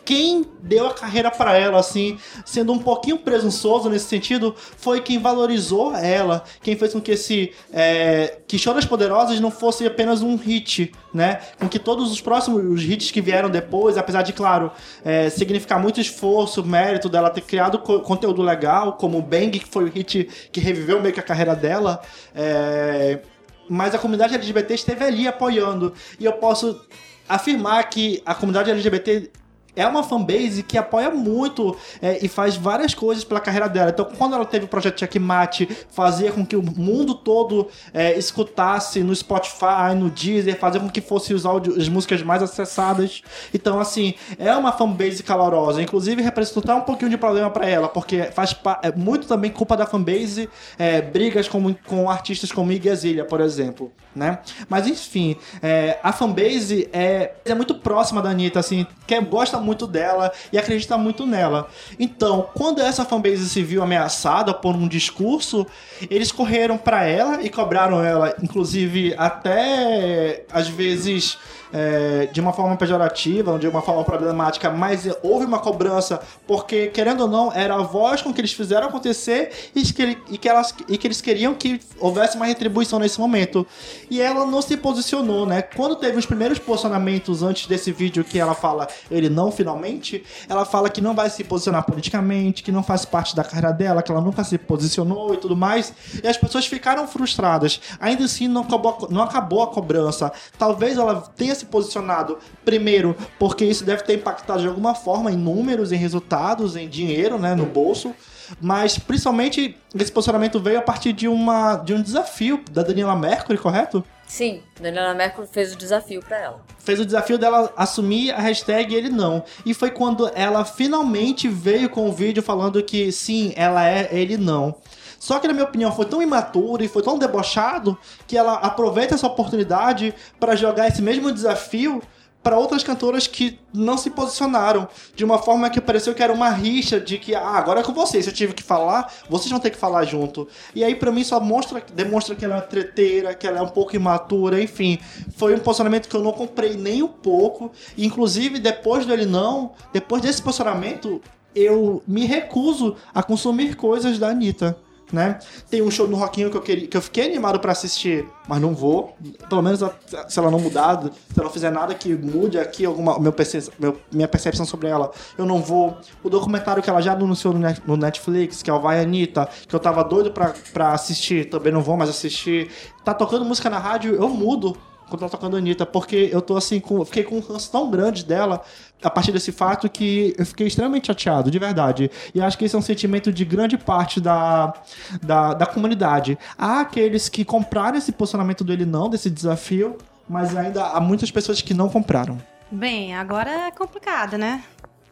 quem 0.06 0.46
deu 0.62 0.88
a 0.88 0.94
carreira 0.94 1.32
para 1.32 1.58
ela, 1.58 1.80
assim, 1.80 2.18
sendo 2.46 2.72
um 2.72 2.78
pouquinho 2.78 3.18
presunçoso 3.18 3.90
nesse 3.90 4.06
sentido, 4.06 4.56
foi 4.78 5.02
quem 5.02 5.18
valorizou 5.18 5.96
ela, 5.96 6.44
quem 6.62 6.76
fez 6.78 6.94
com 6.94 7.02
que 7.02 7.12
esse 7.12 7.52
é, 7.74 8.38
que 8.48 8.58
Show 8.60 8.74
das 8.76 8.86
Poderosas 8.86 9.40
não 9.40 9.50
fosse 9.50 9.86
apenas 9.86 10.22
um 10.22 10.36
hit, 10.36 10.92
né? 11.12 11.40
Com 11.60 11.68
que 11.68 11.80
todos 11.80 12.12
os 12.12 12.22
próximos 12.22 12.64
os 12.64 12.84
hits 12.84 13.10
que 13.10 13.20
vieram 13.20 13.50
depois, 13.50 13.98
apesar 13.98 14.22
de, 14.22 14.32
claro, 14.32 14.72
é, 15.04 15.30
significar 15.32 15.80
muito 15.82 16.00
esforço, 16.00 16.64
mérito 16.64 17.10
dela 17.10 17.32
ter 17.32 17.42
criado 17.42 17.80
co- 17.80 18.02
conteúdo 18.02 18.44
legal, 18.44 18.94
como 18.94 19.18
o 19.18 19.22
Bang, 19.24 19.58
que 19.58 19.68
foi 19.68 19.86
o 19.86 19.88
hit 19.90 20.30
que 20.52 20.60
reviveu 20.60 21.02
meio 21.02 21.14
que 21.14 21.20
a 21.20 21.24
carreira 21.24 21.56
dela, 21.56 22.00
é, 22.36 23.20
mas 23.68 23.96
a 23.96 23.98
comunidade 23.98 24.36
LGBT 24.36 24.76
esteve 24.76 25.04
ali 25.04 25.28
apoiando. 25.28 25.94
E 26.20 26.26
eu 26.26 26.34
posso 26.34 26.80
afirmar 27.28 27.90
que 27.90 28.22
a 28.24 28.36
comunidade 28.36 28.70
LGBT 28.70 29.32
é 29.76 29.86
uma 29.86 30.04
fanbase 30.04 30.64
que 30.64 30.78
apoia 30.78 31.10
muito 31.10 31.76
é, 32.02 32.24
e 32.24 32.28
faz 32.28 32.56
várias 32.56 32.94
coisas 32.94 33.24
pela 33.24 33.40
carreira 33.40 33.68
dela. 33.68 33.90
Então, 33.90 34.06
quando 34.18 34.36
ela 34.36 34.46
teve 34.46 34.66
o 34.66 34.68
projeto 34.68 35.00
Checkmate, 35.00 35.68
fazia 35.90 36.32
com 36.32 36.46
que 36.46 36.56
o 36.56 36.64
mundo 36.64 37.16
todo 37.16 37.68
é, 37.94 38.18
escutasse 38.18 39.02
no 39.02 39.16
Spotify, 39.16 39.96
no 39.96 40.10
Deezer, 40.10 40.58
fazia 40.58 40.80
com 40.80 40.90
que 40.90 41.02
fosse 41.02 41.34
os 41.34 41.46
áudios, 41.46 41.78
as 41.78 41.90
músicas 41.90 42.22
mais 42.22 42.42
acessadas. 42.42 43.22
Então, 43.54 43.80
assim, 43.80 44.14
é 44.38 44.56
uma 44.56 44.72
fanbase 44.72 45.24
calorosa. 45.24 45.82
Inclusive, 45.82 46.22
representou 46.22 46.64
até 46.64 46.74
um 46.74 46.82
pouquinho 46.82 47.10
de 47.10 47.18
problema 47.18 47.50
pra 47.50 47.68
ela, 47.68 47.88
porque 47.88 48.24
faz 48.24 48.56
é 48.82 48.92
muito 48.92 49.28
também 49.28 49.52
culpa 49.52 49.76
da 49.76 49.86
fanbase, 49.86 50.50
é, 50.78 51.02
brigas 51.02 51.48
com, 51.48 51.74
com 51.74 52.10
artistas 52.10 52.52
como 52.52 52.72
Iggy 52.72 52.90
Azalea, 52.90 53.26
por 53.26 53.42
exemplo, 53.42 53.92
né? 54.16 54.40
Mas, 54.70 54.88
enfim, 54.88 55.36
é, 55.62 56.00
a 56.02 56.12
fanbase 56.12 56.90
é, 56.92 57.34
é 57.46 57.54
muito 57.54 57.76
próxima 57.76 58.22
da 58.22 58.30
Anitta, 58.30 58.60
assim, 58.60 58.86
que 59.06 59.20
gosta 59.22 59.60
muito 59.66 59.88
dela 59.88 60.32
e 60.54 60.58
acredita 60.58 60.98
muito 60.98 61.26
nela. 61.26 61.68
Então, 62.00 62.48
quando 62.54 62.82
essa 62.82 63.04
fanbase 63.04 63.50
se 63.50 63.64
viu 63.64 63.82
ameaçada 63.82 64.54
por 64.54 64.76
um 64.76 64.88
discurso, 64.88 65.66
eles 66.10 66.32
correram 66.32 66.78
pra 66.78 67.04
ela 67.04 67.42
e 67.42 67.50
cobraram 67.50 68.04
ela, 68.04 68.36
inclusive 68.42 69.14
até 69.18 70.46
às 70.52 70.68
vezes 70.68 71.38
é, 71.76 72.28
de 72.32 72.40
uma 72.40 72.54
forma 72.54 72.78
pejorativa, 72.78 73.60
de 73.60 73.68
uma 73.68 73.82
forma 73.82 74.04
problemática, 74.04 74.70
mas 74.70 75.08
houve 75.22 75.46
uma 75.46 75.60
cobrança 75.60 76.22
porque, 76.48 76.88
querendo 76.88 77.22
ou 77.22 77.28
não, 77.28 77.52
era 77.52 77.76
a 77.76 77.82
voz 77.82 78.22
com 78.22 78.34
que 78.34 78.40
eles 78.40 78.54
fizeram 78.54 78.88
acontecer 78.88 79.52
e 79.76 79.82
que, 79.82 80.18
e 80.30 80.38
que 80.38 80.48
elas, 80.48 80.74
e 80.88 80.98
que 80.98 81.08
eles 81.08 81.20
queriam 81.20 81.54
que 81.54 81.80
houvesse 82.00 82.38
uma 82.38 82.46
retribuição 82.46 82.98
nesse 82.98 83.20
momento. 83.20 83.68
E 84.10 84.22
ela 84.22 84.46
não 84.46 84.62
se 84.62 84.78
posicionou, 84.78 85.46
né? 85.46 85.62
Quando 85.62 85.98
teve 85.98 86.18
os 86.18 86.26
primeiros 86.26 86.60
posicionamentos 86.60 87.44
antes 87.44 87.68
desse 87.68 87.92
vídeo 87.92 88.24
que 88.24 88.40
ela 88.40 88.56
fala 88.56 88.88
ele 89.12 89.30
não 89.30 89.52
finalmente, 89.56 90.24
ela 90.48 90.66
fala 90.66 90.90
que 90.90 91.02
não 91.02 91.16
vai 91.16 91.30
se 91.30 91.44
posicionar 91.44 91.84
politicamente, 91.84 92.62
que 92.62 92.72
não 92.72 92.84
faz 92.84 93.06
parte 93.06 93.36
da 93.36 93.44
carreira 93.44 93.72
dela, 93.72 94.04
que 94.04 94.12
ela 94.12 94.22
nunca 94.22 94.44
se 94.44 94.58
posicionou 94.58 95.34
e 95.34 95.38
tudo 95.38 95.56
mais. 95.56 95.94
E 96.24 96.28
as 96.28 96.38
pessoas 96.38 96.66
ficaram 96.66 97.08
frustradas. 97.08 97.80
Ainda 98.00 98.26
assim, 98.26 98.48
não 98.48 98.62
acabou, 98.62 99.08
não 99.10 99.22
acabou 99.22 99.64
a 99.64 99.68
cobrança. 99.68 100.32
Talvez 100.58 100.98
ela 100.98 101.22
tenha 101.36 101.56
se 101.56 101.66
posicionado 101.66 102.38
primeiro, 102.64 103.16
porque 103.40 103.66
isso 103.66 103.84
deve 103.84 104.04
ter 104.04 104.16
impactado 104.16 104.62
de 104.62 104.68
alguma 104.68 104.94
forma 104.94 105.32
em 105.32 105.38
números, 105.38 105.92
em 105.92 105.98
resultados, 105.98 106.76
em 106.76 106.88
dinheiro, 106.88 107.40
né, 107.40 107.56
no 107.56 107.66
bolso. 107.66 108.14
Mas 108.62 108.98
principalmente 108.98 109.78
esse 109.94 110.12
posicionamento 110.12 110.60
veio 110.60 110.80
a 110.80 110.82
partir 110.82 111.14
de, 111.14 111.28
uma, 111.28 111.78
de 111.78 111.94
um 111.94 112.02
desafio 112.02 112.64
da 112.72 112.84
Daniela 112.84 113.16
Mercury, 113.16 113.58
correto? 113.58 114.04
Sim, 114.28 114.64
Daniela 114.80 115.14
Mercury 115.14 115.48
fez 115.52 115.74
o 115.74 115.78
desafio 115.78 116.20
pra 116.22 116.38
ela. 116.38 116.62
fez 116.80 117.00
o 117.00 117.06
desafio 117.06 117.38
dela 117.38 117.72
assumir 117.78 118.32
a 118.32 118.40
hashtag 118.40 118.94
ele 118.94 119.10
não. 119.10 119.44
E 119.66 119.74
foi 119.74 119.92
quando 119.92 120.30
ela 120.34 120.66
finalmente 120.66 121.48
veio 121.48 121.90
com 121.90 122.10
o 122.10 122.12
vídeo 122.12 122.42
falando 122.42 122.82
que 122.82 123.12
sim, 123.12 123.54
ela 123.56 123.88
é 123.88 124.10
ele 124.12 124.38
não. 124.38 124.76
Só 125.20 125.40
que, 125.40 125.48
na 125.48 125.54
minha 125.54 125.66
opinião, 125.66 125.92
foi 125.92 126.06
tão 126.06 126.22
imaturo 126.22 126.84
e 126.84 126.88
foi 126.88 127.02
tão 127.02 127.18
debochado 127.18 127.98
que 128.28 128.38
ela 128.38 128.56
aproveita 128.56 129.16
essa 129.16 129.26
oportunidade 129.26 130.14
para 130.40 130.56
jogar 130.56 130.88
esse 130.88 131.02
mesmo 131.02 131.32
desafio 131.32 132.02
para 132.46 132.60
outras 132.60 132.84
cantoras 132.84 133.26
que 133.26 133.58
não 133.74 133.98
se 133.98 134.12
posicionaram 134.12 134.88
de 135.16 135.26
uma 135.26 135.40
forma 135.40 135.68
que 135.68 135.82
pareceu 135.82 136.14
que 136.14 136.22
era 136.22 136.32
uma 136.32 136.52
rixa 136.52 137.00
de 137.00 137.18
que 137.18 137.34
ah, 137.34 137.42
agora 137.42 137.80
é 137.80 137.84
com 137.84 137.92
vocês, 137.92 138.28
eu 138.28 138.34
tive 138.34 138.54
que 138.54 138.62
falar, 138.62 139.12
vocês 139.28 139.50
vão 139.50 139.60
ter 139.60 139.72
que 139.72 139.78
falar 139.78 140.06
junto. 140.06 140.48
E 140.76 140.84
aí 140.84 140.94
pra 140.94 141.12
mim 141.12 141.24
só 141.24 141.40
mostra, 141.40 141.84
demonstra 141.96 142.36
que 142.36 142.46
ela 142.46 142.58
é 142.58 142.62
treteira, 142.62 143.34
que 143.34 143.48
ela 143.48 143.58
é 143.58 143.62
um 143.64 143.70
pouco 143.70 143.96
imatura, 143.96 144.62
enfim. 144.62 145.00
Foi 145.36 145.56
um 145.56 145.58
posicionamento 145.58 146.08
que 146.08 146.16
eu 146.16 146.22
não 146.22 146.34
comprei 146.34 146.78
nem 146.78 147.02
um 147.02 147.08
pouco, 147.08 147.72
e, 147.98 148.06
inclusive 148.06 148.60
depois 148.60 149.08
dele 149.08 149.26
não, 149.26 149.72
depois 149.92 150.22
desse 150.22 150.40
posicionamento, 150.40 151.20
eu 151.56 152.04
me 152.06 152.28
recuso 152.28 152.96
a 153.12 153.24
consumir 153.24 153.76
coisas 153.76 154.20
da 154.20 154.30
Anitta. 154.30 154.78
Né? 155.14 155.38
Tem 155.70 155.84
um 155.84 155.92
show 155.92 156.08
no 156.08 156.18
Rockinho 156.18 156.50
que 156.50 156.58
eu, 156.58 156.62
queria, 156.62 156.88
que 156.88 156.98
eu 156.98 157.02
fiquei 157.02 157.26
animado 157.28 157.60
pra 157.60 157.72
assistir, 157.72 158.28
mas 158.48 158.60
não 158.60 158.74
vou. 158.74 159.16
Pelo 159.48 159.62
menos 159.62 159.80
se 160.28 160.40
ela 160.40 160.50
não 160.50 160.60
mudar, 160.60 161.04
se 161.04 161.10
ela 161.38 161.44
não 161.46 161.50
fizer 161.52 161.70
nada 161.70 161.94
que 161.94 162.14
mude 162.16 162.58
aqui 162.58 162.86
alguma 162.86 163.20
meu, 163.20 163.34
meu- 163.80 163.98
minha 164.12 164.28
percepção 164.28 164.66
sobre 164.66 164.88
ela, 164.88 165.12
eu 165.38 165.46
não 165.46 165.62
vou. 165.62 165.96
O 166.24 166.30
documentário 166.30 166.82
que 166.82 166.90
ela 166.90 167.02
já 167.02 167.14
anunciou 167.14 167.54
no, 167.54 167.60
Net- 167.60 167.84
no 167.86 167.96
Netflix, 167.96 168.64
que 168.64 168.70
é 168.70 168.74
o 168.74 168.82
Vai 168.82 169.00
Anitta, 169.00 169.48
que 169.68 169.76
eu 169.76 169.80
tava 169.80 170.04
doido 170.04 170.32
pra, 170.32 170.54
pra 170.74 170.92
assistir, 170.94 171.50
também 171.50 171.72
não 171.72 171.82
vou 171.84 171.96
mais 171.96 172.10
assistir. 172.10 172.70
Tá 173.04 173.14
tocando 173.14 173.46
música 173.46 173.70
na 173.70 173.78
rádio, 173.78 174.16
eu 174.16 174.28
mudo 174.28 174.76
quando 175.10 175.22
tá 175.22 175.30
tocando 175.30 175.56
a 175.56 175.60
Anitta, 175.60 175.86
porque 175.86 176.30
eu 176.32 176.42
tô 176.42 176.58
assim, 176.58 176.80
com, 176.80 177.04
fiquei 177.06 177.24
com 177.24 177.38
um 177.38 177.40
ranço 177.40 177.72
tão 177.72 177.90
grande 177.90 178.26
dela 178.26 178.62
a 179.04 179.10
partir 179.10 179.32
desse 179.32 179.52
fato 179.52 179.90
que 179.90 180.34
eu 180.38 180.46
fiquei 180.46 180.68
extremamente 180.68 181.08
chateado, 181.08 181.52
de 181.52 181.60
verdade. 181.60 182.10
E 182.34 182.42
acho 182.42 182.58
que 182.58 182.66
esse 182.66 182.76
é 182.76 182.80
um 182.80 182.82
sentimento 182.82 183.32
de 183.32 183.46
grande 183.46 183.78
parte 183.78 184.20
da, 184.20 184.74
da, 185.22 185.54
da 185.54 185.66
comunidade. 185.66 186.38
Há 186.58 186.82
aqueles 186.82 187.30
que 187.30 187.46
compraram 187.46 187.98
esse 187.98 188.12
posicionamento 188.12 188.64
do 188.64 188.74
ele 188.74 188.86
não, 188.86 189.10
desse 189.10 189.30
desafio, 189.30 189.98
mas 190.28 190.56
ainda 190.56 190.86
há 190.88 191.00
muitas 191.00 191.30
pessoas 191.30 191.62
que 191.62 191.74
não 191.74 191.90
compraram. 191.90 192.38
Bem, 192.72 193.16
agora 193.16 193.68
é 193.68 193.72
complicado, 193.72 194.38
né? 194.38 194.64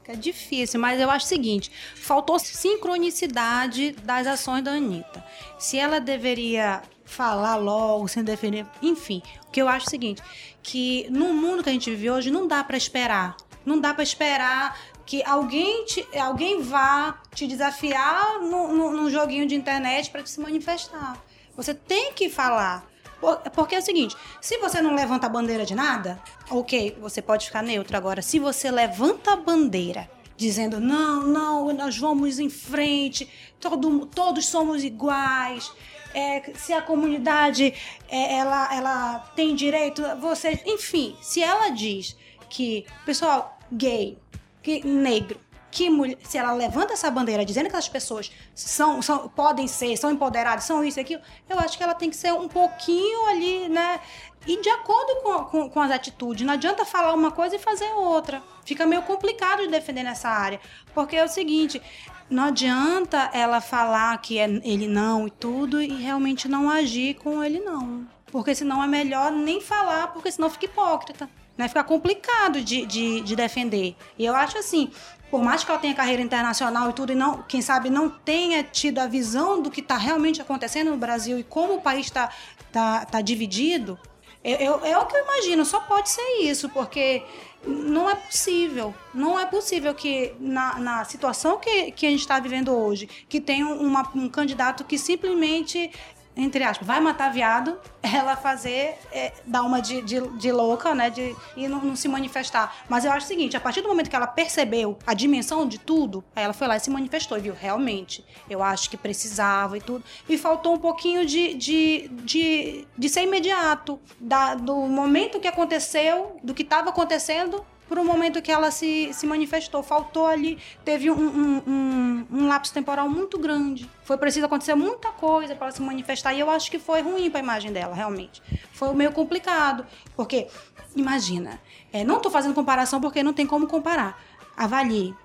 É 0.07 0.15
difícil, 0.15 0.79
mas 0.79 0.99
eu 0.99 1.09
acho 1.09 1.25
o 1.25 1.29
seguinte: 1.29 1.71
faltou 1.95 2.37
sincronicidade 2.37 3.95
das 4.03 4.27
ações 4.27 4.63
da 4.63 4.71
Anitta. 4.71 5.23
Se 5.57 5.77
ela 5.77 5.99
deveria 5.99 6.81
falar 7.13 7.55
logo, 7.55 8.07
sem 8.07 8.23
defender. 8.23 8.65
Enfim, 8.81 9.21
o 9.47 9.51
que 9.51 9.61
eu 9.61 9.67
acho 9.69 9.85
é 9.85 9.87
o 9.87 9.89
seguinte: 9.91 10.21
que 10.61 11.07
no 11.09 11.33
mundo 11.33 11.63
que 11.63 11.69
a 11.69 11.73
gente 11.73 11.89
vive 11.91 12.09
hoje, 12.09 12.31
não 12.31 12.47
dá 12.47 12.63
pra 12.63 12.75
esperar. 12.77 13.35
Não 13.65 13.79
dá 13.79 13.93
pra 13.93 14.03
esperar 14.03 14.77
que 15.05 15.23
alguém, 15.25 15.85
te, 15.85 16.05
alguém 16.17 16.61
vá 16.61 17.21
te 17.33 17.45
desafiar 17.47 18.39
no, 18.41 18.91
num 18.91 19.09
joguinho 19.09 19.47
de 19.47 19.55
internet 19.55 20.09
te 20.11 20.29
se 20.29 20.39
manifestar. 20.39 21.17
Você 21.55 21.73
tem 21.73 22.11
que 22.13 22.29
falar. 22.29 22.85
Por- 23.21 23.37
Porque 23.51 23.75
é 23.75 23.79
o 23.79 23.81
seguinte, 23.81 24.15
se 24.41 24.57
você 24.57 24.81
não 24.81 24.93
levanta 24.95 25.27
a 25.27 25.29
bandeira 25.29 25.65
de 25.65 25.73
nada, 25.75 26.21
ok, 26.49 26.97
você 26.99 27.21
pode 27.21 27.45
ficar 27.45 27.61
neutro. 27.63 27.95
Agora, 27.95 28.21
se 28.21 28.37
você 28.39 28.69
levanta 28.69 29.31
a 29.33 29.35
bandeira 29.37 30.09
dizendo 30.35 30.79
não, 30.79 31.21
não, 31.23 31.73
nós 31.73 31.97
vamos 31.97 32.39
em 32.39 32.49
frente, 32.49 33.29
todo, 33.61 34.05
todos 34.07 34.45
somos 34.47 34.83
iguais, 34.83 35.71
é, 36.13 36.53
se 36.55 36.73
a 36.73 36.81
comunidade 36.81 37.73
é, 38.09 38.35
ela, 38.35 38.75
ela 38.75 39.19
tem 39.35 39.55
direito, 39.55 40.01
você, 40.19 40.61
enfim, 40.65 41.15
se 41.21 41.41
ela 41.41 41.69
diz 41.69 42.15
que, 42.49 42.85
pessoal, 43.05 43.57
gay, 43.71 44.17
que 44.61 44.85
negro, 44.85 45.39
que 45.73 45.89
mulher, 45.89 46.17
se 46.23 46.37
ela 46.37 46.53
levanta 46.53 46.93
essa 46.93 47.09
bandeira 47.09 47.43
dizendo 47.43 47.67
que 47.67 47.75
as 47.75 47.89
pessoas 47.89 48.31
são, 48.53 49.01
são, 49.01 49.27
podem 49.29 49.67
ser, 49.67 49.97
são 49.97 50.11
empoderadas, 50.11 50.65
são 50.65 50.83
isso 50.83 50.99
e 50.99 51.01
aquilo, 51.01 51.21
eu 51.49 51.59
acho 51.59 51.75
que 51.77 51.83
ela 51.83 51.95
tem 51.95 52.11
que 52.11 52.15
ser 52.15 52.31
um 52.31 52.47
pouquinho 52.47 53.25
ali, 53.27 53.67
né? 53.69 53.99
E 54.45 54.61
de 54.61 54.69
acordo 54.69 55.21
com, 55.23 55.43
com, 55.45 55.69
com 55.69 55.81
as 55.81 55.89
atitudes. 55.89 56.45
Não 56.45 56.53
adianta 56.53 56.85
falar 56.85 57.13
uma 57.13 57.31
coisa 57.31 57.55
e 57.55 57.59
fazer 57.59 57.91
outra. 57.93 58.43
Fica 58.65 58.85
meio 58.85 59.01
complicado 59.03 59.61
de 59.61 59.67
defender 59.67 60.03
nessa 60.03 60.29
área. 60.29 60.59
Porque 60.93 61.15
é 61.15 61.23
o 61.23 61.27
seguinte, 61.27 61.81
não 62.29 62.45
adianta 62.45 63.29
ela 63.33 63.61
falar 63.61 64.17
que 64.19 64.39
é 64.39 64.45
ele 64.63 64.87
não 64.87 65.27
e 65.27 65.31
tudo 65.31 65.81
e 65.81 65.87
realmente 65.87 66.47
não 66.47 66.69
agir 66.69 67.15
com 67.15 67.43
ele 67.43 67.59
não. 67.59 68.07
Porque 68.27 68.55
senão 68.55 68.83
é 68.83 68.87
melhor 68.87 69.31
nem 69.31 69.61
falar, 69.61 70.07
porque 70.07 70.31
senão 70.31 70.49
fica 70.49 70.65
hipócrita. 70.65 71.29
Né? 71.57 71.67
Fica 71.67 71.83
complicado 71.83 72.61
de, 72.61 72.85
de, 72.85 73.21
de 73.21 73.35
defender. 73.35 73.95
E 74.17 74.25
eu 74.25 74.35
acho 74.35 74.57
assim, 74.57 74.91
por 75.29 75.43
mais 75.43 75.63
que 75.63 75.69
ela 75.69 75.79
tenha 75.79 75.93
carreira 75.93 76.21
internacional 76.21 76.89
e 76.89 76.93
tudo, 76.93 77.11
e 77.11 77.15
não, 77.15 77.43
quem 77.43 77.61
sabe 77.61 77.89
não 77.89 78.09
tenha 78.09 78.63
tido 78.63 78.99
a 78.99 79.07
visão 79.07 79.61
do 79.61 79.69
que 79.69 79.81
está 79.81 79.97
realmente 79.97 80.41
acontecendo 80.41 80.89
no 80.89 80.97
Brasil 80.97 81.37
e 81.37 81.43
como 81.43 81.75
o 81.75 81.81
país 81.81 82.07
está 82.07 82.31
tá, 82.71 83.05
tá 83.05 83.21
dividido, 83.21 83.99
eu, 84.43 84.83
é 84.83 84.97
o 84.97 85.05
que 85.05 85.15
eu 85.15 85.23
imagino, 85.23 85.63
só 85.63 85.79
pode 85.79 86.09
ser 86.09 86.41
isso, 86.41 86.67
porque 86.69 87.23
não 87.65 88.09
é 88.09 88.15
possível. 88.15 88.93
Não 89.13 89.39
é 89.39 89.45
possível 89.45 89.93
que 89.93 90.33
na, 90.39 90.79
na 90.79 91.05
situação 91.05 91.57
que, 91.57 91.91
que 91.91 92.05
a 92.05 92.09
gente 92.09 92.19
está 92.21 92.39
vivendo 92.39 92.71
hoje, 92.71 93.07
que 93.29 93.39
tem 93.39 93.63
um, 93.63 93.79
uma- 93.81 94.09
um 94.15 94.27
candidato 94.29 94.83
que 94.83 94.97
simplesmente, 94.97 95.89
entre 96.35 96.63
aspas, 96.63 96.87
vai 96.87 96.99
matar 96.99 97.31
viado, 97.31 97.77
ela 98.01 98.35
fazer, 98.35 98.97
é, 99.11 99.33
dar 99.45 99.63
uma 99.63 99.81
de, 99.81 100.01
de, 100.01 100.19
de 100.37 100.51
louca, 100.51 100.93
né? 100.95 101.09
De, 101.09 101.35
e 101.55 101.67
não, 101.67 101.79
não 101.79 101.95
se 101.95 102.07
manifestar. 102.07 102.75
Mas 102.89 103.05
eu 103.05 103.11
acho 103.11 103.25
o 103.25 103.27
seguinte, 103.27 103.55
a 103.55 103.59
partir 103.59 103.81
do 103.81 103.87
momento 103.87 104.09
que 104.09 104.15
ela 104.15 104.27
percebeu 104.27 104.97
a 105.05 105.13
dimensão 105.13 105.67
de 105.67 105.77
tudo, 105.77 106.23
aí 106.35 106.43
ela 106.43 106.53
foi 106.53 106.67
lá 106.67 106.77
e 106.77 106.79
se 106.79 106.89
manifestou 106.89 107.37
e 107.37 107.41
viu, 107.41 107.53
realmente, 107.53 108.25
eu 108.49 108.63
acho 108.63 108.89
que 108.89 108.97
precisava 108.97 109.77
e 109.77 109.81
tudo. 109.81 110.03
E 110.27 110.37
faltou 110.37 110.73
um 110.73 110.79
pouquinho 110.79 111.25
de, 111.25 111.53
de, 111.53 112.07
de, 112.23 112.87
de 112.97 113.09
ser 113.09 113.23
imediato. 113.23 113.99
Da, 114.19 114.55
do 114.55 114.75
momento 114.75 115.39
que 115.39 115.47
aconteceu, 115.47 116.37
do 116.43 116.53
que 116.53 116.63
estava 116.63 116.89
acontecendo, 116.89 117.65
para 117.87 118.01
o 118.01 118.05
momento 118.05 118.41
que 118.41 118.51
ela 118.51 118.71
se, 118.71 119.13
se 119.13 119.25
manifestou. 119.25 119.83
Faltou 119.83 120.25
ali, 120.25 120.57
teve 120.83 121.09
um, 121.11 121.15
um, 121.15 121.63
um, 121.67 122.27
um 122.31 122.47
lapso 122.47 122.73
temporal 122.73 123.09
muito 123.09 123.37
grande. 123.37 123.89
Foi 124.03 124.17
preciso 124.17 124.45
acontecer 124.45 124.75
muita 124.75 125.09
coisa 125.09 125.55
para 125.55 125.67
ela 125.67 125.75
se 125.75 125.81
manifestar. 125.81 126.33
E 126.33 126.39
eu 126.39 126.49
acho 126.49 126.69
que 126.69 126.79
foi 126.79 127.01
ruim 127.01 127.29
para 127.29 127.39
a 127.39 127.43
imagem 127.43 127.71
dela, 127.71 127.93
realmente. 127.93 128.41
Foi 128.71 128.93
meio 128.93 129.11
complicado. 129.11 129.85
Porque, 130.15 130.47
imagina, 130.95 131.59
é, 131.91 132.03
não 132.03 132.17
estou 132.17 132.31
fazendo 132.31 132.53
comparação 132.53 132.99
porque 132.99 133.23
não 133.23 133.33
tem 133.33 133.45
como 133.45 133.67
comparar. 133.67 134.21
Avalie. 134.55 135.15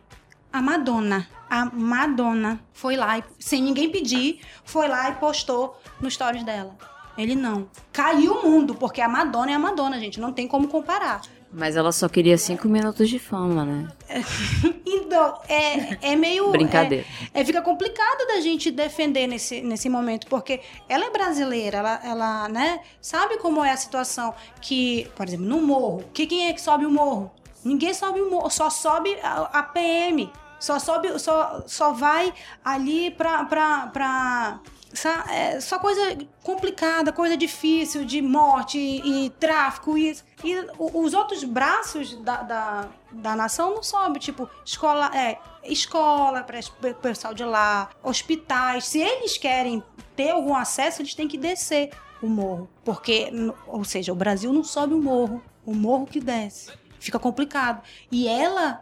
A 0.51 0.63
Madonna, 0.63 1.29
a 1.51 1.67
Madonna 1.67 2.59
foi 2.73 2.97
lá, 2.97 3.19
e, 3.19 3.25
sem 3.39 3.63
ninguém 3.63 3.91
pedir, 3.91 4.41
foi 4.65 4.89
lá 4.89 5.11
e 5.11 5.15
postou 5.17 5.79
no 6.01 6.11
stories 6.11 6.43
dela. 6.43 6.75
Ele 7.19 7.35
não. 7.35 7.69
Caiu 7.93 8.35
o 8.35 8.49
mundo, 8.49 8.75
porque 8.75 9.01
a 9.01 9.09
Madonna 9.09 9.51
é 9.51 9.55
a 9.55 9.59
Madonna, 9.59 9.99
gente. 9.99 10.21
Não 10.21 10.33
tem 10.33 10.47
como 10.47 10.69
comparar. 10.69 11.21
Mas 11.53 11.77
ela 11.77 11.93
só 11.93 12.09
queria 12.09 12.37
cinco 12.37 12.69
minutos 12.69 13.09
de 13.09 13.19
fama, 13.19 13.65
né? 13.65 13.89
Então, 15.09 15.41
é, 15.49 16.13
é 16.13 16.17
meio. 16.17 16.51
Brincadeira. 16.51 17.05
É, 17.33 17.41
é, 17.41 17.45
fica 17.45 17.63
complicado 17.63 18.27
da 18.27 18.41
gente 18.41 18.71
defender 18.71 19.27
nesse, 19.27 19.63
nesse 19.63 19.89
momento, 19.89 20.27
porque 20.27 20.61
ela 20.87 21.07
é 21.07 21.11
brasileira, 21.11 21.79
ela, 21.79 22.01
ela 22.05 22.49
né, 22.49 22.81
sabe 23.01 23.39
como 23.39 23.65
é 23.65 23.71
a 23.71 23.77
situação 23.77 24.35
que, 24.61 25.11
por 25.17 25.27
exemplo, 25.27 25.47
no 25.47 25.63
morro, 25.63 26.05
que, 26.13 26.27
quem 26.27 26.49
é 26.49 26.53
que 26.53 26.61
sobe 26.61 26.85
o 26.85 26.91
morro? 26.91 27.33
Ninguém 27.65 27.95
sobe 27.95 28.21
o 28.21 28.31
morro, 28.31 28.51
só 28.51 28.69
sobe 28.69 29.17
a, 29.23 29.61
a 29.61 29.63
PM. 29.63 30.31
Só 30.61 30.79
sobe, 30.79 31.19
só, 31.19 31.63
só 31.67 31.93
vai 31.93 32.35
ali 32.65 33.11
pra. 33.13 33.45
pra, 33.45 33.87
pra 33.87 34.61
Só, 34.93 35.11
é, 35.29 35.61
só 35.61 35.79
coisa 35.79 36.17
complicada, 36.43 37.13
coisa 37.13 37.37
difícil 37.37 38.05
de 38.05 38.23
morte 38.23 38.79
e, 38.79 39.27
e 39.27 39.31
tráfico. 39.31 39.99
E, 39.99 40.17
e 40.43 40.67
os 40.79 41.13
outros 41.15 41.45
braços 41.45 42.17
da, 42.23 42.43
da, 42.43 42.89
da 43.13 43.37
nação 43.37 43.75
não 43.75 43.83
sobem. 43.83 44.19
Tipo, 44.19 44.49
escola, 44.65 45.11
é, 45.15 45.39
escola 45.65 46.43
para 46.43 46.61
o 46.91 46.95
pessoal 46.95 47.35
de 47.35 47.45
lá, 47.45 47.91
hospitais. 48.03 48.87
Se 48.87 48.99
eles 48.99 49.37
querem 49.37 49.83
ter 50.17 50.31
algum 50.31 50.57
acesso, 50.57 51.03
eles 51.03 51.15
têm 51.15 51.29
que 51.29 51.37
descer 51.37 51.91
o 52.23 52.27
morro. 52.27 52.69
Porque, 52.85 53.31
ou 53.67 53.85
seja, 53.85 54.13
o 54.13 54.17
Brasil 54.17 54.53
não 54.53 54.65
sobe 54.65 54.95
o 54.95 55.03
morro, 55.03 55.43
o 55.67 55.75
morro 55.75 56.07
que 56.07 56.21
desce. 56.21 56.73
Fica 56.99 57.19
complicado. 57.19 57.83
E 58.11 58.27
ela 58.27 58.81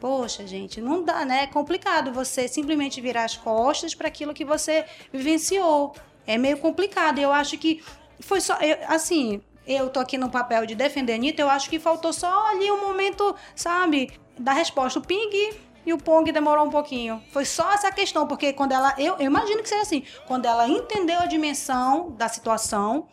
Poxa, 0.00 0.46
gente, 0.46 0.80
não 0.80 1.02
dá, 1.02 1.24
né? 1.24 1.44
É 1.44 1.46
complicado 1.46 2.12
você 2.12 2.46
simplesmente 2.46 3.00
virar 3.00 3.24
as 3.24 3.36
costas 3.36 3.94
para 3.94 4.08
aquilo 4.08 4.34
que 4.34 4.44
você 4.44 4.84
vivenciou. 5.12 5.94
É 6.26 6.36
meio 6.36 6.58
complicado. 6.58 7.18
Eu 7.18 7.32
acho 7.32 7.56
que 7.56 7.82
foi 8.20 8.40
só. 8.40 8.54
eu- 8.60 8.76
assim, 8.88 9.40
eu 9.66 9.88
tô 9.88 9.98
aqui 10.00 10.18
no 10.18 10.28
papel 10.30 10.66
de 10.66 10.74
defender 10.74 11.12
a 11.12 11.16
Anitta, 11.16 11.40
eu 11.42 11.48
acho 11.48 11.70
que 11.70 11.78
faltou 11.78 12.12
só 12.12 12.48
ali 12.48 12.70
um 12.70 12.80
momento, 12.86 13.34
sabe, 13.54 14.12
da 14.38 14.52
resposta. 14.52 14.98
O 14.98 15.02
ping 15.02 15.54
e 15.86 15.92
o 15.92 15.98
pong 15.98 16.30
demorou 16.30 16.66
um 16.66 16.70
pouquinho. 16.70 17.22
Foi 17.30 17.44
só 17.46 17.72
essa 17.72 17.90
questão, 17.90 18.26
porque 18.26 18.52
quando 18.52 18.72
ela. 18.72 18.94
Eu, 18.98 19.14
eu 19.14 19.24
imagino 19.26 19.62
que 19.62 19.68
seja 19.68 19.82
assim. 19.82 20.02
Quando 20.26 20.44
ela 20.44 20.68
entendeu 20.68 21.20
a 21.20 21.26
dimensão 21.26 22.10
da 22.10 22.28
situação 22.28 23.08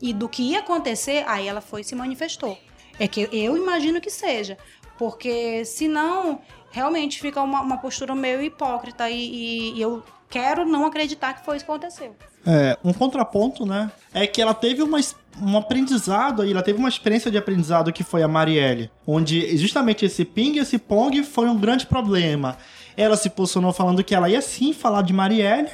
e 0.00 0.12
do 0.12 0.28
que 0.28 0.42
ia 0.52 0.60
acontecer, 0.60 1.24
aí 1.26 1.48
ela 1.48 1.60
foi 1.60 1.80
e 1.80 1.84
se 1.84 1.96
manifestou. 1.96 2.56
É 3.00 3.06
que 3.06 3.28
eu 3.32 3.56
imagino 3.56 4.00
que 4.00 4.10
seja. 4.10 4.58
Porque 4.98 5.64
senão, 5.64 6.40
realmente 6.70 7.20
fica 7.20 7.40
uma, 7.42 7.60
uma 7.60 7.78
postura 7.78 8.14
meio 8.14 8.42
hipócrita 8.42 9.08
e, 9.08 9.14
e- 9.16 9.72
e 9.76 9.80
eu 9.80 10.02
quero 10.28 10.64
não 10.66 10.84
acreditar 10.84 11.34
que 11.34 11.44
foi 11.44 11.56
isso 11.56 11.64
que 11.64 11.70
aconteceu. 11.70 12.14
É, 12.46 12.76
um 12.84 12.92
contraponto, 12.92 13.64
né? 13.64 13.90
É 14.12 14.26
que 14.26 14.40
ela 14.42 14.54
teve 14.54 14.82
uma, 14.82 14.98
um 15.42 15.56
aprendizado 15.56 16.42
aí, 16.42 16.50
ela 16.52 16.62
teve 16.62 16.78
uma 16.78 16.88
experiência 16.88 17.30
de 17.30 17.38
aprendizado 17.38 17.92
que 17.92 18.02
foi 18.02 18.22
a 18.22 18.28
Marielle, 18.28 18.90
onde 19.06 19.56
justamente 19.56 20.04
esse 20.04 20.24
ping 20.24 20.56
e 20.56 20.58
esse 20.58 20.78
pong 20.78 21.22
foi 21.24 21.48
um 21.48 21.56
grande 21.56 21.86
problema. 21.86 22.56
Ela 22.96 23.16
se 23.16 23.30
posicionou 23.30 23.72
falando 23.72 24.02
que 24.02 24.14
ela 24.14 24.28
ia 24.28 24.42
sim 24.42 24.72
falar 24.72 25.02
de 25.02 25.12
Marielle. 25.12 25.70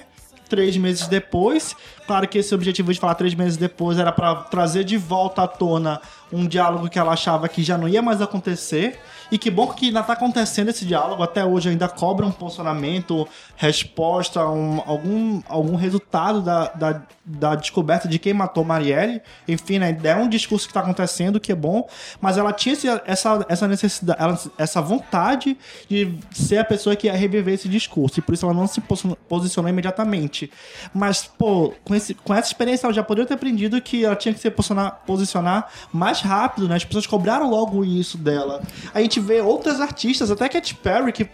Três 0.49 0.77
meses 0.77 1.09
depois, 1.09 1.75
claro 2.07 2.29
que 2.29 2.37
esse 2.39 2.55
objetivo 2.55 2.93
de 2.93 3.01
falar 3.01 3.15
três 3.15 3.35
meses 3.35 3.57
depois 3.57 3.99
era 3.99 4.13
para 4.13 4.35
trazer 4.37 4.85
de 4.85 4.97
volta 4.99 5.43
à 5.43 5.49
tona 5.49 6.01
um 6.35 6.47
diálogo 6.47 6.89
que 6.89 6.99
ela 6.99 7.13
achava 7.13 7.49
que 7.49 7.63
já 7.63 7.77
não 7.79 7.89
ia 7.89 8.03
mais 8.03 8.21
acontecer. 8.21 8.99
E 9.33 9.39
que 9.39 9.51
bom 9.51 9.67
que 9.69 9.87
ainda 9.87 10.03
tá 10.03 10.13
acontecendo 10.13 10.69
esse 10.69 10.85
diálogo, 10.85 11.23
até 11.23 11.43
hoje 11.45 11.71
ainda 11.71 11.89
cobra 11.89 12.27
um 12.27 12.31
posicionamento, 12.31 13.27
resposta, 13.57 14.47
um- 14.47 14.83
algum, 14.87 15.43
algum 15.49 15.77
resultado 15.77 16.43
da, 16.43 16.69
da, 16.69 17.03
da 17.25 17.55
descoberta 17.55 18.07
de 18.07 18.19
quem 18.19 18.35
matou 18.35 18.63
Marielle. 18.65 19.23
Enfim, 19.49 19.79
né, 19.79 19.97
é 20.05 20.15
um 20.15 20.29
discurso 20.29 20.69
que 20.69 20.75
tá 20.75 20.81
acontecendo, 20.81 21.41
que 21.41 21.51
é 21.51 21.55
bom, 21.55 21.89
mas 22.21 22.37
ela 22.37 22.53
tinha 22.53 22.77
essa, 23.07 23.45
essa 23.49 23.67
necessidade, 23.67 24.51
essa 24.59 24.81
vontade 24.83 25.57
de 25.89 26.15
ser 26.33 26.59
a 26.59 26.65
pessoa 26.65 26.95
que 26.95 27.07
ia 27.07 27.17
reviver 27.17 27.55
esse 27.55 27.69
discurso, 27.69 28.19
e 28.19 28.23
por 28.23 28.35
isso 28.35 28.45
ela 28.45 28.55
não 28.55 28.67
se 28.67 28.81
posi- 28.83 29.17
posicionou 29.27 29.71
imediatamente. 29.71 30.51
Mas, 30.93 31.25
pô, 31.39 31.73
com, 31.83 31.95
esse, 31.95 32.13
com 32.15 32.35
essa 32.35 32.49
experiência 32.49 32.87
ela 32.87 32.93
já 32.95 33.03
poderia 33.03 33.27
ter 33.27 33.35
aprendido 33.35 33.81
que 33.81 34.05
ela 34.05 34.15
tinha 34.15 34.35
que 34.35 34.41
se 34.41 34.51
posicionar, 34.51 35.01
posicionar 35.07 35.69
mais 35.93 36.21
rápido, 36.27 36.69
né? 36.69 36.77
As 36.77 36.85
pessoas 36.85 37.07
cobraram 37.07 37.49
logo 37.51 37.85
isso 37.85 38.17
dela. 38.19 38.63
A 38.93 39.01
gente 39.01 39.21
vê 39.21 39.41
outras 39.41 39.81
artistas, 39.81 40.31
até 40.31 40.49
Katy 40.49 40.75
Perry, 40.77 41.13
que, 41.13 41.29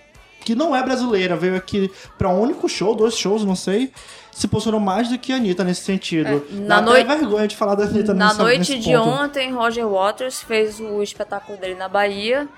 que 0.45 0.55
não 0.55 0.74
é 0.74 0.82
brasileira, 0.82 1.36
veio 1.36 1.57
aqui 1.57 1.91
pra 2.18 2.28
um 2.28 2.41
único 2.41 2.68
show, 2.68 2.95
dois 2.95 3.16
shows, 3.16 3.45
não 3.45 3.57
sei, 3.57 3.93
se 4.32 4.47
posicionou 4.49 4.80
mais 4.80 5.09
do 5.09 5.18
que 5.18 5.32
a 5.32 5.36
Anitta 5.36 5.64
nesse 5.64 5.82
sentido. 5.82 6.45
É, 6.51 6.55
na 6.55 6.80
noite- 6.80 7.07
vergonha 7.07 7.47
de 7.49 7.57
falar 7.57 7.74
da 7.74 7.84
Anitta 7.84 8.14
Na 8.14 8.28
nessa- 8.28 8.43
noite 8.43 8.78
de 8.78 8.93
ponto. 8.93 9.09
ontem, 9.09 9.53
Roger 9.53 9.86
Waters 9.88 10.43
fez 10.43 10.80
o 10.80 11.03
espetáculo 11.03 11.59
dele 11.59 11.74
na 11.74 11.88
Bahia 11.88 12.49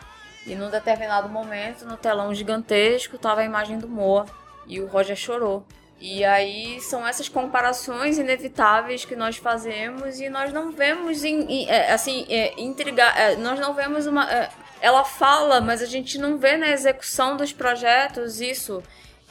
e 0.46 0.54
num 0.54 0.70
determinado 0.70 1.28
momento, 1.28 1.84
no 1.84 1.96
telão 1.96 2.34
gigantesco, 2.34 3.16
tava 3.18 3.40
a 3.40 3.44
imagem 3.44 3.78
do 3.78 3.88
Moa 3.88 4.26
e 4.66 4.80
o 4.80 4.86
Roger 4.86 5.16
chorou. 5.16 5.64
E 6.04 6.24
aí 6.24 6.80
são 6.80 7.06
essas 7.06 7.28
comparações 7.28 8.18
inevitáveis 8.18 9.04
que 9.04 9.14
nós 9.14 9.36
fazemos 9.36 10.18
e 10.18 10.28
nós 10.28 10.52
não 10.52 10.72
vemos 10.72 11.22
em, 11.22 11.42
em- 11.42 11.68
é, 11.68 11.92
assim 11.92 12.26
é, 12.28 12.60
intrigar, 12.60 13.16
é, 13.16 13.36
nós 13.36 13.60
não 13.60 13.72
vemos 13.72 14.04
uma 14.06 14.28
é, 14.28 14.50
ela 14.80 15.04
fala, 15.04 15.60
mas 15.60 15.80
a 15.80 15.86
gente 15.86 16.18
não 16.18 16.38
vê 16.38 16.56
na 16.56 16.68
execução 16.70 17.36
dos 17.36 17.52
projetos 17.52 18.40
isso. 18.40 18.82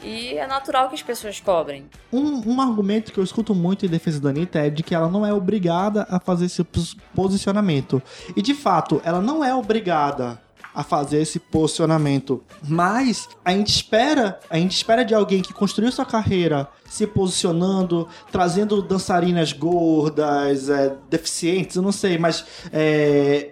E 0.03 0.35
é 0.35 0.47
natural 0.47 0.87
que 0.89 0.95
as 0.95 1.03
pessoas 1.03 1.39
cobrem. 1.39 1.87
Um, 2.11 2.53
um 2.53 2.61
argumento 2.61 3.11
que 3.11 3.19
eu 3.19 3.23
escuto 3.23 3.53
muito 3.53 3.85
em 3.85 3.89
defesa 3.89 4.19
da 4.19 4.29
Anitta 4.29 4.57
é 4.57 4.67
de 4.69 4.81
que 4.81 4.95
ela 4.95 5.07
não 5.09 5.23
é 5.25 5.31
obrigada 5.33 6.07
a 6.09 6.19
fazer 6.19 6.45
esse 6.45 6.63
pos- 6.63 6.95
posicionamento. 7.13 8.01
E 8.35 8.41
de 8.41 8.55
fato, 8.55 8.99
ela 9.05 9.21
não 9.21 9.43
é 9.43 9.53
obrigada 9.53 10.41
a 10.73 10.83
fazer 10.83 11.21
esse 11.21 11.39
posicionamento. 11.39 12.43
Mas 12.67 13.27
a 13.43 13.51
gente 13.51 13.69
espera, 13.69 14.39
a 14.49 14.57
gente 14.57 14.75
espera 14.75 15.03
de 15.03 15.13
alguém 15.13 15.41
que 15.41 15.53
construiu 15.53 15.91
sua 15.91 16.05
carreira 16.05 16.67
se 16.89 17.07
posicionando, 17.07 18.07
trazendo 18.31 18.81
dançarinas 18.81 19.53
gordas, 19.53 20.69
é, 20.69 20.93
deficientes, 21.09 21.77
eu 21.77 21.81
não 21.81 21.91
sei, 21.91 22.17
mas 22.17 22.43
é, 22.71 23.51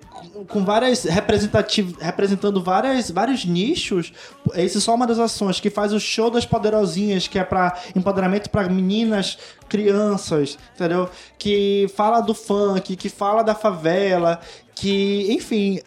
com- 0.50 0.66
várias 0.66 1.06
representativas, 1.06 1.96
representando 2.02 2.62
várias, 2.62 3.10
vários 3.10 3.46
nichos. 3.46 4.12
Esse 4.56 4.78
é 4.78 4.82
só 4.82 4.94
uma 4.94 5.08
das 5.08 5.20
ações 5.20 5.60
que 5.62 5.70
faz 5.70 5.94
o 5.94 6.00
show 6.02 6.30
das 6.30 6.46
poderosinhas, 6.46 7.30
que 7.30 7.40
é 7.40 7.44
para 7.46 7.78
empoderamento 7.96 8.50
para 8.50 8.68
meninas, 8.68 9.38
crianças, 9.70 10.58
entendeu? 10.76 11.10
Que 11.38 11.88
fala 11.96 12.20
do 12.20 12.34
funk, 12.34 12.96
que 12.98 13.08
fala 13.08 13.42
da 13.42 13.56
favela, 13.56 14.42
que, 14.76 15.28
enfim, 15.32 15.80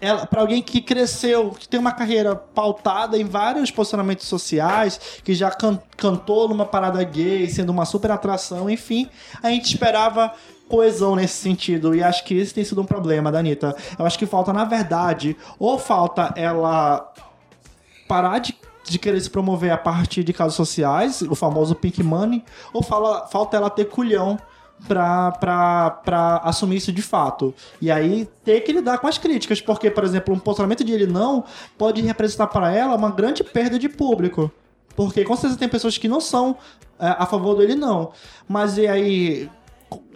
ela 0.00 0.26
para 0.26 0.40
alguém 0.40 0.62
que 0.62 0.80
cresceu, 0.80 1.50
que 1.50 1.68
tem 1.68 1.78
uma 1.78 1.92
carreira 1.92 2.36
pautada 2.36 3.18
em 3.18 3.24
vários 3.24 3.70
posicionamentos 3.70 4.26
sociais, 4.26 5.00
que 5.24 5.34
já 5.34 5.50
can- 5.50 5.80
cantou 5.96 6.48
numa 6.48 6.64
parada 6.64 7.02
gay, 7.02 7.48
sendo 7.48 7.70
uma 7.70 7.84
super 7.84 8.10
atração, 8.10 8.70
enfim, 8.70 9.08
a 9.42 9.50
gente 9.50 9.66
esperava 9.74 10.32
coesão 10.68 11.16
nesse 11.16 11.34
sentido 11.34 11.94
e 11.94 12.02
acho 12.02 12.24
que 12.24 12.34
esse 12.34 12.52
tem 12.52 12.62
sido 12.62 12.80
um 12.82 12.84
problema 12.84 13.32
da 13.32 13.38
Anitta. 13.38 13.74
Eu 13.98 14.04
acho 14.04 14.18
que 14.18 14.26
falta, 14.26 14.52
na 14.52 14.64
verdade, 14.64 15.36
ou 15.58 15.78
falta 15.78 16.32
ela 16.36 17.10
parar 18.06 18.38
de, 18.38 18.54
de 18.84 18.98
querer 18.98 19.20
se 19.20 19.30
promover 19.30 19.70
a 19.70 19.78
partir 19.78 20.22
de 20.22 20.32
casos 20.32 20.54
sociais, 20.54 21.22
o 21.22 21.34
famoso 21.34 21.74
pink 21.74 22.02
money, 22.02 22.44
ou 22.72 22.82
fala, 22.82 23.26
falta 23.26 23.56
ela 23.56 23.70
ter 23.70 23.86
culhão 23.86 24.38
pra, 24.86 26.40
assumir 26.44 26.76
isso 26.76 26.92
de 26.92 27.02
fato. 27.02 27.54
E 27.80 27.90
aí 27.90 28.28
ter 28.44 28.60
que 28.60 28.72
lidar 28.72 28.98
com 28.98 29.06
as 29.06 29.18
críticas, 29.18 29.60
porque, 29.60 29.90
por 29.90 30.04
exemplo, 30.04 30.34
um 30.34 30.38
posicionamento 30.38 30.84
de 30.84 30.92
ele 30.92 31.06
não 31.06 31.44
pode 31.76 32.00
representar 32.02 32.46
para 32.46 32.72
ela 32.72 32.94
uma 32.94 33.10
grande 33.10 33.42
perda 33.42 33.78
de 33.78 33.88
público. 33.88 34.50
Porque 34.94 35.24
com 35.24 35.36
certeza 35.36 35.58
tem 35.58 35.68
pessoas 35.68 35.96
que 35.96 36.08
não 36.08 36.20
são 36.20 36.56
é, 36.98 37.06
a 37.06 37.26
favor 37.26 37.56
dele, 37.56 37.74
não. 37.74 38.10
Mas 38.48 38.76
e 38.78 38.86
aí, 38.86 39.48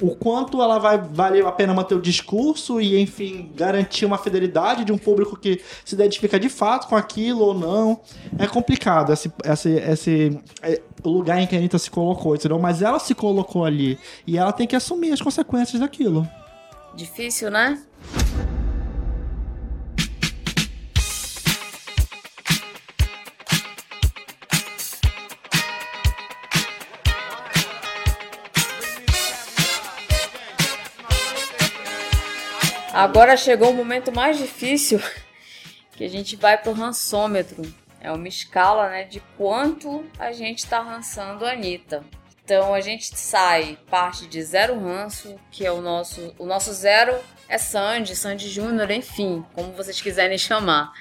o 0.00 0.16
quanto 0.16 0.60
ela 0.60 0.78
vai 0.78 0.98
valer 0.98 1.46
a 1.46 1.52
pena 1.52 1.72
manter 1.72 1.94
o 1.94 2.00
discurso 2.00 2.80
e, 2.80 3.00
enfim, 3.00 3.50
garantir 3.54 4.04
uma 4.04 4.18
fidelidade 4.18 4.84
de 4.84 4.92
um 4.92 4.98
público 4.98 5.36
que 5.36 5.60
se 5.84 5.94
identifica 5.94 6.38
de 6.38 6.48
fato 6.48 6.88
com 6.88 6.96
aquilo 6.96 7.40
ou 7.40 7.54
não. 7.54 8.00
É 8.38 8.46
complicado 8.46 9.12
esse, 9.12 9.32
esse, 9.44 9.70
esse 9.70 10.40
é, 10.62 10.80
lugar 11.04 11.40
em 11.40 11.46
que 11.46 11.54
a 11.54 11.58
Anitta 11.58 11.78
se 11.78 11.90
colocou, 11.90 12.34
entendeu? 12.34 12.58
Mas 12.58 12.82
ela 12.82 12.98
se 12.98 13.14
colocou 13.14 13.64
ali 13.64 13.98
e 14.26 14.36
ela 14.36 14.52
tem 14.52 14.66
que 14.66 14.76
assumir 14.76 15.12
as 15.12 15.20
consequências 15.20 15.80
daquilo. 15.80 16.28
Difícil, 16.94 17.50
né? 17.50 17.80
Agora 33.02 33.36
chegou 33.36 33.70
o 33.70 33.74
momento 33.74 34.12
mais 34.12 34.38
difícil, 34.38 35.02
que 35.90 36.04
a 36.04 36.08
gente 36.08 36.36
vai 36.36 36.56
pro 36.56 36.70
rançômetro. 36.70 37.60
É 38.00 38.12
uma 38.12 38.28
escala, 38.28 38.90
né, 38.90 39.02
de 39.02 39.18
quanto 39.36 40.04
a 40.16 40.30
gente 40.30 40.64
tá 40.64 40.80
rançando 40.80 41.44
a 41.44 41.50
Anitta. 41.50 42.04
Então 42.44 42.72
a 42.72 42.80
gente 42.80 43.18
sai, 43.18 43.76
parte 43.90 44.28
de 44.28 44.40
zero 44.40 44.78
ranço, 44.78 45.34
que 45.50 45.66
é 45.66 45.72
o 45.72 45.80
nosso. 45.80 46.32
O 46.38 46.46
nosso 46.46 46.72
zero 46.72 47.18
é 47.48 47.58
Sandy, 47.58 48.14
Sandy 48.14 48.48
Júnior, 48.48 48.88
enfim, 48.92 49.44
como 49.52 49.72
vocês 49.72 50.00
quiserem 50.00 50.38
chamar. 50.38 50.92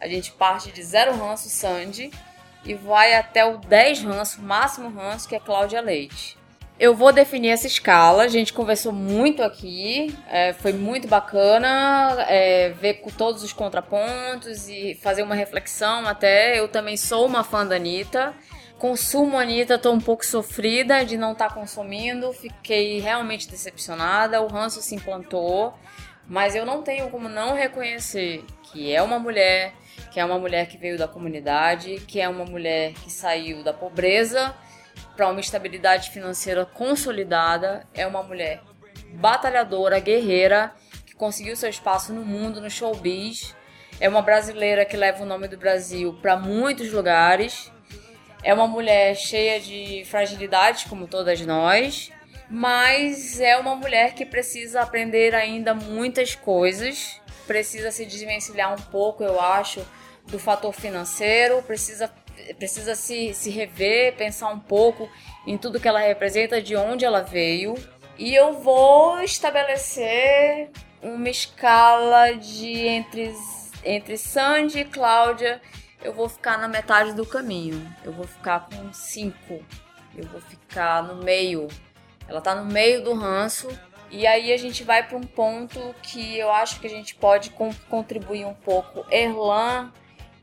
A 0.00 0.06
gente 0.06 0.30
parte 0.30 0.70
de 0.70 0.80
zero 0.84 1.16
ranço 1.16 1.48
Sandy 1.48 2.12
e 2.64 2.74
vai 2.74 3.16
até 3.16 3.44
o 3.44 3.58
10 3.58 4.04
ranço, 4.04 4.40
máximo 4.40 4.90
ranço, 4.90 5.28
que 5.28 5.34
é 5.34 5.40
Cláudia 5.40 5.80
Leite. 5.80 6.37
Eu 6.78 6.94
vou 6.94 7.12
definir 7.12 7.48
essa 7.48 7.66
escala, 7.66 8.22
a 8.22 8.28
gente 8.28 8.52
conversou 8.52 8.92
muito 8.92 9.42
aqui, 9.42 10.16
é, 10.28 10.52
foi 10.52 10.72
muito 10.72 11.08
bacana 11.08 12.24
é, 12.28 12.68
ver 12.68 12.94
com 13.00 13.10
todos 13.10 13.42
os 13.42 13.52
contrapontos 13.52 14.68
e 14.68 14.94
fazer 15.02 15.24
uma 15.24 15.34
reflexão 15.34 16.06
até. 16.06 16.56
Eu 16.56 16.68
também 16.68 16.96
sou 16.96 17.26
uma 17.26 17.42
fã 17.42 17.66
da 17.66 17.74
Anitta. 17.74 18.32
Consumo 18.78 19.36
Anitta, 19.36 19.76
tô 19.76 19.90
um 19.90 20.00
pouco 20.00 20.24
sofrida 20.24 21.04
de 21.04 21.16
não 21.16 21.32
estar 21.32 21.52
consumindo, 21.52 22.32
fiquei 22.32 23.00
realmente 23.00 23.50
decepcionada, 23.50 24.40
o 24.40 24.46
ranço 24.46 24.80
se 24.80 24.94
implantou, 24.94 25.74
mas 26.28 26.54
eu 26.54 26.64
não 26.64 26.80
tenho 26.82 27.10
como 27.10 27.28
não 27.28 27.56
reconhecer 27.56 28.44
que 28.62 28.94
é 28.94 29.02
uma 29.02 29.18
mulher, 29.18 29.74
que 30.12 30.20
é 30.20 30.24
uma 30.24 30.38
mulher 30.38 30.68
que 30.68 30.78
veio 30.78 30.96
da 30.96 31.08
comunidade, 31.08 31.96
que 32.06 32.20
é 32.20 32.28
uma 32.28 32.44
mulher 32.44 32.92
que 32.92 33.10
saiu 33.10 33.64
da 33.64 33.72
pobreza 33.72 34.54
para 35.18 35.28
uma 35.28 35.40
estabilidade 35.40 36.10
financeira 36.10 36.64
consolidada, 36.64 37.84
é 37.92 38.06
uma 38.06 38.22
mulher 38.22 38.62
batalhadora, 39.14 39.98
guerreira, 39.98 40.72
que 41.04 41.12
conseguiu 41.16 41.56
seu 41.56 41.68
espaço 41.68 42.12
no 42.12 42.24
mundo, 42.24 42.60
no 42.60 42.70
showbiz. 42.70 43.52
É 43.98 44.08
uma 44.08 44.22
brasileira 44.22 44.84
que 44.84 44.96
leva 44.96 45.24
o 45.24 45.26
nome 45.26 45.48
do 45.48 45.58
Brasil 45.58 46.16
para 46.22 46.36
muitos 46.36 46.92
lugares. 46.92 47.72
É 48.44 48.54
uma 48.54 48.68
mulher 48.68 49.16
cheia 49.16 49.58
de 49.58 50.04
fragilidades, 50.04 50.84
como 50.84 51.08
todas 51.08 51.40
nós, 51.40 52.12
mas 52.48 53.40
é 53.40 53.56
uma 53.56 53.74
mulher 53.74 54.14
que 54.14 54.24
precisa 54.24 54.82
aprender 54.82 55.34
ainda 55.34 55.74
muitas 55.74 56.36
coisas, 56.36 57.20
precisa 57.44 57.90
se 57.90 58.06
desvencilhar 58.06 58.72
um 58.72 58.82
pouco, 58.82 59.24
eu 59.24 59.40
acho, 59.40 59.84
do 60.28 60.38
fator 60.38 60.72
financeiro, 60.72 61.60
precisa 61.64 62.08
precisa 62.58 62.94
se, 62.94 63.34
se 63.34 63.50
rever, 63.50 64.14
pensar 64.16 64.48
um 64.48 64.58
pouco 64.58 65.10
em 65.46 65.56
tudo 65.56 65.80
que 65.80 65.88
ela 65.88 66.00
representa, 66.00 66.60
de 66.60 66.76
onde 66.76 67.04
ela 67.04 67.22
veio. 67.22 67.74
E 68.18 68.34
eu 68.34 68.54
vou 68.54 69.20
estabelecer 69.22 70.70
uma 71.02 71.28
escala 71.28 72.32
de 72.32 72.86
entre, 72.86 73.32
entre 73.84 74.16
Sandy 74.16 74.80
e 74.80 74.84
Cláudia. 74.84 75.60
Eu 76.02 76.12
vou 76.12 76.28
ficar 76.28 76.58
na 76.58 76.68
metade 76.68 77.12
do 77.12 77.24
caminho. 77.24 77.86
Eu 78.04 78.12
vou 78.12 78.26
ficar 78.26 78.68
com 78.68 78.92
cinco. 78.92 79.64
Eu 80.16 80.24
vou 80.26 80.40
ficar 80.40 81.02
no 81.02 81.22
meio. 81.22 81.68
Ela 82.28 82.40
tá 82.40 82.54
no 82.54 82.64
meio 82.64 83.02
do 83.02 83.14
ranço. 83.14 83.68
E 84.10 84.26
aí 84.26 84.52
a 84.52 84.56
gente 84.56 84.82
vai 84.84 85.06
para 85.06 85.16
um 85.16 85.22
ponto 85.22 85.94
que 86.02 86.38
eu 86.38 86.50
acho 86.50 86.80
que 86.80 86.86
a 86.86 86.90
gente 86.90 87.14
pode 87.14 87.50
con- 87.50 87.74
contribuir 87.88 88.46
um 88.46 88.54
pouco. 88.54 89.04
Erlan 89.10 89.92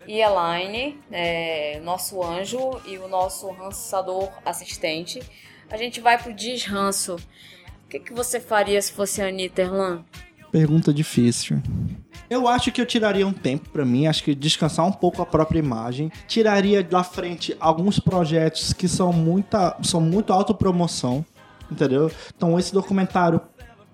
e 0.08 0.22
Elaine, 0.22 1.00
é, 1.12 1.80
nosso 1.84 2.24
anjo 2.24 2.82
e 2.86 2.98
o 2.98 3.08
nosso 3.08 3.50
rançador 3.52 4.30
assistente. 4.46 5.22
A 5.70 5.78
gente 5.78 6.00
vai 6.00 6.18
pro 6.22 6.34
desranço. 6.34 7.16
O 7.16 7.88
que, 7.90 8.00
que 8.00 8.14
você 8.14 8.40
faria 8.40 8.82
se 8.82 8.92
fosse 8.92 9.22
a 9.22 9.28
Anitta 9.28 9.62
Erlan? 9.62 10.04
Pergunta 10.52 10.94
difícil. 10.94 11.62
Eu 12.30 12.48
acho 12.48 12.72
que 12.72 12.82
eu 12.82 12.86
tiraria 12.86 13.28
um 13.28 13.34
tempo 13.34 13.70
pra 13.70 13.86
mim, 13.86 14.08
acho 14.08 14.24
que 14.24 14.34
descansar 14.34 14.86
um 14.86 14.92
pouco 14.92 15.22
a 15.22 15.26
própria 15.26 15.60
imagem. 15.60 16.12
Tiraria 16.28 16.84
da 16.84 17.04
frente 17.04 17.56
alguns 17.60 18.00
projetos 18.00 18.74
que 18.74 18.88
são, 18.88 19.14
muita, 19.14 19.78
são 19.84 20.02
muito 20.02 20.34
autopromoção, 20.34 21.26
entendeu? 21.70 22.10
Então 22.36 22.58
esse 22.58 22.74
documentário, 22.74 23.40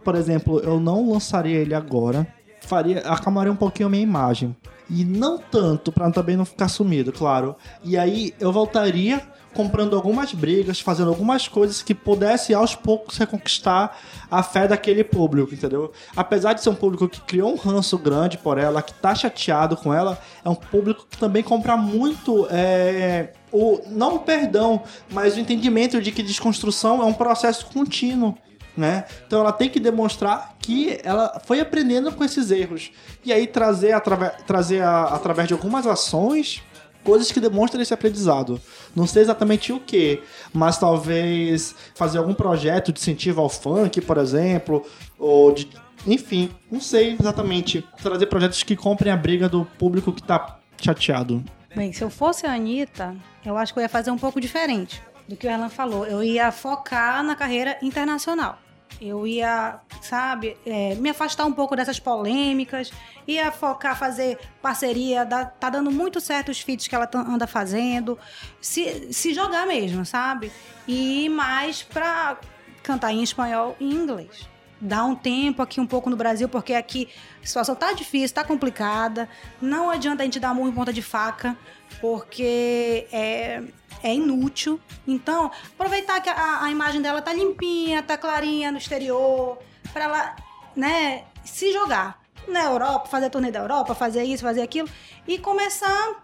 por 0.03 0.15
exemplo, 0.15 0.59
eu 0.59 0.79
não 0.79 1.11
lançaria 1.11 1.57
ele 1.57 1.73
agora. 1.73 2.25
Faria, 2.61 2.99
acalmaria 2.99 3.51
um 3.51 3.55
pouquinho 3.55 3.87
a 3.87 3.89
minha 3.89 4.03
imagem. 4.03 4.55
E 4.93 5.05
não 5.05 5.37
tanto, 5.37 5.91
pra 5.91 6.11
também 6.11 6.35
não 6.35 6.43
ficar 6.43 6.67
sumido, 6.67 7.13
claro. 7.13 7.55
E 7.81 7.97
aí 7.97 8.33
eu 8.39 8.51
voltaria 8.51 9.21
comprando 9.53 9.95
algumas 9.95 10.33
brigas, 10.33 10.79
fazendo 10.79 11.09
algumas 11.09 11.47
coisas 11.47 11.81
que 11.81 11.93
pudesse 11.93 12.53
aos 12.53 12.75
poucos 12.75 13.17
reconquistar 13.17 13.97
a 14.29 14.41
fé 14.43 14.67
daquele 14.67 15.03
público, 15.03 15.53
entendeu? 15.53 15.91
Apesar 16.15 16.53
de 16.53 16.61
ser 16.61 16.69
um 16.69 16.75
público 16.75 17.07
que 17.07 17.21
criou 17.21 17.53
um 17.53 17.57
ranço 17.57 17.97
grande 17.97 18.37
por 18.37 18.57
ela, 18.57 18.81
que 18.81 18.93
tá 18.93 19.13
chateado 19.13 19.75
com 19.75 19.93
ela, 19.93 20.19
é 20.43 20.49
um 20.49 20.55
público 20.55 21.05
que 21.09 21.17
também 21.17 21.43
compra 21.43 21.75
muito 21.75 22.47
é, 22.49 23.33
o 23.51 23.81
não 23.87 24.15
o 24.15 24.19
perdão, 24.19 24.83
mas 25.09 25.35
o 25.35 25.39
entendimento 25.39 26.01
de 26.01 26.11
que 26.11 26.23
desconstrução 26.23 27.01
é 27.01 27.05
um 27.05 27.13
processo 27.13 27.65
contínuo. 27.67 28.37
Né? 28.75 29.03
Então 29.27 29.41
ela 29.41 29.51
tem 29.51 29.69
que 29.69 29.79
demonstrar 29.81 30.55
que 30.59 30.97
ela 31.03 31.41
foi 31.45 31.59
aprendendo 31.59 32.09
com 32.13 32.23
esses 32.23 32.51
erros. 32.51 32.89
E 33.25 33.33
aí 33.33 33.45
trazer, 33.45 33.91
atrave- 33.91 34.31
trazer 34.47 34.81
a- 34.81 35.03
através 35.07 35.47
de 35.49 35.53
algumas 35.53 35.85
ações 35.85 36.63
coisas 37.03 37.31
que 37.31 37.39
demonstram 37.41 37.81
esse 37.81 37.93
aprendizado. 37.93 38.61
Não 38.95 39.05
sei 39.05 39.23
exatamente 39.23 39.73
o 39.73 39.79
que, 39.79 40.21
mas 40.53 40.77
talvez 40.77 41.75
fazer 41.95 42.17
algum 42.19 42.33
projeto 42.33 42.93
de 42.93 42.99
incentivo 43.01 43.41
ao 43.41 43.49
funk, 43.49 43.99
por 44.01 44.17
exemplo, 44.17 44.85
ou 45.19 45.51
de. 45.51 45.67
Enfim, 46.07 46.49
não 46.71 46.79
sei 46.79 47.17
exatamente. 47.19 47.85
Trazer 48.01 48.25
projetos 48.27 48.63
que 48.63 48.75
comprem 48.75 49.11
a 49.11 49.17
briga 49.17 49.49
do 49.49 49.65
público 49.65 50.13
que 50.13 50.23
tá 50.23 50.59
chateado. 50.81 51.43
Bem, 51.75 51.91
se 51.91 52.03
eu 52.03 52.09
fosse 52.09 52.45
a 52.45 52.53
Anitta, 52.53 53.15
eu 53.45 53.57
acho 53.57 53.73
que 53.73 53.79
eu 53.79 53.83
ia 53.83 53.89
fazer 53.89 54.11
um 54.11 54.17
pouco 54.17 54.39
diferente 54.39 55.01
do 55.31 55.37
que 55.37 55.47
o 55.47 55.49
Erlan 55.49 55.69
falou. 55.69 56.05
Eu 56.05 56.21
ia 56.21 56.51
focar 56.51 57.23
na 57.23 57.35
carreira 57.35 57.77
internacional. 57.81 58.59
Eu 58.99 59.25
ia, 59.25 59.79
sabe, 60.01 60.57
é, 60.65 60.93
me 60.95 61.09
afastar 61.09 61.45
um 61.45 61.53
pouco 61.53 61.75
dessas 61.75 61.99
polêmicas, 61.99 62.91
ia 63.25 63.51
focar, 63.51 63.97
fazer 63.97 64.37
parceria, 64.61 65.25
dá- 65.25 65.45
tá 65.45 65.69
dando 65.69 65.89
muito 65.89 66.19
certo 66.19 66.49
os 66.49 66.59
feats 66.59 66.87
que 66.87 66.93
ela 66.93 67.07
tá- 67.07 67.21
anda 67.21 67.47
fazendo, 67.47 68.19
se, 68.59 69.11
se 69.13 69.33
jogar 69.33 69.65
mesmo, 69.65 70.05
sabe? 70.05 70.51
E 70.87 71.29
mais 71.29 71.81
pra 71.81 72.37
cantar 72.83 73.11
em 73.13 73.23
espanhol 73.23 73.75
e 73.79 73.85
em 73.85 73.93
inglês. 73.95 74.47
Dar 74.81 75.05
um 75.05 75.13
tempo 75.13 75.61
aqui 75.61 75.79
um 75.79 75.85
pouco 75.85 76.09
no 76.09 76.15
Brasil, 76.15 76.49
porque 76.49 76.73
aqui 76.73 77.07
a 77.41 77.45
situação 77.45 77.75
tá 77.75 77.93
difícil, 77.93 78.33
tá 78.33 78.43
complicada. 78.43 79.29
Não 79.61 79.91
adianta 79.91 80.23
a 80.23 80.25
gente 80.25 80.39
dar 80.39 80.55
murro 80.55 80.69
em 80.69 80.73
ponta 80.73 80.91
de 80.91 81.03
faca, 81.03 81.55
porque 81.99 83.07
é, 83.11 83.61
é 84.01 84.13
inútil. 84.13 84.79
Então, 85.07 85.51
aproveitar 85.73 86.19
que 86.19 86.29
a, 86.29 86.63
a 86.63 86.71
imagem 86.71 86.99
dela 86.99 87.21
tá 87.21 87.31
limpinha, 87.31 88.01
tá 88.01 88.17
clarinha 88.17 88.71
no 88.71 88.79
exterior, 88.79 89.59
pra 89.93 90.05
ela, 90.05 90.35
né, 90.75 91.25
se 91.45 91.71
jogar 91.71 92.19
na 92.47 92.63
Europa, 92.63 93.07
fazer 93.07 93.27
a 93.27 93.29
turnê 93.29 93.51
da 93.51 93.59
Europa, 93.59 93.93
fazer 93.93 94.23
isso, 94.23 94.41
fazer 94.41 94.63
aquilo, 94.63 94.89
e 95.27 95.37
começar 95.37 96.15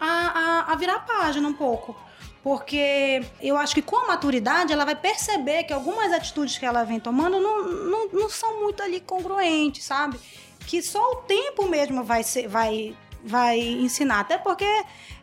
a, 0.00 0.06
a, 0.06 0.72
a 0.72 0.76
virar 0.76 0.94
a 0.96 1.00
página 1.00 1.46
um 1.46 1.52
pouco. 1.52 1.94
Porque 2.46 3.24
eu 3.42 3.56
acho 3.56 3.74
que 3.74 3.82
com 3.82 3.96
a 3.96 4.06
maturidade 4.06 4.72
ela 4.72 4.84
vai 4.84 4.94
perceber 4.94 5.64
que 5.64 5.72
algumas 5.72 6.12
atitudes 6.12 6.56
que 6.56 6.64
ela 6.64 6.84
vem 6.84 7.00
tomando 7.00 7.40
não, 7.40 7.64
não, 7.66 8.08
não 8.12 8.30
são 8.30 8.62
muito 8.62 8.80
ali 8.84 9.00
congruentes, 9.00 9.82
sabe? 9.82 10.16
Que 10.60 10.80
só 10.80 11.00
o 11.10 11.16
tempo 11.16 11.68
mesmo 11.68 12.04
vai, 12.04 12.22
ser, 12.22 12.46
vai, 12.46 12.94
vai 13.24 13.58
ensinar. 13.58 14.20
Até 14.20 14.38
porque 14.38 14.64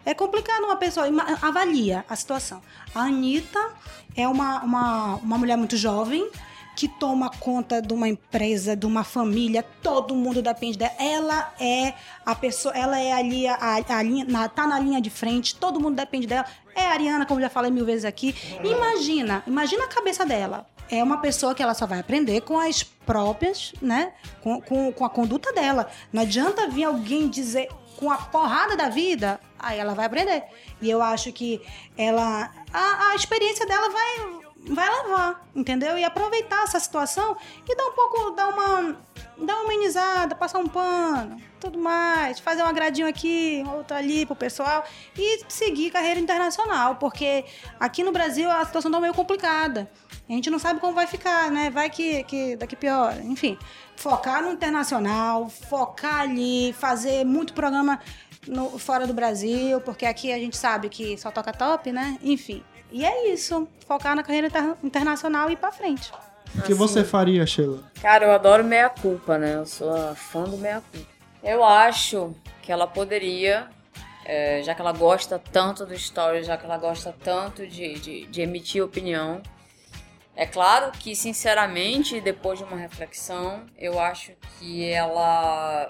é 0.05 0.13
complicado 0.13 0.65
uma 0.65 0.76
pessoa. 0.76 1.05
Avalia 1.41 2.03
a 2.09 2.15
situação. 2.17 2.61
A 2.93 3.03
Anitta 3.03 3.71
é 4.17 4.28
uma, 4.28 4.61
uma, 4.61 5.15
uma 5.15 5.38
mulher 5.38 5.55
muito 5.55 5.78
jovem 5.78 6.30
que 6.76 6.88
toma 6.88 7.30
conta 7.30 7.82
de 7.82 7.93
uma 7.93 8.07
empresa, 8.07 8.76
de 8.76 8.86
uma 8.86 9.03
família, 9.03 9.63
todo 9.82 10.15
mundo 10.15 10.41
depende 10.41 10.78
dela. 10.78 10.93
Ela 10.99 11.53
é 11.59 11.93
a 12.26 12.34
pessoa, 12.36 12.76
ela 12.76 12.99
é 12.99 13.13
ali, 13.13 13.47
a, 13.47 13.57
a 13.88 14.01
linha, 14.01 14.26
na, 14.26 14.49
tá 14.49 14.65
na 14.65 14.80
linha 14.80 15.01
de 15.01 15.09
frente, 15.09 15.55
todo 15.55 15.80
mundo 15.80 15.95
depende 15.95 16.28
dela. 16.28 16.45
É 16.76 16.88
a 16.88 16.91
Ariana, 16.91 17.26
como 17.26 17.39
já 17.39 17.49
falei 17.49 17.71
mil 17.71 17.86
vezes 17.86 18.05
aqui. 18.05 18.36
Imagina, 18.63 19.43
imagina 19.45 19.86
a 19.86 19.88
cabeça 19.88 20.26
dela. 20.26 20.65
É 20.89 21.03
uma 21.03 21.17
pessoa 21.17 21.55
que 21.55 21.63
ela 21.63 21.74
só 21.74 21.86
vai 21.86 21.99
aprender 21.99 22.41
com 22.41 22.59
as 22.59 22.84
próprias, 22.84 23.74
né? 23.82 24.13
Com, 24.41 24.61
com, 24.61 24.91
com 24.91 25.05
a 25.05 25.09
conduta 25.09 25.51
dela. 25.53 25.89
Não 26.11 26.21
adianta 26.21 26.67
vir 26.67 26.84
alguém 26.84 27.30
dizer 27.30 27.69
com 27.97 28.11
a 28.11 28.17
porrada 28.17 28.76
da 28.76 28.89
vida, 28.89 29.39
aí 29.57 29.80
ela 29.80 29.93
vai 29.93 30.05
aprender. 30.05 30.43
E 30.82 30.89
eu 30.89 31.01
acho 31.01 31.32
que 31.32 31.61
ela. 31.97 32.51
A, 32.71 33.11
a 33.11 33.15
experiência 33.15 33.65
dela 33.65 33.89
vai, 33.89 34.42
vai 34.68 34.89
levar, 34.89 35.45
entendeu? 35.55 35.97
E 35.97 36.03
aproveitar 36.03 36.64
essa 36.64 36.80
situação 36.80 37.36
e 37.68 37.76
dar 37.76 37.86
um 37.86 37.91
pouco, 37.93 38.32
dar 38.32 38.47
uma, 38.49 38.97
dar 39.38 39.55
uma 39.55 39.66
amenizada, 39.66 40.36
passar 40.36 40.59
um 40.59 40.68
pano, 40.68 41.38
tudo 41.59 41.78
mais, 41.78 42.39
fazer 42.39 42.64
um 42.64 42.68
agradinho 42.68 43.07
aqui, 43.07 43.64
outro 43.76 43.95
ali 43.95 44.26
pro 44.26 44.36
pessoal 44.36 44.84
e 45.18 45.43
seguir 45.49 45.91
carreira 45.91 46.20
internacional, 46.20 46.95
porque 46.95 47.43
aqui 47.80 48.03
no 48.03 48.11
Brasil 48.11 48.49
a 48.49 48.64
situação 48.66 48.91
tá 48.91 48.99
meio 48.99 49.14
complicada. 49.14 49.89
A 50.30 50.32
gente 50.32 50.49
não 50.49 50.57
sabe 50.59 50.80
como 50.80 50.93
vai 50.93 51.07
ficar, 51.07 51.51
né? 51.51 51.70
Vai 51.70 51.89
que, 51.89 52.24
que 52.24 52.55
daqui 52.55 52.78
pior. 52.78 53.14
Enfim, 53.24 53.57
focar 53.97 54.41
no 54.41 54.51
internacional, 54.51 55.49
focar 55.49 56.22
ali, 56.22 56.72
fazer 56.80 57.26
muito 57.26 57.53
programa 57.53 57.99
no- 58.47 58.80
fora 58.80 59.05
do 59.05 59.14
Brasil, 59.14 59.82
porque 59.82 60.05
aqui 60.05 60.32
a 60.32 60.38
gente 60.38 60.55
sabe 60.55 60.88
que 60.88 61.18
só 61.18 61.30
toca 61.30 61.51
top, 61.51 61.91
né? 61.91 62.18
Enfim. 62.24 62.64
E 62.93 63.03
é 63.03 63.27
isso. 63.29 63.67
Focar 63.87 64.15
na 64.15 64.23
carreira 64.23 64.47
inter- 64.47 64.75
internacional 64.83 65.49
e 65.49 65.53
ir 65.53 65.57
pra 65.57 65.71
frente. 65.71 66.11
O 66.55 66.61
que 66.61 66.73
você 66.73 67.03
faria, 67.03 67.45
Sheila? 67.45 67.83
Cara, 68.01 68.25
eu 68.27 68.31
adoro 68.31 68.63
meia 68.63 68.87
culpa, 68.87 69.37
né? 69.37 69.55
Eu 69.55 69.65
sou 69.65 69.93
a 69.93 70.13
fã 70.15 70.43
do 70.43 70.57
meia 70.57 70.81
culpa. 70.91 71.07
Eu 71.43 71.63
acho 71.63 72.33
que 72.61 72.71
ela 72.71 72.85
poderia, 72.85 73.67
é, 74.23 74.61
já 74.63 74.75
que 74.75 74.79
ela 74.81 74.93
gosta 74.93 75.37
tanto 75.51 75.85
do 75.85 75.93
story, 75.95 76.43
já 76.43 76.55
que 76.55 76.63
ela 76.65 76.77
gosta 76.77 77.13
tanto 77.23 77.65
de, 77.67 77.95
de, 77.95 78.25
de 78.27 78.41
emitir 78.41 78.83
opinião. 78.83 79.41
É 80.35 80.45
claro 80.45 80.91
que, 80.91 81.15
sinceramente, 81.15 82.21
depois 82.21 82.59
de 82.59 82.65
uma 82.65 82.77
reflexão, 82.77 83.63
eu 83.77 83.99
acho 83.99 84.31
que 84.59 84.87
ela 84.89 85.89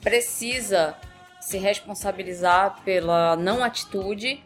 precisa 0.00 0.94
se 1.40 1.58
responsabilizar 1.58 2.80
pela 2.84 3.36
não 3.36 3.62
atitude. 3.62 4.42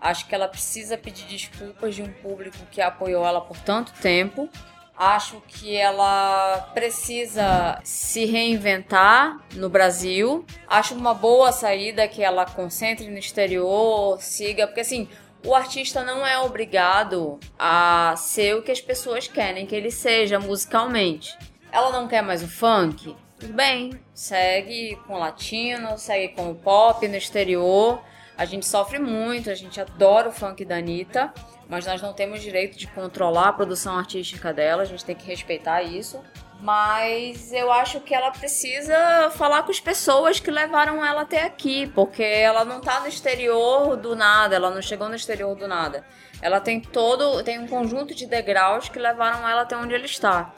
Acho 0.00 0.26
que 0.26 0.34
ela 0.34 0.48
precisa 0.48 0.96
pedir 0.96 1.24
desculpas 1.26 1.94
de 1.94 2.02
um 2.02 2.12
público 2.12 2.58
que 2.70 2.80
apoiou 2.80 3.26
ela 3.26 3.40
por 3.40 3.58
tanto 3.58 3.92
tempo. 4.00 4.48
Acho 4.96 5.40
que 5.46 5.76
ela 5.76 6.70
precisa 6.74 7.78
se 7.84 8.24
reinventar 8.24 9.40
no 9.54 9.68
Brasil. 9.68 10.44
Acho 10.66 10.94
uma 10.94 11.14
boa 11.14 11.52
saída 11.52 12.08
que 12.08 12.22
ela 12.22 12.44
concentre 12.44 13.08
no 13.08 13.18
exterior, 13.18 14.20
siga, 14.20 14.66
porque 14.66 14.80
assim, 14.80 15.08
o 15.46 15.54
artista 15.54 16.04
não 16.04 16.26
é 16.26 16.38
obrigado 16.40 17.38
a 17.56 18.14
ser 18.16 18.56
o 18.56 18.62
que 18.62 18.72
as 18.72 18.80
pessoas 18.80 19.28
querem 19.28 19.66
que 19.66 19.74
ele 19.74 19.90
seja 19.90 20.40
musicalmente. 20.40 21.38
Ela 21.70 21.92
não 21.92 22.08
quer 22.08 22.22
mais 22.22 22.42
o 22.42 22.48
funk? 22.48 23.14
Tudo 23.38 23.52
bem, 23.52 23.92
segue 24.12 24.96
com 25.06 25.14
o 25.14 25.18
latino, 25.18 25.96
segue 25.96 26.34
com 26.34 26.50
o 26.50 26.56
pop 26.56 27.06
no 27.06 27.16
exterior. 27.16 28.02
A 28.38 28.44
gente 28.44 28.64
sofre 28.64 29.00
muito, 29.00 29.50
a 29.50 29.54
gente 29.56 29.80
adora 29.80 30.28
o 30.28 30.32
funk 30.32 30.64
da 30.64 30.76
Anitta, 30.76 31.34
mas 31.68 31.84
nós 31.84 32.00
não 32.00 32.12
temos 32.12 32.40
direito 32.40 32.78
de 32.78 32.86
controlar 32.86 33.48
a 33.48 33.52
produção 33.52 33.98
artística 33.98 34.52
dela, 34.52 34.82
a 34.82 34.86
gente 34.86 35.04
tem 35.04 35.16
que 35.16 35.26
respeitar 35.26 35.82
isso. 35.82 36.22
Mas 36.60 37.52
eu 37.52 37.72
acho 37.72 38.00
que 38.00 38.14
ela 38.14 38.30
precisa 38.30 39.28
falar 39.32 39.64
com 39.64 39.72
as 39.72 39.80
pessoas 39.80 40.38
que 40.38 40.52
levaram 40.52 41.04
ela 41.04 41.22
até 41.22 41.42
aqui, 41.42 41.88
porque 41.88 42.22
ela 42.22 42.64
não 42.64 42.80
tá 42.80 43.00
no 43.00 43.08
exterior 43.08 43.96
do 43.96 44.14
nada, 44.14 44.54
ela 44.54 44.70
não 44.70 44.80
chegou 44.80 45.08
no 45.08 45.16
exterior 45.16 45.56
do 45.56 45.66
nada. 45.66 46.06
Ela 46.40 46.60
tem 46.60 46.80
todo, 46.80 47.42
tem 47.42 47.58
um 47.58 47.66
conjunto 47.66 48.14
de 48.14 48.24
degraus 48.24 48.88
que 48.88 49.00
levaram 49.00 49.48
ela 49.48 49.62
até 49.62 49.76
onde 49.76 49.96
ela 49.96 50.06
está. 50.06 50.54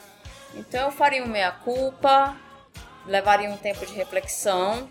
Então 0.53 0.85
eu 0.85 0.91
faria 0.91 1.23
um 1.23 1.27
meia-culpa, 1.27 2.35
levaria 3.07 3.49
um 3.49 3.57
tempo 3.57 3.83
de 3.87 3.93
reflexão 3.93 4.87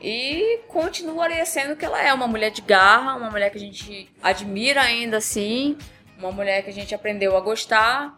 e 0.00 0.60
continuaria 0.68 1.44
sendo 1.44 1.76
que 1.76 1.84
ela 1.84 2.00
é, 2.00 2.12
uma 2.12 2.28
mulher 2.28 2.50
de 2.50 2.62
garra, 2.62 3.16
uma 3.16 3.30
mulher 3.30 3.50
que 3.50 3.56
a 3.56 3.60
gente 3.60 4.08
admira 4.22 4.82
ainda 4.82 5.16
assim, 5.16 5.76
uma 6.18 6.30
mulher 6.30 6.62
que 6.62 6.70
a 6.70 6.72
gente 6.72 6.94
aprendeu 6.94 7.36
a 7.36 7.40
gostar 7.40 8.16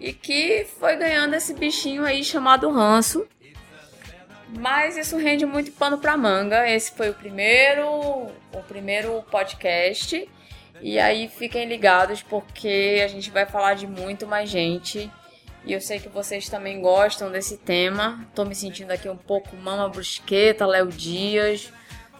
e 0.00 0.12
que 0.12 0.66
foi 0.78 0.96
ganhando 0.96 1.34
esse 1.34 1.54
bichinho 1.54 2.04
aí 2.04 2.22
chamado 2.22 2.70
ranço. 2.70 3.26
Mas 4.58 4.96
isso 4.96 5.16
rende 5.16 5.44
muito 5.44 5.72
pano 5.72 5.98
pra 5.98 6.16
manga. 6.16 6.68
Esse 6.68 6.92
foi 6.92 7.10
o 7.10 7.14
primeiro, 7.14 7.88
o 7.88 8.62
primeiro 8.68 9.22
podcast. 9.30 10.28
E 10.80 10.98
aí 10.98 11.28
fiquem 11.28 11.66
ligados 11.66 12.22
porque 12.22 13.02
a 13.04 13.08
gente 13.08 13.30
vai 13.30 13.46
falar 13.46 13.74
de 13.74 13.86
muito 13.86 14.26
mais 14.26 14.48
gente. 14.48 15.10
E 15.66 15.72
eu 15.72 15.80
sei 15.80 15.98
que 15.98 16.08
vocês 16.08 16.48
também 16.48 16.80
gostam 16.80 17.30
desse 17.30 17.56
tema. 17.56 18.24
Tô 18.34 18.44
me 18.44 18.54
sentindo 18.54 18.92
aqui 18.92 19.08
um 19.08 19.16
pouco 19.16 19.56
Mama 19.56 19.88
Brusqueta, 19.88 20.64
Léo 20.64 20.86
Dias. 20.86 21.72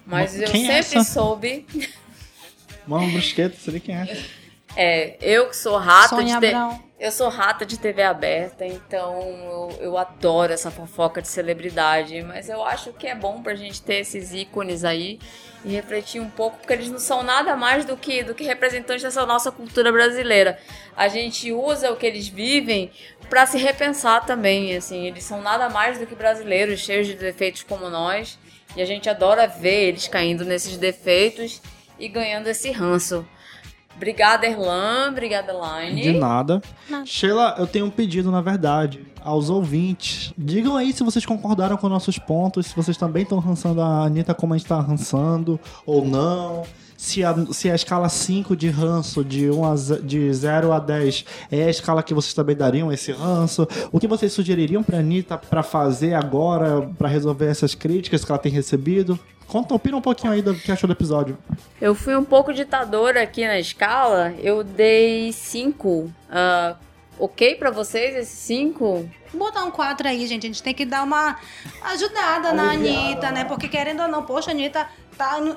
Mas 0.04 0.38
eu 0.38 0.48
Quem 0.50 0.68
é 0.68 0.82
sempre 0.82 0.98
essa? 1.00 1.12
soube. 1.12 1.64
Mano, 2.86 3.10
brusqueta, 3.12 3.56
sei 3.56 3.80
quem 3.80 3.94
é. 3.94 4.16
É, 4.78 5.16
eu 5.22 5.48
que 5.48 5.56
sou 5.56 5.78
rata 5.78 6.16
Sônia 6.16 6.38
de 6.38 6.48
te-. 6.48 6.86
Eu 7.00 7.10
sou 7.10 7.30
rata 7.30 7.64
de 7.64 7.78
TV 7.78 8.02
aberta, 8.02 8.66
então 8.66 9.20
eu, 9.20 9.78
eu 9.80 9.98
adoro 9.98 10.52
essa 10.52 10.70
fofoca 10.70 11.22
de 11.22 11.28
celebridade. 11.28 12.22
Mas 12.22 12.50
eu 12.50 12.62
acho 12.62 12.92
que 12.92 13.06
é 13.06 13.14
bom 13.14 13.42
pra 13.42 13.54
gente 13.54 13.80
ter 13.80 14.00
esses 14.00 14.34
ícones 14.34 14.84
aí 14.84 15.18
e 15.64 15.72
refletir 15.72 16.20
um 16.20 16.28
pouco, 16.28 16.58
porque 16.58 16.72
eles 16.72 16.90
não 16.90 16.98
são 16.98 17.22
nada 17.22 17.56
mais 17.56 17.84
do 17.84 17.96
que, 17.96 18.22
do 18.22 18.34
que 18.34 18.44
representantes 18.44 19.02
dessa 19.02 19.24
nossa 19.26 19.50
cultura 19.50 19.90
brasileira. 19.90 20.58
A 20.94 21.08
gente 21.08 21.50
usa 21.52 21.90
o 21.90 21.96
que 21.96 22.06
eles 22.06 22.28
vivem 22.28 22.90
pra 23.28 23.46
se 23.46 23.58
repensar 23.58 24.24
também, 24.24 24.76
assim. 24.76 25.06
Eles 25.06 25.24
são 25.24 25.42
nada 25.42 25.68
mais 25.68 25.98
do 25.98 26.06
que 26.06 26.14
brasileiros, 26.14 26.80
cheios 26.80 27.06
de 27.06 27.14
defeitos 27.14 27.62
como 27.62 27.88
nós. 27.90 28.38
E 28.76 28.82
a 28.82 28.84
gente 28.84 29.08
adora 29.08 29.46
ver 29.46 29.88
eles 29.88 30.08
caindo 30.08 30.44
nesses 30.44 30.76
defeitos 30.76 31.62
e 31.98 32.08
ganhando 32.08 32.46
esse 32.48 32.70
ranço. 32.70 33.24
Obrigada, 33.96 34.46
Erlan. 34.46 35.08
Obrigada, 35.08 35.52
Line. 35.52 36.02
De 36.02 36.12
nada. 36.12 36.60
Sheila, 37.06 37.56
eu 37.58 37.66
tenho 37.66 37.86
um 37.86 37.90
pedido, 37.90 38.30
na 38.30 38.42
verdade, 38.42 39.06
aos 39.22 39.48
ouvintes. 39.48 40.34
Digam 40.36 40.76
aí 40.76 40.92
se 40.92 41.02
vocês 41.02 41.24
concordaram 41.24 41.78
com 41.78 41.88
nossos 41.88 42.18
pontos, 42.18 42.66
se 42.66 42.76
vocês 42.76 42.96
também 42.98 43.22
estão 43.22 43.38
rançando 43.38 43.80
a 43.80 44.04
Anitta 44.04 44.34
como 44.34 44.52
a 44.52 44.58
gente 44.58 44.68
tá 44.68 44.78
rançando, 44.78 45.58
ou 45.86 46.04
não. 46.04 46.64
Se 46.96 47.22
a, 47.24 47.34
se 47.52 47.70
a 47.70 47.74
escala 47.74 48.08
5 48.08 48.56
de 48.56 48.68
ranço, 48.70 49.22
de, 49.24 49.50
1 49.50 49.64
a, 49.64 49.74
de 50.02 50.32
0 50.32 50.72
a 50.72 50.78
10, 50.78 51.24
é 51.50 51.64
a 51.64 51.70
escala 51.70 52.02
que 52.02 52.14
vocês 52.14 52.32
também 52.32 52.56
dariam 52.56 52.90
esse 52.92 53.12
ranço. 53.12 53.68
O 53.92 54.00
que 54.00 54.06
vocês 54.08 54.32
sugeririam 54.32 54.82
pra 54.82 54.98
Anitta 54.98 55.36
pra 55.36 55.62
fazer 55.62 56.14
agora, 56.14 56.88
pra 56.98 57.08
resolver 57.08 57.46
essas 57.46 57.74
críticas 57.74 58.24
que 58.24 58.32
ela 58.32 58.38
tem 58.38 58.50
recebido? 58.50 59.18
Conta, 59.46 59.74
opina 59.74 59.96
um 59.96 60.00
pouquinho 60.00 60.32
aí 60.32 60.42
do 60.42 60.54
que 60.54 60.72
achou 60.72 60.88
do 60.88 60.92
episódio. 60.92 61.38
Eu 61.80 61.94
fui 61.94 62.16
um 62.16 62.24
pouco 62.24 62.52
ditadora 62.52 63.22
aqui 63.22 63.46
na 63.46 63.58
escala. 63.60 64.32
Eu 64.42 64.64
dei 64.64 65.32
5. 65.32 66.10
ok 67.18 67.54
pra 67.54 67.70
vocês 67.70 68.16
esse 68.16 68.36
5? 68.36 69.08
Vou 69.32 69.38
botar 69.46 69.64
um 69.64 69.70
4 69.70 70.08
aí, 70.08 70.26
gente. 70.26 70.46
A 70.46 70.48
gente 70.48 70.62
tem 70.62 70.74
que 70.74 70.84
dar 70.84 71.02
uma 71.04 71.36
ajudada 71.84 72.52
na 72.52 72.72
Anitta, 72.72 73.30
né? 73.30 73.44
Porque 73.44 73.68
querendo 73.68 74.02
ou 74.02 74.08
não, 74.08 74.22
poxa, 74.24 74.50
a 74.50 74.54
Anitta 74.54 74.86
tá. 75.16 75.40
no- 75.40 75.56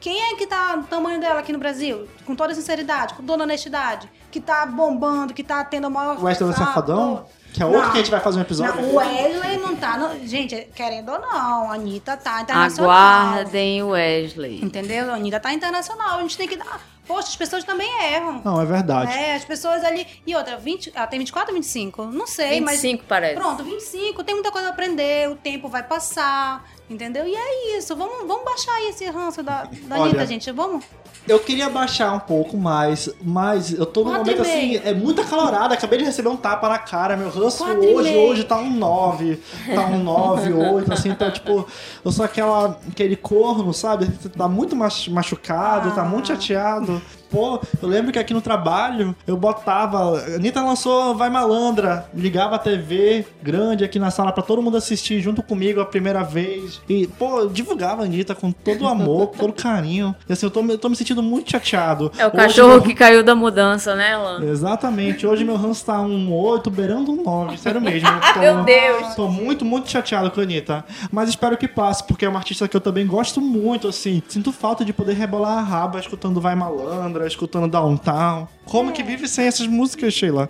Quem 0.00 0.32
é 0.32 0.36
que 0.36 0.46
tá 0.46 0.76
o 0.78 0.84
tamanho 0.84 1.20
dela 1.20 1.40
aqui 1.40 1.52
no 1.52 1.58
Brasil? 1.58 2.08
Com 2.24 2.34
toda 2.34 2.54
sinceridade, 2.54 3.14
com 3.14 3.22
toda 3.22 3.42
honestidade. 3.44 4.08
Que 4.30 4.40
tá 4.40 4.64
bombando, 4.64 5.34
que 5.34 5.42
tá 5.44 5.62
tendo 5.64 5.88
a 5.88 5.90
maior. 5.90 6.16
O 6.18 6.22
Wesley 6.24 6.52
Safadão, 6.54 7.26
que 7.52 7.62
é 7.62 7.66
outro 7.66 7.80
Não. 7.82 7.90
que 7.90 7.98
a 7.98 8.00
gente 8.00 8.10
vai 8.10 8.20
fazer 8.20 8.38
um 8.38 8.42
episódio. 8.42 8.80
Não, 8.80 8.90
o 8.90 8.94
Wesley 8.96 9.58
não 9.58 9.76
tá. 9.76 9.96
no- 9.98 10.26
Gente, 10.26 10.68
querendo 10.74 11.10
ou 11.10 11.20
não, 11.20 11.70
a 11.70 11.74
Anitta 11.74 12.16
tá 12.16 12.40
internacional. 12.40 12.90
Aguardem 12.90 13.82
o 13.82 13.88
Wesley. 13.88 14.64
Entendeu? 14.64 15.10
A 15.10 15.16
Anitta 15.16 15.38
tá 15.40 15.52
internacional. 15.52 16.18
A 16.18 16.22
gente 16.22 16.36
tem 16.36 16.48
que 16.48 16.56
dar. 16.56 16.80
Poxa, 17.06 17.26
as 17.28 17.36
pessoas 17.36 17.64
também 17.64 17.88
erram. 18.04 18.40
Não, 18.44 18.60
é 18.60 18.64
verdade. 18.64 19.12
É, 19.12 19.34
as 19.34 19.44
pessoas 19.44 19.82
ali. 19.82 20.06
E 20.24 20.34
outra, 20.36 20.56
20, 20.56 20.92
ela 20.94 21.08
tem 21.08 21.18
24 21.18 21.50
ou 21.52 21.56
25? 21.60 22.04
Não 22.06 22.26
sei, 22.26 22.60
mas. 22.60 22.80
25 22.80 23.04
parece. 23.08 23.34
Pronto, 23.34 23.64
25, 23.64 24.22
tem 24.22 24.34
muita 24.36 24.52
coisa 24.52 24.68
a 24.68 24.70
aprender, 24.70 25.28
o 25.28 25.34
tempo 25.34 25.68
vai 25.68 25.82
passar, 25.82 26.64
entendeu? 26.90 27.26
E 27.26 27.34
é 27.34 27.78
isso, 27.78 27.94
vamos, 27.96 28.26
vamos 28.26 28.44
baixar 28.44 28.72
aí 28.74 28.88
esse 28.88 29.04
ranço 29.06 29.42
da, 29.42 29.62
da 29.86 29.94
Olha, 29.96 30.04
Anitta, 30.10 30.26
gente, 30.26 30.50
vamos? 30.52 30.84
Eu 31.28 31.38
queria 31.38 31.68
baixar 31.68 32.12
um 32.14 32.18
pouco 32.18 32.56
mais, 32.56 33.08
mas 33.22 33.72
eu 33.72 33.84
tô 33.86 34.02
num 34.02 34.12
momento 34.12 34.40
assim, 34.40 34.76
é 34.76 34.92
muito 34.94 35.20
acalorado. 35.20 35.74
Acabei 35.74 35.98
de 35.98 36.04
receber 36.04 36.30
um 36.30 36.36
tapa 36.36 36.66
na 36.68 36.78
cara. 36.78 37.14
Meu 37.14 37.28
ranço 37.28 37.62
hoje, 37.62 38.16
hoje 38.16 38.44
tá 38.44 38.56
um 38.56 38.70
9. 38.70 39.36
Tá 39.74 39.82
um 39.86 40.02
9, 40.02 40.52
8, 40.52 40.90
assim. 40.92 41.10
Então, 41.10 41.30
tipo, 41.30 41.68
eu 42.02 42.10
sou 42.10 42.24
aquela, 42.24 42.80
aquele 42.90 43.16
corno, 43.16 43.72
sabe? 43.74 44.08
Tá 44.30 44.48
muito 44.48 44.74
mach- 44.74 45.08
machucado, 45.08 45.94
tá 45.94 46.02
muito 46.04 46.32
Ah. 46.32 46.34
chateado. 46.34 47.00
Pô, 47.30 47.60
eu 47.80 47.88
lembro 47.88 48.12
que 48.12 48.18
aqui 48.18 48.34
no 48.34 48.40
trabalho 48.40 49.14
eu 49.26 49.36
botava. 49.36 50.18
Anitta 50.34 50.62
lançou 50.62 51.14
Vai 51.14 51.30
Malandra, 51.30 52.06
ligava 52.14 52.56
a 52.56 52.58
TV 52.58 53.24
grande 53.42 53.84
aqui 53.84 53.98
na 53.98 54.10
sala 54.10 54.32
pra 54.32 54.42
todo 54.42 54.60
mundo 54.62 54.76
assistir 54.76 55.20
junto 55.20 55.42
comigo 55.42 55.80
a 55.80 55.86
primeira 55.86 56.22
vez. 56.22 56.80
E, 56.88 57.06
pô, 57.06 57.40
eu 57.40 57.48
divulgava 57.48 58.02
a 58.02 58.04
Anitta 58.04 58.34
com 58.34 58.50
todo 58.52 58.82
o 58.84 58.88
amor, 58.88 59.28
com 59.28 59.38
todo 59.38 59.52
carinho. 59.52 60.14
E 60.28 60.32
assim, 60.32 60.46
eu 60.46 60.50
tô, 60.50 60.62
me- 60.62 60.72
eu 60.74 60.78
tô 60.78 60.88
me 60.88 60.96
sentindo 60.96 61.22
muito 61.22 61.50
chateado. 61.50 62.10
É 62.18 62.24
o 62.24 62.28
Hoje 62.28 62.36
cachorro 62.36 62.68
meu- 62.74 62.82
que 62.82 62.94
caiu 62.94 63.22
da 63.22 63.34
mudança, 63.34 63.94
né, 63.94 64.16
Lan? 64.16 64.42
Exatamente, 64.44 65.26
hoje 65.26 65.44
meu 65.44 65.56
ranço 65.56 65.84
tá 65.84 66.00
um 66.00 66.32
8, 66.32 66.70
beirando 66.70 67.12
um 67.12 67.22
9, 67.22 67.56
sério 67.58 67.80
mesmo. 67.80 68.08
Tô- 68.34 68.40
Meu 68.40 68.64
Deus. 68.64 69.14
Tô 69.14 69.28
muito, 69.28 69.64
muito 69.64 69.88
chateado 69.90 70.30
com 70.30 70.40
a 70.40 70.42
Anitta. 70.42 70.84
Mas 71.12 71.28
espero 71.28 71.56
que 71.56 71.68
passe, 71.68 72.02
porque 72.04 72.24
é 72.24 72.28
uma 72.28 72.38
artista 72.38 72.66
que 72.66 72.76
eu 72.76 72.80
também 72.80 73.06
gosto 73.06 73.40
muito, 73.40 73.88
assim. 73.88 74.22
Sinto 74.28 74.52
falta 74.52 74.84
de 74.84 74.92
poder 74.92 75.14
rebolar 75.14 75.58
a 75.58 75.62
raba 75.62 75.98
escutando 76.00 76.40
Vai 76.40 76.54
Malandra, 76.54 77.19
escutando 77.26 77.70
Downtown. 77.70 78.48
Como 78.64 78.92
que 78.92 79.02
vive 79.02 79.28
sem 79.28 79.46
essas 79.46 79.66
músicas, 79.66 80.14
Sheila? 80.14 80.48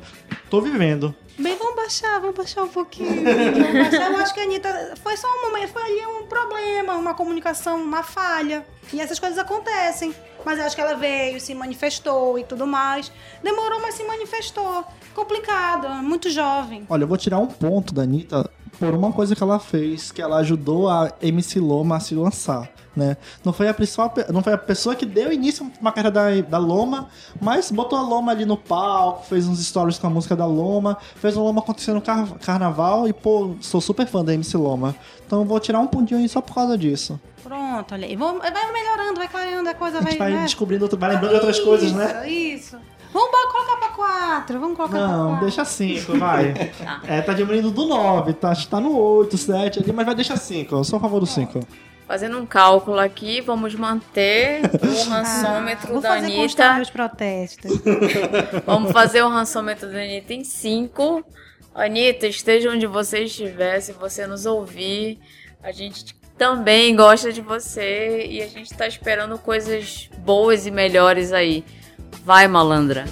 Tô 0.48 0.60
vivendo. 0.60 1.14
Bem, 1.38 1.56
vamos 1.56 1.74
baixar, 1.74 2.20
vamos 2.20 2.36
baixar 2.36 2.64
um 2.64 2.68
pouquinho. 2.68 3.24
Vamos 3.24 3.90
baixar. 3.90 4.12
Eu 4.12 4.18
acho 4.18 4.34
que 4.34 4.40
a 4.40 4.42
Anitta 4.42 4.94
foi 5.02 5.16
só 5.16 5.26
um 5.26 5.50
momento, 5.50 5.72
foi 5.72 5.82
ali 5.82 6.06
um 6.06 6.26
problema, 6.26 6.94
uma 6.94 7.14
comunicação, 7.14 7.82
uma 7.82 8.02
falha. 8.02 8.66
E 8.92 9.00
essas 9.00 9.18
coisas 9.18 9.38
acontecem. 9.38 10.14
Mas 10.44 10.58
eu 10.58 10.66
acho 10.66 10.74
que 10.74 10.82
ela 10.82 10.94
veio, 10.94 11.40
se 11.40 11.54
manifestou 11.54 12.38
e 12.38 12.44
tudo 12.44 12.66
mais. 12.66 13.10
Demorou, 13.42 13.80
mas 13.80 13.94
se 13.94 14.04
manifestou. 14.04 14.84
Complicado, 15.14 15.88
muito 16.02 16.28
jovem. 16.28 16.84
Olha, 16.88 17.04
eu 17.04 17.08
vou 17.08 17.16
tirar 17.16 17.38
um 17.38 17.46
ponto 17.46 17.94
da 17.94 18.02
Anitta 18.02 18.50
por 18.78 18.94
uma 18.94 19.12
coisa 19.12 19.34
que 19.34 19.42
ela 19.42 19.58
fez, 19.58 20.10
que 20.12 20.22
ela 20.22 20.36
ajudou 20.38 20.88
a 20.88 21.12
MC 21.20 21.58
Loma 21.58 21.96
a 21.96 22.00
se 22.00 22.14
lançar, 22.14 22.70
né? 22.96 23.16
Não 23.44 23.52
foi 23.52 23.68
a 23.68 23.74
principal, 23.74 24.12
não 24.32 24.42
foi 24.42 24.52
a 24.52 24.58
pessoa 24.58 24.94
que 24.94 25.06
deu 25.06 25.32
início 25.32 25.70
à 25.84 25.92
carreira 25.92 26.10
da, 26.10 26.40
da 26.48 26.58
Loma, 26.58 27.08
mas 27.40 27.70
botou 27.70 27.98
a 27.98 28.02
Loma 28.02 28.32
ali 28.32 28.44
no 28.44 28.56
palco, 28.56 29.24
fez 29.26 29.46
uns 29.46 29.64
stories 29.64 29.98
com 29.98 30.06
a 30.06 30.10
música 30.10 30.34
da 30.34 30.46
Loma, 30.46 30.96
fez 31.16 31.36
o 31.36 31.42
Loma 31.42 31.60
acontecer 31.60 31.92
no 31.92 32.00
car- 32.00 32.28
carnaval 32.40 33.06
e, 33.08 33.12
pô, 33.12 33.54
sou 33.60 33.80
super 33.80 34.06
fã 34.06 34.24
da 34.24 34.34
MC 34.34 34.56
Loma. 34.56 34.94
Então 35.26 35.40
eu 35.40 35.44
vou 35.44 35.60
tirar 35.60 35.78
um 35.80 35.86
pontinho 35.86 36.18
aí 36.20 36.28
só 36.28 36.40
por 36.40 36.54
causa 36.54 36.76
disso. 36.76 37.18
Pronto, 37.42 37.94
olha 37.94 38.06
aí. 38.06 38.16
Vamos- 38.16 38.42
Vai 38.42 38.72
melhorando, 38.72 39.14
vai 39.18 39.28
clareando, 39.28 39.68
a 39.68 39.74
coisa 39.74 39.98
A 39.98 40.02
gente 40.02 40.18
vai. 40.18 40.30
vai 40.30 40.38
né? 40.40 40.44
descobrindo, 40.44 40.84
outro- 40.84 40.98
vai 40.98 41.10
lembrando 41.10 41.30
de 41.30 41.36
outras 41.36 41.60
coisas, 41.60 41.92
né? 41.92 42.28
Isso. 42.28 42.76
Vamos 43.12 43.30
colocar 43.50 43.76
pra 43.76 43.88
quatro. 43.88 44.60
Vamos 44.60 44.76
colocar 44.76 44.98
pra 44.98 45.08
Não, 45.08 45.26
quatro. 45.30 45.44
deixa 45.46 45.64
5, 45.64 46.16
vai. 46.18 46.54
É, 47.08 47.20
tá 47.22 47.32
diminuindo 47.32 47.70
do 47.70 47.86
9, 47.86 48.34
tá, 48.34 48.52
tá 48.68 48.78
no 48.80 48.96
8, 48.96 49.36
7 49.36 49.80
ali, 49.80 49.92
mas 49.92 50.06
vai 50.06 50.14
deixar 50.14 50.36
5. 50.36 50.74
Eu 50.76 50.84
sou 50.84 50.96
a 50.98 51.00
favor 51.00 51.18
do 51.18 51.26
5. 51.26 51.60
Fazendo 52.10 52.38
um 52.38 52.44
cálculo 52.44 52.98
aqui, 52.98 53.40
vamos 53.40 53.72
manter 53.76 54.62
o 54.82 55.08
rançômetro 55.08 55.98
Ah, 55.98 56.00
da 56.00 56.08
fazer 56.08 56.26
Anitta. 56.26 56.74
meus 56.74 56.90
protestos. 56.90 57.70
Vamos 58.66 58.90
fazer 58.90 59.22
o 59.22 59.28
rançômetro 59.28 59.88
da 59.88 59.98
Anitta 60.00 60.34
em 60.34 60.42
5. 60.42 61.24
Anitta, 61.72 62.26
esteja 62.26 62.68
onde 62.68 62.84
você 62.84 63.20
estiver, 63.20 63.78
se 63.78 63.92
você 63.92 64.26
nos 64.26 64.44
ouvir, 64.44 65.20
a 65.62 65.70
gente 65.70 66.12
também 66.36 66.96
gosta 66.96 67.32
de 67.32 67.40
você 67.40 68.26
e 68.28 68.42
a 68.42 68.48
gente 68.48 68.74
tá 68.74 68.88
esperando 68.88 69.38
coisas 69.38 70.10
boas 70.18 70.66
e 70.66 70.72
melhores 70.72 71.32
aí. 71.32 71.64
Vai, 72.24 72.48
malandra. 72.48 73.04